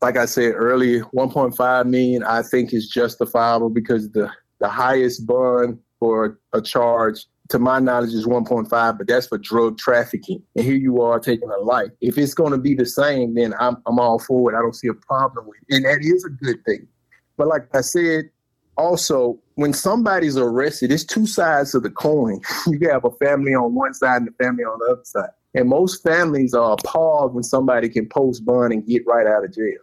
like 0.01 0.16
I 0.16 0.24
said 0.24 0.55
earlier, 0.55 1.05
1.5 1.14 1.85
million 1.85 2.22
I 2.22 2.40
think 2.40 2.72
is 2.72 2.88
justifiable 2.88 3.68
because 3.68 4.11
the 4.12 4.33
the 4.61 4.68
highest 4.68 5.24
bond 5.24 5.79
for 5.99 6.39
a 6.53 6.63
charge, 6.63 7.27
to 7.49 7.59
my 7.59 7.79
knowledge, 7.79 8.13
is 8.13 8.27
1.5, 8.27 8.99
but 8.99 9.07
that's 9.07 9.27
for 9.27 9.39
drug 9.39 9.79
trafficking. 9.79 10.43
And 10.55 10.65
here 10.65 10.77
you 10.77 11.01
are 11.01 11.19
taking 11.19 11.51
a 11.51 11.59
life. 11.59 11.91
If 12.01 12.19
it's 12.19 12.35
going 12.35 12.53
to 12.53 12.59
be 12.59 12.75
the 12.75 12.87
same, 12.87 13.35
then 13.35 13.55
I'm 13.59 13.79
I'm 13.87 13.99
all 13.99 14.19
for 14.19 14.53
it. 14.53 14.57
I 14.57 14.61
don't 14.61 14.75
see 14.75 14.89
a 14.89 14.95
problem 14.95 15.47
with 15.47 15.59
it, 15.69 15.77
and 15.77 15.85
that 15.85 16.01
is 16.01 16.25
a 16.25 16.31
good 16.31 16.65
thing. 16.65 16.87
But 17.37 17.49
like 17.49 17.69
I 17.75 17.81
said, 17.81 18.31
also 18.77 19.39
when 19.55 19.73
somebody's 19.73 20.37
arrested, 20.37 20.93
it's 20.93 21.05
two 21.05 21.27
sides 21.27 21.75
of 21.75 21.83
the 21.83 21.91
coin. 21.91 22.41
You 22.67 22.89
have 22.91 23.05
a 23.05 23.11
family 23.13 23.55
on 23.55 23.75
one 23.75 23.95
side 23.95 24.23
and 24.23 24.29
a 24.29 24.45
family 24.45 24.65
on 24.65 24.79
the 24.79 24.93
other 24.93 25.05
side. 25.05 25.31
And 25.55 25.69
most 25.69 26.03
families 26.03 26.55
are 26.55 26.73
appalled 26.73 27.35
when 27.35 27.43
somebody 27.43 27.89
can 27.89 28.09
post 28.09 28.45
bond 28.45 28.73
and 28.73 28.87
get 28.87 29.07
right 29.07 29.27
out 29.27 29.45
of 29.45 29.55
jail. 29.55 29.79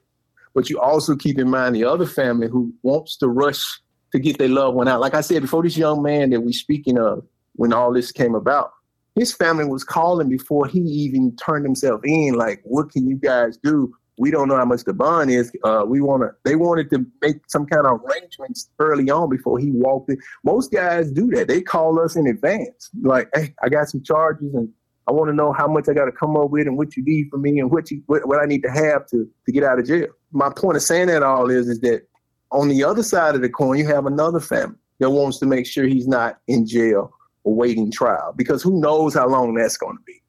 But 0.54 0.70
you 0.70 0.80
also 0.80 1.16
keep 1.16 1.38
in 1.38 1.50
mind 1.50 1.76
the 1.76 1.84
other 1.84 2.06
family 2.06 2.48
who 2.48 2.74
wants 2.84 3.18
to 3.18 3.28
rush 3.28 3.82
to 4.12 4.20
get 4.20 4.38
their 4.38 4.50
loved 4.50 4.76
one 4.76 4.88
out. 4.88 5.02
Like 5.02 5.14
I 5.14 5.22
said 5.22 5.42
before, 5.42 5.64
this 5.64 5.78
young 5.78 6.02
man 6.02 6.30
that 6.32 6.42
we're 6.42 6.52
speaking 6.52 6.98
of, 6.98 7.26
when 7.54 7.74
all 7.74 7.94
this 7.94 8.12
came 8.12 8.36
about, 8.36 8.72
his 9.16 9.34
family 9.34 9.66
was 9.66 9.84
calling 9.84 10.30
before 10.30 10.68
he 10.68 10.80
even 10.80 11.36
turned 11.38 11.66
himself 11.66 12.02
in. 12.04 12.34
Like, 12.34 12.62
what 12.64 12.92
can 12.92 13.08
you 13.08 13.16
guys 13.16 13.58
do? 13.58 13.94
We 14.18 14.32
don't 14.32 14.48
know 14.48 14.56
how 14.56 14.66
much 14.66 14.84
the 14.84 14.94
bond 14.94 15.30
is. 15.30 15.52
Uh, 15.64 15.84
we 15.86 16.00
want 16.02 16.24
to. 16.24 16.32
They 16.44 16.56
wanted 16.56 16.90
to 16.92 17.06
make 17.22 17.38
some 17.48 17.66
kind 17.66 17.86
of 17.86 18.02
arrangements 18.02 18.70
early 18.80 19.10
on 19.10 19.30
before 19.30 19.60
he 19.60 19.72
walked 19.72 20.10
in. 20.10 20.18
Most 20.44 20.72
guys 20.72 21.12
do 21.12 21.28
that. 21.32 21.48
They 21.48 21.62
call 21.62 22.00
us 22.00 22.16
in 22.16 22.28
advance. 22.28 22.90
Like, 23.02 23.30
hey, 23.34 23.54
I 23.62 23.70
got 23.70 23.90
some 23.90 24.04
charges 24.04 24.54
and 24.54 24.70
I 25.08 25.12
want 25.12 25.30
to 25.30 25.36
know 25.36 25.52
how 25.52 25.68
much 25.68 25.88
I 25.90 25.94
got 25.94 26.06
to 26.06 26.12
come 26.12 26.36
up 26.36 26.50
with 26.50 26.66
and 26.66 26.78
what 26.78 26.96
you 26.96 27.04
need 27.04 27.30
from 27.30 27.42
me 27.42 27.60
and 27.60 27.70
what 27.70 27.92
you 27.92 28.02
what, 28.08 28.28
what 28.28 28.42
I 28.42 28.46
need 28.46 28.64
to 28.64 28.72
have 28.72 29.06
to 29.08 29.30
to 29.46 29.52
get 29.52 29.64
out 29.64 29.80
of 29.80 29.86
jail. 29.86 30.08
My 30.32 30.50
point 30.50 30.78
of 30.78 30.84
saying 30.84 31.08
that 31.08 31.24
all 31.24 31.50
is 31.50 31.68
is 31.68 31.80
that 31.82 32.08
on 32.56 32.70
the 32.70 32.84
other 32.84 33.04
side 33.04 33.36
of 33.36 33.42
the 33.42 33.50
coin, 33.50 33.78
you 33.78 33.88
have 33.88 34.06
another 34.06 34.40
family 34.40 34.78
that 35.00 35.10
wants 35.10 35.40
to 35.40 35.46
make 35.46 35.66
sure 35.66 35.86
he's 35.86 36.08
not 36.08 36.40
in 36.48 36.66
jail 36.66 37.12
awaiting 37.46 37.92
trial 37.92 38.34
because 38.36 38.64
who 38.64 38.80
knows 38.80 39.14
how 39.14 39.28
long 39.28 39.54
that's 39.54 39.78
going 39.78 39.98
to 39.98 40.04
be. 40.04 40.22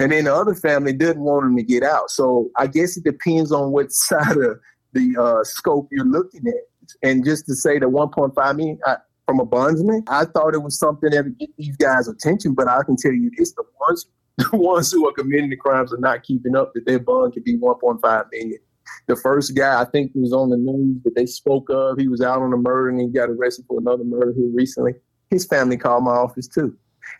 And 0.00 0.10
then 0.10 0.24
the 0.24 0.34
other 0.34 0.54
family 0.54 0.92
didn't 0.92 1.22
want 1.22 1.46
him 1.46 1.56
to 1.56 1.62
get 1.62 1.82
out. 1.82 2.10
So 2.10 2.50
I 2.58 2.66
guess 2.66 2.96
it 2.96 3.04
depends 3.04 3.52
on 3.52 3.70
what 3.70 3.92
side 3.92 4.36
of 4.36 4.58
the 4.92 5.16
uh, 5.20 5.44
scope 5.44 5.88
you're 5.92 6.06
looking 6.06 6.46
at. 6.48 6.96
And 7.02 7.24
just 7.24 7.46
to 7.46 7.54
say 7.54 7.78
that 7.78 7.88
1.5 7.88 8.56
million 8.56 8.78
I, 8.86 8.96
from 9.26 9.40
a 9.40 9.44
bondsman, 9.44 10.04
I 10.08 10.24
thought 10.24 10.54
it 10.54 10.62
was 10.62 10.78
something 10.78 11.10
that 11.10 11.24
would 11.24 11.38
get 11.38 11.50
these 11.56 11.76
guys' 11.76 12.08
attention. 12.08 12.54
But 12.54 12.68
I 12.68 12.82
can 12.82 12.96
tell 12.96 13.12
you 13.12 13.30
this: 13.38 13.52
the 13.52 13.64
ones 13.80 14.06
the 14.36 14.56
ones 14.56 14.90
who 14.90 15.08
are 15.08 15.12
committing 15.12 15.48
the 15.48 15.56
crimes 15.56 15.94
are 15.94 15.98
not 15.98 16.24
keeping 16.24 16.56
up. 16.56 16.72
That 16.74 16.86
their 16.86 16.98
bond 16.98 17.32
could 17.32 17.44
be 17.44 17.56
1.5 17.56 18.24
million 18.32 18.58
the 19.06 19.16
first 19.16 19.54
guy 19.54 19.80
I 19.80 19.84
think 19.84 20.12
was 20.14 20.32
on 20.32 20.50
the 20.50 20.56
news 20.56 21.02
that 21.04 21.14
they 21.14 21.26
spoke 21.26 21.68
of. 21.70 21.98
He 21.98 22.08
was 22.08 22.20
out 22.20 22.42
on 22.42 22.52
a 22.52 22.56
murder 22.56 22.90
and 22.90 23.00
he 23.00 23.08
got 23.08 23.30
arrested 23.30 23.64
for 23.68 23.78
another 23.78 24.04
murder 24.04 24.32
here 24.36 24.50
recently. 24.52 24.92
His 25.30 25.46
family 25.46 25.76
called 25.76 26.04
my 26.04 26.12
office 26.12 26.48
too, 26.48 26.76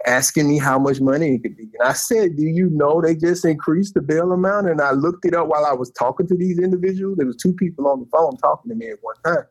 asking 0.07 0.49
me 0.49 0.59
how 0.59 0.79
much 0.79 1.01
money 1.01 1.35
it 1.35 1.43
could 1.43 1.57
be. 1.57 1.69
And 1.79 1.89
I 1.89 1.93
said, 1.93 2.37
"Do 2.37 2.45
you 2.45 2.71
know 2.71 3.01
they 3.01 3.17
just 3.17 3.45
increased 3.45 3.95
the 3.95 4.03
bail 4.03 4.33
amount?" 4.33 4.69
And 4.69 4.81
I 4.81 4.93
looked 4.93 5.25
it 5.25 5.35
up 5.35 5.49
while 5.49 5.65
I 5.65 5.73
was 5.73 5.91
talking 5.91 6.27
to 6.29 6.37
these 6.37 6.59
individuals. 6.59 7.17
There 7.17 7.27
was 7.27 7.37
two 7.37 7.55
people 7.55 7.89
on 7.89 8.01
the 8.01 8.07
phone 8.07 8.37
talking 8.37 8.71
to 8.71 8.77
me 8.77 8.91
at 8.91 8.99
one 9.03 9.17
time. 9.25 9.47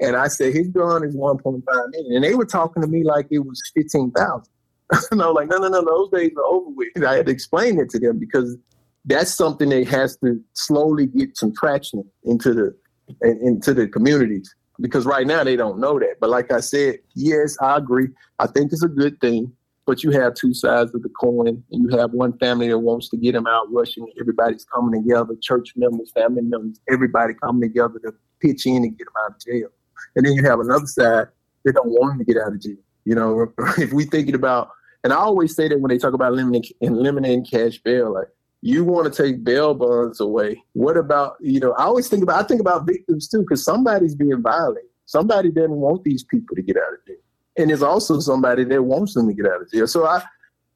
And 0.00 0.16
I 0.16 0.28
said, 0.28 0.52
his 0.52 0.68
bond 0.68 1.04
is 1.04 1.16
1.5 1.16 1.62
million. 1.90 2.16
And 2.16 2.24
they 2.24 2.34
were 2.34 2.44
talking 2.44 2.82
to 2.82 2.88
me 2.88 3.04
like 3.04 3.26
it 3.30 3.38
was 3.38 3.60
15,000. 3.74 4.44
and 5.10 5.22
I 5.22 5.26
was 5.26 5.34
like, 5.34 5.48
no, 5.48 5.58
no, 5.58 5.68
no, 5.68 5.84
those 5.84 6.10
days 6.10 6.32
are 6.36 6.44
over 6.44 6.70
with. 6.70 6.88
I 7.04 7.16
had 7.16 7.26
to 7.26 7.32
explain 7.32 7.78
it 7.78 7.90
to 7.90 7.98
them 7.98 8.18
because 8.18 8.56
that's 9.04 9.34
something 9.34 9.68
that 9.68 9.86
has 9.88 10.16
to 10.18 10.40
slowly 10.54 11.06
get 11.06 11.36
some 11.36 11.52
traction 11.54 12.04
into 12.24 12.54
the 12.54 12.74
into 13.20 13.74
the 13.74 13.86
communities 13.86 14.54
because 14.80 15.04
right 15.04 15.26
now 15.26 15.44
they 15.44 15.56
don't 15.56 15.78
know 15.78 15.98
that. 15.98 16.16
But 16.20 16.30
like 16.30 16.50
I 16.50 16.60
said, 16.60 16.98
yes, 17.14 17.56
I 17.60 17.76
agree. 17.76 18.08
I 18.38 18.46
think 18.46 18.72
it's 18.72 18.82
a 18.82 18.88
good 18.88 19.20
thing. 19.20 19.52
But 19.86 20.02
you 20.02 20.10
have 20.12 20.32
two 20.32 20.54
sides 20.54 20.94
of 20.94 21.02
the 21.02 21.10
coin, 21.10 21.46
and 21.46 21.62
you 21.70 21.94
have 21.98 22.12
one 22.12 22.38
family 22.38 22.68
that 22.68 22.78
wants 22.78 23.10
to 23.10 23.18
get 23.18 23.32
them 23.32 23.46
out 23.46 23.70
rushing. 23.70 24.10
Everybody's 24.18 24.64
coming 24.64 25.02
together, 25.02 25.34
church 25.42 25.74
members, 25.76 26.10
family 26.12 26.40
members, 26.40 26.80
everybody 26.90 27.34
coming 27.34 27.60
together 27.60 27.98
to 27.98 28.14
pitch 28.40 28.64
in 28.64 28.76
and 28.76 28.96
get 28.96 29.04
them 29.04 29.14
out 29.22 29.32
of 29.32 29.40
jail. 29.44 29.68
And 30.16 30.24
then 30.24 30.32
you 30.32 30.42
have 30.44 30.60
another 30.60 30.86
side 30.86 31.28
that 31.64 31.74
don't 31.74 31.88
want 31.88 32.12
them 32.12 32.18
to 32.20 32.32
get 32.32 32.42
out 32.42 32.54
of 32.54 32.62
jail. 32.62 32.76
You 33.04 33.14
know, 33.14 33.52
if 33.76 33.92
we 33.92 34.04
thinking 34.04 34.34
about, 34.34 34.70
and 35.02 35.12
I 35.12 35.16
always 35.16 35.54
say 35.54 35.68
that 35.68 35.78
when 35.78 35.90
they 35.90 35.98
talk 35.98 36.14
about 36.14 36.32
eliminating, 36.32 36.72
eliminating 36.80 37.44
cash 37.44 37.78
bail, 37.78 38.14
like 38.14 38.28
you 38.64 38.82
want 38.82 39.12
to 39.12 39.22
take 39.22 39.44
bail 39.44 39.74
bonds 39.74 40.20
away. 40.20 40.64
What 40.72 40.96
about, 40.96 41.36
you 41.38 41.60
know, 41.60 41.72
I 41.72 41.82
always 41.82 42.08
think 42.08 42.22
about, 42.22 42.42
I 42.42 42.48
think 42.48 42.62
about 42.62 42.86
victims 42.86 43.28
too, 43.28 43.40
because 43.40 43.62
somebody's 43.62 44.14
being 44.14 44.40
violated. 44.40 44.88
Somebody 45.04 45.50
doesn't 45.50 45.70
want 45.70 46.02
these 46.02 46.24
people 46.24 46.56
to 46.56 46.62
get 46.62 46.78
out 46.78 46.94
of 46.94 47.06
jail. 47.06 47.16
And 47.58 47.68
there's 47.68 47.82
also 47.82 48.20
somebody 48.20 48.64
that 48.64 48.82
wants 48.82 49.12
them 49.12 49.28
to 49.28 49.34
get 49.34 49.44
out 49.44 49.60
of 49.60 49.70
jail. 49.70 49.86
So 49.86 50.06
I, 50.06 50.22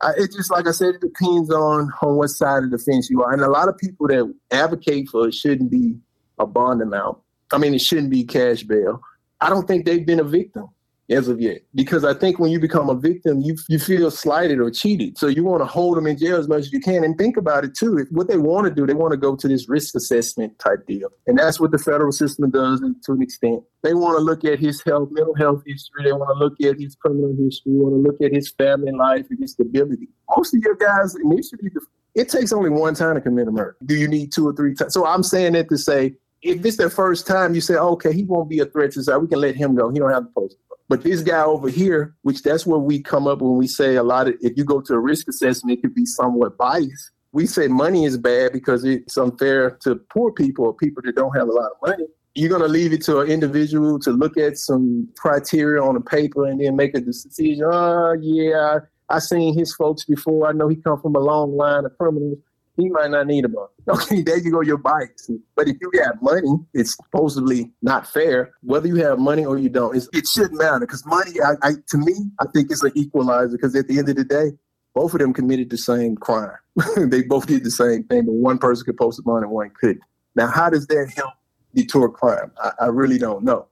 I 0.03 0.13
it's 0.19 0.37
just 0.37 0.51
like 0.51 0.69
I 0.69 0.73
said, 0.73 0.97
it 0.97 1.01
depends 1.01 1.51
on 1.51 1.91
on 2.03 2.17
what 2.17 2.29
side 2.29 2.63
of 2.63 2.73
the 2.73 2.79
fence 2.79 3.09
you 3.09 3.23
are. 3.23 3.33
And 3.33 3.41
a 3.41 3.51
lot 3.51 3.71
of 3.71 3.79
people 3.79 4.07
that 4.09 4.35
advocate 4.51 5.09
for 5.09 5.27
it 5.27 5.33
shouldn't 5.33 5.71
be 5.71 5.97
a 6.39 6.47
bond 6.47 6.83
amount. 6.83 7.17
I 7.55 7.57
mean, 7.57 7.73
it 7.73 7.81
shouldn't 7.81 8.11
be 8.11 8.23
cash 8.23 8.65
bail. 8.65 9.01
I 9.41 9.49
don't 9.49 9.67
think 9.67 9.87
they've 9.87 10.05
been 10.05 10.21
a 10.21 10.25
victim 10.25 10.69
as 11.11 11.29
of 11.29 11.41
yet. 11.41 11.63
Because 11.75 12.05
I 12.05 12.15
think 12.15 12.39
when 12.39 12.51
you 12.51 12.61
become 12.61 12.89
a 12.91 12.95
victim, 12.95 13.41
you 13.41 13.57
you 13.69 13.79
feel 13.79 14.11
slighted 14.11 14.61
or 14.61 14.71
cheated. 14.71 15.19
So 15.19 15.27
you 15.27 15.45
want 15.45 15.61
to 15.61 15.67
hold 15.67 15.97
them 15.97 16.07
in 16.07 16.19
jail 16.19 16.37
as 16.37 16.49
much 16.49 16.61
as 16.61 16.73
you 16.73 16.81
can. 16.81 17.05
And 17.05 17.17
think 17.17 17.37
about 17.37 17.65
it 17.65 17.75
too. 17.75 17.99
If 17.99 18.09
what 18.11 18.29
they 18.29 18.37
want 18.37 18.67
to 18.67 18.75
do, 18.75 18.87
they 18.87 18.95
want 18.95 19.13
to 19.13 19.17
go 19.17 19.37
to 19.37 19.49
this 19.49 19.69
risk 19.69 19.95
assessment 19.95 20.59
type 20.59 20.87
deal. 20.87 21.09
And 21.27 21.39
that's 21.39 21.61
what 21.61 21.71
the 21.71 21.79
federal 21.79 22.13
system 22.13 22.51
does 22.51 22.81
to 22.81 23.13
an 23.13 23.23
extent. 23.23 23.63
They 23.83 23.95
want 23.95 24.19
to 24.19 24.23
look 24.23 24.45
at 24.45 24.59
his 24.59 24.83
health, 24.83 25.09
mental 25.13 25.35
health 25.35 25.63
history. 25.67 26.05
They 26.05 26.13
want 26.13 26.37
to 26.37 26.45
look 26.45 26.61
at 26.61 26.81
his 26.81 26.95
criminal 26.97 27.35
history. 27.39 27.73
They 27.73 27.79
want 27.79 27.95
to 27.95 28.11
look 28.11 28.21
at 28.21 28.33
his 28.35 28.51
family 28.51 28.93
life 28.93 29.27
and 29.31 29.39
his 29.41 29.53
stability. 29.53 30.09
Most 30.37 30.55
of 30.55 30.61
your 30.63 30.75
guys 30.75 31.15
initially, 31.15 31.71
it 32.15 32.29
takes 32.29 32.53
only 32.53 32.71
one 32.71 32.95
time 32.95 33.15
to 33.15 33.21
commit 33.21 33.49
a 33.49 33.53
murder. 33.53 33.77
Do 33.85 33.95
you 33.95 34.09
need 34.09 34.33
two 34.33 34.49
or 34.49 34.53
three 34.53 34.75
times? 34.75 34.93
So 34.93 35.07
I'm 35.07 35.23
saying 35.23 35.53
that 35.53 35.69
to 35.69 35.79
say, 35.79 36.15
if 36.43 36.65
it's 36.65 36.77
their 36.77 36.91
first 36.91 37.27
time, 37.27 37.55
you 37.55 37.61
say, 37.61 37.75
okay, 37.75 38.13
he 38.13 38.25
won't 38.25 38.49
be 38.49 38.61
a 38.61 38.67
threat 38.67 38.93
to 38.93 39.01
society. 39.01 39.23
We 39.23 39.29
can 39.29 39.41
let 39.41 39.57
him 39.57 39.75
go. 39.75 39.91
He 39.91 39.99
don't 39.99 40.11
have 40.11 40.25
to 40.25 40.31
post. 40.37 40.57
But 40.89 41.03
this 41.03 41.21
guy 41.21 41.43
over 41.43 41.69
here, 41.69 42.17
which 42.23 42.43
that's 42.43 42.67
where 42.67 42.79
we 42.79 43.03
come 43.03 43.27
up 43.27 43.43
when 43.43 43.57
we 43.57 43.67
say 43.67 43.97
a 43.97 44.03
lot 44.03 44.29
of, 44.29 44.35
if 44.41 44.57
you 44.57 44.65
go 44.65 44.81
to 44.81 44.95
a 44.95 44.99
risk 44.99 45.29
assessment, 45.29 45.79
it 45.79 45.83
could 45.83 45.95
be 45.95 46.07
somewhat 46.07 46.57
biased. 46.57 47.11
We 47.33 47.47
say 47.47 47.69
money 47.69 48.07
is 48.07 48.17
bad 48.17 48.53
because 48.53 48.85
it's 48.85 49.19
unfair 49.19 49.73
to 49.83 49.97
poor 49.97 50.33
people 50.33 50.65
or 50.65 50.75
people 50.75 51.03
that 51.05 51.15
don't 51.15 51.37
have 51.37 51.49
a 51.49 51.53
lot 51.53 51.73
of 51.73 51.77
money. 51.87 52.07
You're 52.35 52.49
going 52.49 52.63
to 52.63 52.69
leave 52.69 52.93
it 52.93 53.03
to 53.03 53.21
an 53.21 53.31
individual 53.31 53.99
to 54.01 54.13
look 54.13 54.39
at 54.39 54.57
some 54.57 55.09
criteria 55.19 55.83
on 55.83 55.97
a 55.97 56.01
paper 56.01 56.47
and 56.47 56.59
then 56.59 56.77
make 56.77 56.95
a 56.95 57.01
decision. 57.01 57.65
Oh, 57.65 58.15
yeah, 58.19 58.79
I 59.11 59.19
seen 59.19 59.59
his 59.59 59.75
folks 59.75 60.05
before. 60.05 60.49
I 60.49 60.53
know 60.53 60.69
he 60.69 60.77
come 60.77 61.01
from 61.01 61.17
a 61.17 61.21
long 61.21 61.55
line 61.57 61.85
of 61.85 61.99
criminals 61.99 62.39
he 62.79 62.89
might 62.89 63.11
not 63.11 63.27
need 63.27 63.45
a 63.45 63.49
bond. 63.49 63.69
Okay, 63.89 64.21
there 64.21 64.37
you 64.37 64.51
go, 64.53 64.61
your 64.61 64.77
bikes. 64.77 65.31
But 65.57 65.67
if 65.67 65.77
you 65.81 65.91
have 66.03 66.21
money, 66.21 66.59
it's 66.75 66.95
supposedly 66.95 67.73
not 67.81 68.07
fair. 68.07 68.53
Whether 68.63 68.87
you 68.87 68.97
have 68.97 69.19
money 69.19 69.47
or 69.47 69.57
you 69.57 69.71
don't, 69.71 69.97
it 69.97 70.27
shouldn't 70.27 70.59
matter 70.59 70.81
because 70.81 71.07
money, 71.07 71.33
I, 71.41 71.55
I, 71.63 71.73
to 71.89 71.97
me, 71.97 72.15
I 72.39 72.45
think 72.55 72.71
it's 72.71 72.83
an 72.83 72.93
equalizer 72.95 73.57
because 73.57 73.75
at 73.75 73.89
the 73.89 73.99
end 73.99 74.11
of 74.11 74.17
the 74.17 74.25
day, 74.25 74.53
both 74.95 75.15
of 75.15 75.21
them 75.21 75.33
committed 75.33 75.71
the 75.71 75.79
same 75.79 76.17
crime. 76.17 76.53
they 76.97 77.23
both 77.23 77.47
did 77.47 77.65
the 77.65 77.71
same 77.71 78.05
thing, 78.05 78.27
but 78.27 78.35
one 78.35 78.59
person 78.59 78.85
could 78.85 78.99
post 78.99 79.19
a 79.19 79.23
bond 79.23 79.45
and 79.45 79.53
one 79.53 79.71
couldn't. 79.81 80.03
Now, 80.37 80.49
how 80.49 80.69
does 80.69 80.87
that 80.89 81.11
help 81.17 81.33
deter 81.75 82.09
crime? 82.11 82.53
I, 82.63 82.73
I 82.81 82.87
really 82.87 83.19
don't 83.19 83.43
know. 83.43 83.69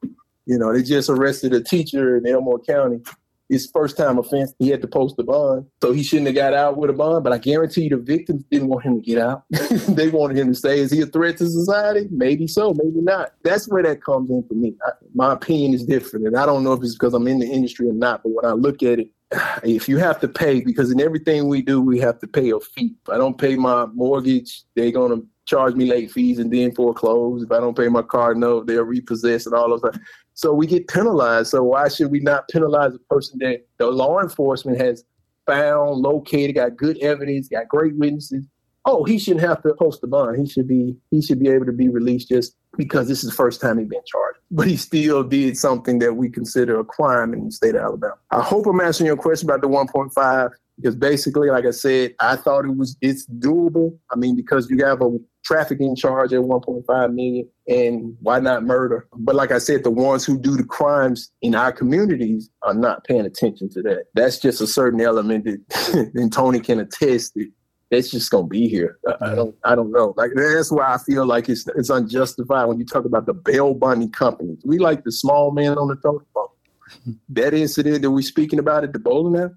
You 0.47 0.59
know, 0.59 0.73
they 0.73 0.83
just 0.83 1.11
arrested 1.11 1.53
a 1.53 1.63
teacher 1.63 2.17
in 2.17 2.27
Elmore 2.27 2.61
County 2.61 3.03
his 3.49 3.71
first 3.73 3.97
time 3.97 4.19
offense, 4.19 4.53
he 4.59 4.69
had 4.69 4.83
to 4.83 4.89
post 4.89 5.17
a 5.19 5.23
bond. 5.23 5.67
So 5.83 5.93
he 5.93 6.03
shouldn't 6.03 6.27
have 6.27 6.35
got 6.35 6.55
out 6.55 6.77
with 6.77 6.91
a 6.91 6.93
bond. 6.93 7.25
But 7.25 7.33
I 7.33 7.39
guarantee 7.39 7.89
the 7.89 7.97
victims 7.97 8.45
didn't 8.51 8.69
want 8.69 8.85
him 8.85 9.01
to 9.01 9.07
get 9.07 9.19
out. 9.19 9.45
they 9.51 10.09
wanted 10.09 10.39
him 10.39 10.49
to 10.49 10.55
stay. 10.55 10.81
Is 10.81 10.91
he 10.91 11.01
a 11.03 11.07
threat 11.07 11.39
to 11.39 11.49
society? 11.49 12.09
Maybe 12.11 12.47
so, 12.47 12.75
maybe 12.75 13.01
not. 13.01 13.33
That's 13.43 13.69
where 13.69 13.83
that 13.83 14.03
comes 14.03 14.31
in 14.31 14.43
for 14.49 14.55
me. 14.55 14.75
I, 14.87 14.93
my 15.15 15.33
opinion 15.33 15.75
is 15.75 15.85
different. 15.85 16.27
And 16.27 16.37
I 16.37 16.47
don't 16.47 16.65
know 16.65 16.73
if 16.73 16.83
it's 16.83 16.95
because 16.95 17.15
I'm 17.15 17.29
in 17.29 17.39
the 17.39 17.47
industry 17.47 17.89
or 17.89 17.95
not, 17.95 18.23
but 18.23 18.31
when 18.31 18.45
I 18.45 18.55
look 18.55 18.83
at 18.83 19.01
it, 19.01 19.11
if 19.63 19.89
you 19.89 19.99
have 19.99 20.21
to 20.21 20.29
pay, 20.29 20.61
because 20.61 20.91
in 20.91 21.01
everything 21.01 21.49
we 21.49 21.63
do, 21.63 21.81
we 21.81 21.99
have 22.01 22.19
to 22.21 22.27
pay 22.27 22.51
a 22.51 22.61
fee. 22.61 22.95
If 23.03 23.13
I 23.13 23.17
don't 23.17 23.39
pay 23.39 23.57
my 23.57 23.87
mortgage, 23.87 24.63
they're 24.75 24.91
going 24.91 25.21
to 25.21 25.27
charge 25.47 25.75
me 25.75 25.87
late 25.87 26.11
fees 26.11 26.39
and 26.39 26.53
then 26.53 26.75
foreclose. 26.75 27.43
If 27.43 27.53
I 27.53 27.61
don't 27.61 27.77
pay 27.77 27.89
my 27.89 28.03
car 28.03 28.35
note, 28.35 28.67
they'll 28.67 28.83
repossess 28.83 29.47
and 29.47 29.55
all 29.55 29.73
of 29.73 29.81
that. 29.83 29.99
So 30.37 30.53
we 30.53 30.67
get 30.67 30.87
penalized. 30.87 31.49
So 31.49 31.63
why 31.63 31.89
should 31.89 32.11
we 32.11 32.21
not 32.21 32.47
penalize 32.49 32.95
a 32.95 32.99
person 33.13 33.39
that 33.41 33.67
the 33.79 33.87
law 33.87 34.21
enforcement 34.21 34.79
has 34.79 35.03
found, 35.47 36.03
located, 36.03 36.57
got 36.57 36.77
good 36.77 36.99
evidence, 36.99 37.49
got 37.49 37.69
great 37.69 37.97
witnesses? 37.97 38.45
Oh, 38.85 39.03
he 39.05 39.19
shouldn't 39.19 39.45
have 39.45 39.63
to 39.63 39.75
post 39.75 40.05
a 40.05 40.07
bond. 40.07 40.39
He 40.39 40.47
should 40.47 40.69
be 40.69 40.95
he 41.11 41.23
should 41.23 41.41
be 41.41 41.49
able 41.49 41.65
to 41.65 41.73
be 41.73 41.89
released 41.89 42.29
just 42.29 42.55
because 42.77 43.09
this 43.09 43.25
is 43.25 43.31
the 43.31 43.35
first 43.35 43.63
time 43.63 43.79
he's 43.79 43.89
been 43.89 44.01
charged. 44.07 44.39
But 44.53 44.69
he 44.69 44.77
still 44.77 45.25
did 45.25 45.57
something 45.57 45.99
that 45.99 46.15
we 46.15 46.29
consider 46.29 46.79
a 46.79 46.85
crime 46.85 47.33
in 47.33 47.47
the 47.47 47.51
state 47.51 47.75
of 47.75 47.81
Alabama. 47.81 48.15
I 48.31 48.43
hope 48.43 48.67
I'm 48.67 48.81
answering 48.81 49.07
your 49.07 49.17
question 49.17 49.51
about 49.51 49.61
the 49.61 49.69
1.5 49.69 50.51
because 50.77 50.95
basically, 50.95 51.51
like 51.51 51.65
I 51.65 51.71
said, 51.71 52.15
I 52.21 52.37
thought 52.37 52.65
it 52.65 52.77
was 52.77 52.97
it's 53.01 53.27
doable. 53.27 53.99
I 54.11 54.17
mean, 54.17 54.37
because 54.37 54.69
you 54.71 54.85
have 54.85 55.01
a 55.03 55.19
trafficking 55.45 55.95
charge 55.95 56.33
at 56.33 56.41
1.5 56.41 57.15
million 57.15 57.49
and 57.69 58.17
why 58.21 58.41
not 58.41 58.65
murder 58.65 59.07
but 59.19 59.37
like 59.37 59.53
i 59.53 59.59
said 59.59 59.85
the 59.85 59.91
ones 59.91 60.25
who 60.25 60.37
do 60.37 60.57
the 60.57 60.65
crimes 60.65 61.31
in 61.41 61.55
our 61.55 61.71
communities 61.71 62.51
are 62.63 62.75
not 62.75 63.05
paying 63.05 63.25
attention 63.25 63.69
to 63.69 63.81
that 63.81 64.07
that's 64.15 64.41
just 64.41 64.61
a 64.61 64.67
certain 64.67 65.01
element 65.01 65.45
that 65.45 66.11
and 66.17 66.33
tony 66.33 66.59
can 66.59 66.81
attest 66.81 67.35
that 67.35 67.49
it's 67.91 68.11
just 68.11 68.31
gonna 68.31 68.47
be 68.47 68.69
here. 68.69 68.99
I 69.21 69.35
don't 69.35 69.55
I 69.65 69.75
don't 69.75 69.93
know. 69.93 70.13
Like 70.17 70.33
that's 70.35 70.73
why 70.73 70.95
I 70.95 70.99
feel 70.99 71.25
like 71.25 71.49
it's 71.49 71.67
it's 71.77 71.91
unjustified 71.91 72.67
when 72.67 72.79
you 72.81 72.85
talk 72.85 73.05
about 73.05 73.27
the 73.27 73.35
bail 73.35 73.75
bonding 73.75 74.11
companies. 74.11 74.61
We 74.65 74.79
like 74.79 75.05
the 75.05 75.13
small 75.13 75.53
man 75.53 75.79
on 75.79 75.89
the 75.89 75.97
totem 75.97 76.27
pole. 76.35 76.57
that 77.31 77.55
incident 77.55 78.03
that 78.03 78.11
we're 78.11 78.23
speaking 78.23 78.59
about 78.59 78.85
at 78.85 78.93
the 78.93 78.99
bowling 78.99 79.41
alley, 79.41 79.53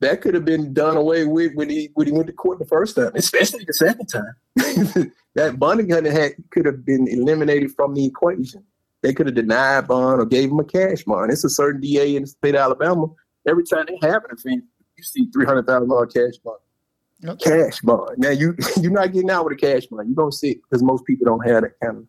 that 0.00 0.20
could 0.20 0.34
have 0.34 0.44
been 0.44 0.74
done 0.74 0.96
away 0.96 1.24
with 1.24 1.54
when 1.54 1.70
he 1.70 1.90
when 1.94 2.06
he 2.06 2.12
went 2.12 2.26
to 2.26 2.32
court 2.32 2.58
the 2.58 2.66
first 2.66 2.96
time, 2.96 3.12
especially 3.14 3.64
the 3.64 3.72
second 3.72 4.06
time. 4.06 4.34
that 5.34 5.58
bonding 5.58 5.88
had 5.88 6.34
could 6.50 6.66
have 6.66 6.84
been 6.84 7.08
eliminated 7.08 7.70
from 7.72 7.94
the 7.94 8.04
equation. 8.04 8.62
They 9.02 9.14
could 9.14 9.26
have 9.26 9.34
denied 9.34 9.88
bond 9.88 10.20
or 10.20 10.26
gave 10.26 10.50
him 10.50 10.58
a 10.58 10.64
cash 10.64 11.04
bond. 11.04 11.32
It's 11.32 11.44
a 11.44 11.50
certain 11.50 11.80
DA 11.80 12.16
in 12.16 12.22
the 12.22 12.28
state 12.28 12.54
of 12.54 12.60
Alabama. 12.60 13.06
Every 13.46 13.64
time 13.64 13.86
they 13.88 14.06
have 14.06 14.24
an 14.24 14.32
offense, 14.32 14.64
you 14.96 15.04
see 15.04 15.28
three 15.32 15.46
hundred 15.46 15.66
thousand 15.66 15.88
dollar 15.88 16.06
cash 16.06 16.34
bond. 16.44 17.38
Cash 17.40 17.80
bond. 17.80 18.18
Now 18.18 18.30
you 18.30 18.54
you're 18.80 18.92
not 18.92 19.12
getting 19.12 19.30
out 19.30 19.44
with 19.44 19.54
a 19.54 19.56
cash 19.56 19.86
bond. 19.86 20.08
You're 20.08 20.16
gonna 20.16 20.32
sit 20.32 20.58
because 20.62 20.82
most 20.82 21.06
people 21.06 21.24
don't 21.24 21.46
have 21.48 21.62
that 21.62 21.80
kind 21.82 21.98
of 21.98 22.06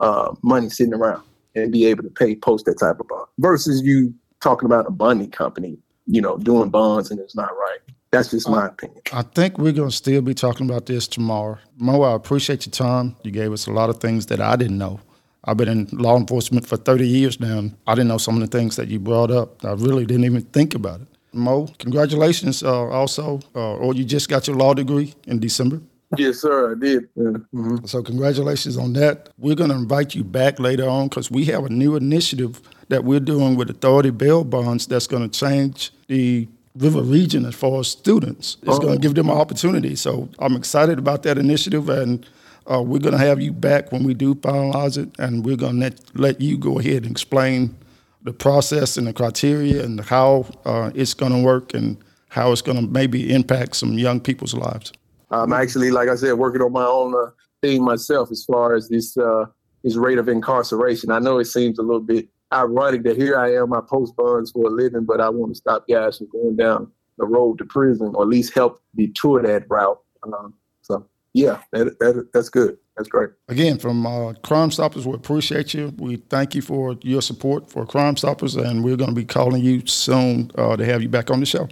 uh, 0.00 0.34
money 0.42 0.68
sitting 0.68 0.94
around 0.94 1.22
and 1.54 1.70
be 1.70 1.86
able 1.86 2.02
to 2.02 2.10
pay 2.10 2.34
post 2.34 2.64
that 2.64 2.78
type 2.80 2.98
of 2.98 3.06
bond. 3.06 3.26
Versus 3.38 3.82
you 3.82 4.12
talking 4.40 4.66
about 4.66 4.86
a 4.86 4.90
bonding 4.90 5.30
company 5.30 5.78
you 6.10 6.20
know, 6.20 6.36
doing 6.38 6.70
bonds 6.70 7.10
and 7.10 7.20
it's 7.20 7.36
not 7.36 7.56
right. 7.56 7.78
That's 8.10 8.30
just 8.30 8.48
my 8.48 8.66
opinion. 8.66 9.00
I 9.12 9.22
think 9.22 9.58
we're 9.58 9.72
going 9.72 9.90
to 9.90 9.96
still 9.96 10.20
be 10.20 10.34
talking 10.34 10.68
about 10.68 10.86
this 10.86 11.06
tomorrow. 11.06 11.58
Mo, 11.78 12.02
I 12.02 12.14
appreciate 12.14 12.66
your 12.66 12.72
time. 12.72 13.14
You 13.22 13.30
gave 13.30 13.52
us 13.52 13.68
a 13.68 13.70
lot 13.70 13.88
of 13.88 14.00
things 14.00 14.26
that 14.26 14.40
I 14.40 14.56
didn't 14.56 14.78
know. 14.78 15.00
I've 15.44 15.56
been 15.56 15.68
in 15.68 15.88
law 15.92 16.16
enforcement 16.16 16.66
for 16.66 16.76
30 16.76 17.06
years 17.06 17.38
now, 17.38 17.58
and 17.58 17.76
I 17.86 17.94
didn't 17.94 18.08
know 18.08 18.18
some 18.18 18.34
of 18.34 18.40
the 18.40 18.58
things 18.58 18.76
that 18.76 18.88
you 18.88 18.98
brought 18.98 19.30
up. 19.30 19.64
I 19.64 19.72
really 19.72 20.04
didn't 20.04 20.24
even 20.24 20.42
think 20.42 20.74
about 20.74 21.00
it. 21.00 21.06
Mo, 21.32 21.68
congratulations 21.78 22.64
uh, 22.64 22.88
also. 22.88 23.40
Uh, 23.54 23.76
or 23.76 23.94
you 23.94 24.04
just 24.04 24.28
got 24.28 24.48
your 24.48 24.56
law 24.56 24.74
degree 24.74 25.14
in 25.28 25.38
December? 25.38 25.80
Yes, 26.18 26.40
sir, 26.40 26.72
I 26.72 26.78
did. 26.78 27.08
Yeah. 27.14 27.24
Mm-hmm. 27.54 27.86
So, 27.86 28.02
congratulations 28.02 28.76
on 28.76 28.92
that. 28.94 29.28
We're 29.38 29.54
going 29.54 29.70
to 29.70 29.76
invite 29.76 30.16
you 30.16 30.24
back 30.24 30.58
later 30.58 30.88
on 30.88 31.08
because 31.08 31.30
we 31.30 31.44
have 31.44 31.64
a 31.64 31.70
new 31.70 31.94
initiative 31.94 32.60
that 32.90 33.02
we're 33.04 33.26
doing 33.34 33.56
with 33.56 33.70
Authority 33.70 34.10
Bail 34.10 34.44
Bonds 34.44 34.86
that's 34.86 35.08
going 35.08 35.28
to 35.28 35.40
change 35.44 35.90
the 36.06 36.46
River 36.76 37.02
region 37.02 37.44
as 37.46 37.54
far 37.54 37.80
as 37.80 37.88
students. 37.88 38.58
It's 38.62 38.76
oh. 38.76 38.78
going 38.78 38.94
to 38.94 39.00
give 39.00 39.14
them 39.14 39.28
an 39.30 39.36
opportunity. 39.36 39.96
So, 39.96 40.28
I'm 40.38 40.54
excited 40.54 40.98
about 40.98 41.22
that 41.22 41.38
initiative 41.38 41.88
and 41.88 42.26
Uh, 42.70 42.82
we're 42.90 43.02
going 43.06 43.18
to 43.20 43.26
have 43.30 43.40
you 43.40 43.52
back 43.52 43.90
when 43.90 44.04
we 44.04 44.14
do 44.14 44.34
finalize 44.34 44.96
it, 45.02 45.08
and 45.18 45.44
we're 45.46 45.56
going 45.56 45.74
to 45.74 45.80
let, 45.86 45.94
let 46.14 46.40
you 46.40 46.54
go 46.58 46.78
ahead 46.78 47.02
and 47.02 47.10
explain 47.10 47.74
the 48.22 48.32
process 48.32 48.98
and 48.98 49.06
the 49.06 49.12
criteria 49.12 49.82
and 49.82 50.00
how 50.14 50.44
uh, 50.70 50.90
it's 50.94 51.14
going 51.14 51.32
to 51.32 51.42
work 51.42 51.74
and 51.74 51.96
how 52.28 52.52
it's 52.52 52.62
going 52.62 52.78
to 52.78 52.86
maybe 53.00 53.18
impact 53.32 53.74
some 53.74 53.98
young 53.98 54.20
people's 54.20 54.54
lives. 54.54 54.92
I'm 55.30 55.52
actually, 55.52 55.90
like 55.90 56.08
I 56.14 56.16
said, 56.16 56.34
working 56.34 56.62
on 56.62 56.72
my 56.72 56.84
own 56.84 57.10
uh, 57.14 57.30
thing 57.62 57.82
myself 57.82 58.30
as 58.30 58.44
far 58.44 58.74
as 58.76 58.88
this 58.88 59.16
uh, 59.16 59.46
this 59.82 59.96
rate 59.96 60.20
of 60.22 60.28
incarceration. 60.28 61.10
I 61.10 61.18
know 61.18 61.40
it 61.40 61.46
seems 61.46 61.78
a 61.78 61.82
little 61.82 62.06
bit 62.14 62.28
ironic 62.52 63.02
that 63.04 63.16
here 63.16 63.38
I 63.38 63.54
am, 63.54 63.72
I 63.72 63.80
post 63.80 64.16
bonds 64.16 64.50
for 64.50 64.66
a 64.66 64.70
living, 64.70 65.04
but 65.04 65.20
I 65.20 65.28
want 65.28 65.52
to 65.52 65.58
stop 65.58 65.86
guys 65.88 66.18
from 66.18 66.28
going 66.30 66.56
down 66.56 66.90
the 67.18 67.26
road 67.26 67.58
to 67.58 67.64
prison 67.64 68.12
or 68.14 68.22
at 68.22 68.28
least 68.28 68.54
help 68.54 68.80
detour 68.96 69.42
that 69.42 69.64
route. 69.68 69.98
Um, 70.22 70.54
so, 70.82 71.06
yeah, 71.34 71.60
that, 71.72 71.98
that, 72.00 72.30
that's 72.32 72.48
good. 72.48 72.78
That's 72.96 73.08
great. 73.08 73.30
Again, 73.48 73.78
from 73.78 74.06
uh, 74.06 74.34
Crime 74.42 74.70
Stoppers, 74.70 75.06
we 75.06 75.14
appreciate 75.14 75.72
you. 75.72 75.94
We 75.96 76.16
thank 76.16 76.54
you 76.54 76.60
for 76.60 76.96
your 77.02 77.22
support 77.22 77.70
for 77.70 77.86
Crime 77.86 78.16
Stoppers, 78.16 78.56
and 78.56 78.84
we're 78.84 78.96
going 78.96 79.10
to 79.10 79.16
be 79.16 79.24
calling 79.24 79.62
you 79.64 79.86
soon 79.86 80.50
uh, 80.56 80.76
to 80.76 80.84
have 80.84 81.00
you 81.00 81.08
back 81.08 81.30
on 81.30 81.40
the 81.40 81.46
show. 81.46 81.68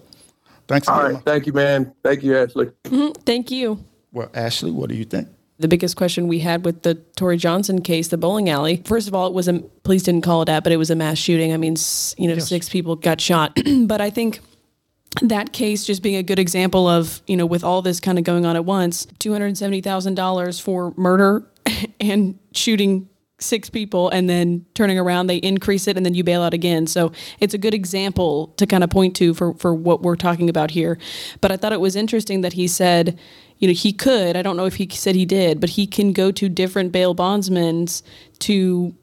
Thanks. 0.68 0.89
All 0.89 1.03
right. 1.03 1.22
Thank 1.24 1.47
you, 1.47 1.53
man. 1.53 1.93
Thank 2.05 2.22
you, 2.22 2.37
Ashley. 2.37 2.66
Mm-hmm. 2.85 3.12
Thank 3.22 3.51
you. 3.51 3.85
Well, 4.12 4.31
Ashley, 4.35 4.70
what 4.70 4.89
do 4.89 4.95
you 4.95 5.05
think? 5.05 5.29
The 5.59 5.69
biggest 5.69 5.97
question 5.97 6.29
we 6.29 6.39
had 6.39 6.65
with 6.65 6.83
the 6.83 6.95
Tory 7.17 7.37
Johnson 7.37 7.83
case, 7.83 8.09
the 8.09 8.17
bowling 8.17 8.49
alley. 8.49 8.83
First 8.85 9.09
of 9.09 9.15
all, 9.15 9.27
it 9.27 9.33
was 9.33 9.49
a 9.49 9.61
police 9.83 10.05
didn't 10.05 10.23
call 10.23 10.43
it 10.43 10.47
that, 10.47 10.63
but 10.63 10.73
it 10.73 10.77
was 10.77 10.91
a 10.91 10.95
mass 10.95 11.19
shooting. 11.19 11.53
I 11.53 11.57
mean, 11.57 11.75
you 12.17 12.29
know, 12.29 12.35
yes. 12.35 12.49
six 12.49 12.69
people 12.69 12.95
got 12.95 13.21
shot. 13.21 13.59
but 13.87 14.01
I 14.01 14.11
think 14.11 14.41
that 15.23 15.53
case 15.53 15.85
just 15.85 16.03
being 16.03 16.17
a 16.17 16.23
good 16.23 16.39
example 16.39 16.87
of, 16.87 17.23
you 17.27 17.37
know, 17.37 17.47
with 17.47 17.65
all 17.65 17.83
this 17.83 17.99
kind 17.99 18.19
of 18.19 18.25
going 18.25 18.47
on 18.47 18.55
at 18.55 18.65
once, 18.65 19.07
$270,000 19.19 20.61
for 20.61 20.95
murder 20.97 21.45
and 22.01 22.39
shooting 22.53 23.09
six 23.41 23.71
people 23.71 24.09
and 24.09 24.29
then 24.29 24.67
turning 24.75 24.99
around 24.99 25.29
they 25.29 25.37
increase 25.37 25.87
it 25.87 25.97
and 25.97 26.05
then 26.05 26.13
you 26.13 26.25
bail 26.25 26.43
out 26.43 26.53
again 26.53 26.89
so 26.89 27.13
it's 27.39 27.55
a 27.55 27.59
good 27.59 27.73
example 27.73 28.49
to 28.57 28.67
kind 28.67 28.83
of 28.83 28.91
point 28.91 29.15
to 29.15 29.33
for 29.33 29.55
for 29.55 29.73
what 29.73 30.03
we're 30.03 30.17
talking 30.17 30.51
about 30.51 30.73
here 30.73 30.99
but 31.41 31.53
i 31.53 31.57
thought 31.57 31.73
it 31.73 31.81
was 31.81 31.95
interesting 31.95 32.41
that 32.41 32.55
he 32.55 32.67
said 32.67 33.17
you 33.59 33.69
know 33.69 33.75
he 33.75 33.93
could 33.93 34.37
i 34.37 34.43
don't 34.43 34.57
know 34.57 34.67
if 34.67 34.77
he 34.77 34.89
said 34.91 35.15
he 35.15 35.27
did 35.27 35.61
but 35.61 35.71
he 35.71 35.87
can 35.87 36.13
go 36.13 36.31
to 36.31 36.49
different 36.49 36.93
bail 36.93 37.15
bondsmen 37.15 37.87
to 38.39 38.95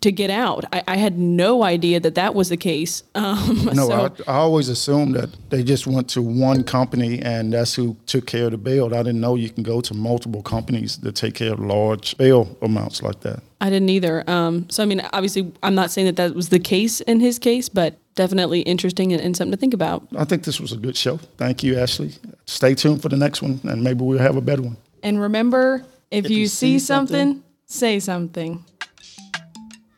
to 0.00 0.12
get 0.12 0.30
out. 0.30 0.64
I, 0.72 0.82
I, 0.88 0.96
had 0.96 1.18
no 1.18 1.62
idea 1.62 2.00
that 2.00 2.14
that 2.16 2.34
was 2.34 2.48
the 2.48 2.56
case. 2.56 3.02
Um, 3.16 3.70
no, 3.72 3.88
so. 3.88 4.14
I, 4.28 4.30
I, 4.30 4.36
always 4.36 4.68
assumed 4.68 5.14
that 5.14 5.34
they 5.48 5.62
just 5.64 5.86
went 5.86 6.08
to 6.10 6.22
one 6.22 6.62
company 6.62 7.20
and 7.20 7.52
that's 7.52 7.74
who 7.74 7.96
took 8.06 8.26
care 8.26 8.44
of 8.44 8.50
the 8.50 8.58
bail. 8.58 8.94
I 8.94 8.98
didn't 8.98 9.20
know 9.20 9.36
you 9.36 9.48
can 9.48 9.62
go 9.62 9.80
to 9.80 9.94
multiple 9.94 10.42
companies 10.42 10.98
that 10.98 11.16
take 11.16 11.34
care 11.34 11.54
of 11.54 11.60
large 11.60 12.16
bail 12.18 12.56
amounts 12.60 13.02
like 13.02 13.20
that. 13.20 13.42
I 13.60 13.70
didn't 13.70 13.88
either. 13.88 14.22
Um, 14.28 14.68
so, 14.68 14.82
I 14.82 14.86
mean, 14.86 15.00
obviously, 15.12 15.50
I'm 15.62 15.74
not 15.74 15.90
saying 15.90 16.06
that 16.06 16.16
that 16.16 16.34
was 16.34 16.50
the 16.50 16.58
case 16.58 17.00
in 17.00 17.20
his 17.20 17.38
case, 17.38 17.68
but 17.70 17.96
definitely 18.14 18.60
interesting 18.60 19.12
and, 19.12 19.22
and 19.22 19.36
something 19.36 19.52
to 19.52 19.56
think 19.56 19.74
about. 19.74 20.06
I 20.16 20.24
think 20.24 20.44
this 20.44 20.60
was 20.60 20.72
a 20.72 20.76
good 20.76 20.96
show. 20.96 21.16
Thank 21.38 21.62
you, 21.62 21.78
Ashley. 21.78 22.12
Stay 22.44 22.74
tuned 22.74 23.00
for 23.00 23.08
the 23.08 23.16
next 23.16 23.40
one, 23.42 23.60
and 23.64 23.82
maybe 23.82 24.04
we'll 24.04 24.18
have 24.18 24.36
a 24.36 24.42
better 24.42 24.62
one. 24.62 24.76
And 25.02 25.20
remember, 25.20 25.86
if, 26.10 26.26
if 26.26 26.30
you, 26.30 26.40
you, 26.40 26.46
see, 26.48 26.78
something, 26.78 27.16
something, 27.16 27.44
say 27.66 27.98
something. 27.98 28.64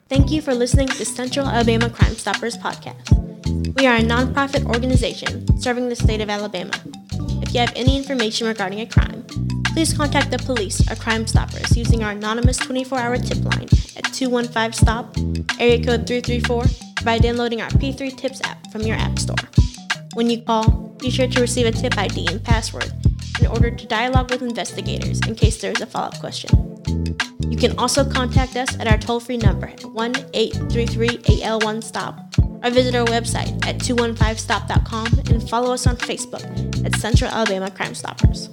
Thank 0.08 0.30
you 0.30 0.40
for 0.40 0.54
listening 0.54 0.88
to 0.88 1.04
Central 1.04 1.46
Alabama 1.46 1.90
Crime 1.90 2.14
Stoppers 2.14 2.56
podcast. 2.56 3.76
We 3.78 3.86
are 3.86 3.96
a 3.96 4.00
nonprofit 4.00 4.64
organization 4.64 5.60
serving 5.60 5.90
the 5.90 5.96
state 5.96 6.22
of 6.22 6.30
Alabama. 6.30 6.72
If 7.42 7.52
you 7.52 7.60
have 7.60 7.74
any 7.76 7.98
information 7.98 8.46
regarding 8.46 8.80
a 8.80 8.86
crime, 8.86 9.22
please 9.74 9.92
contact 9.92 10.30
the 10.30 10.38
police 10.38 10.80
or 10.90 10.96
Crime 10.96 11.26
Stoppers 11.26 11.76
using 11.76 12.02
our 12.02 12.12
anonymous 12.12 12.56
24 12.56 12.98
hour 12.98 13.18
tip 13.18 13.44
line 13.44 13.68
at 13.98 14.10
215 14.14 14.72
STOP, 14.72 15.14
area 15.60 15.84
code 15.84 16.06
334, 16.06 16.64
by 17.04 17.18
downloading 17.18 17.60
our 17.60 17.68
P3 17.70 18.16
Tips 18.16 18.40
app 18.44 18.72
from 18.72 18.80
your 18.80 18.96
App 18.96 19.18
Store. 19.18 19.36
When 20.14 20.30
you 20.30 20.40
call, 20.40 20.70
be 20.98 21.10
sure 21.10 21.28
to 21.28 21.40
receive 21.42 21.66
a 21.66 21.72
tip 21.72 21.98
ID 21.98 22.28
and 22.28 22.42
password 22.42 22.90
in 23.40 23.46
order 23.46 23.70
to 23.70 23.86
dialogue 23.86 24.30
with 24.30 24.42
investigators 24.42 25.20
in 25.26 25.34
case 25.34 25.60
there 25.60 25.72
is 25.72 25.80
a 25.80 25.86
follow 25.86 26.08
up 26.08 26.18
question. 26.18 26.50
You 27.50 27.56
can 27.56 27.78
also 27.78 28.08
contact 28.08 28.56
us 28.56 28.78
at 28.78 28.86
our 28.86 28.98
toll 28.98 29.20
free 29.20 29.36
number 29.36 29.66
at 29.66 29.84
1 29.84 30.14
833 30.34 31.08
AL1 31.08 31.82
STOP 31.82 32.20
or 32.64 32.70
visit 32.70 32.94
our 32.94 33.06
website 33.06 33.64
at 33.66 33.78
215stop.com 33.78 35.06
and 35.30 35.48
follow 35.48 35.72
us 35.72 35.86
on 35.86 35.96
Facebook 35.96 36.44
at 36.84 36.94
Central 37.00 37.30
Alabama 37.30 37.70
Crime 37.70 37.94
Stoppers. 37.94 38.48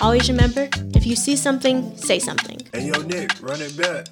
Always 0.00 0.28
remember 0.28 0.68
if 0.94 1.06
you 1.06 1.16
see 1.16 1.36
something, 1.36 1.96
say 1.96 2.18
something. 2.18 2.60
Hey, 2.72 2.86
yo, 2.86 3.02
Nick, 3.02 3.30
run 3.42 3.60
it 3.60 3.76
back. 3.76 4.06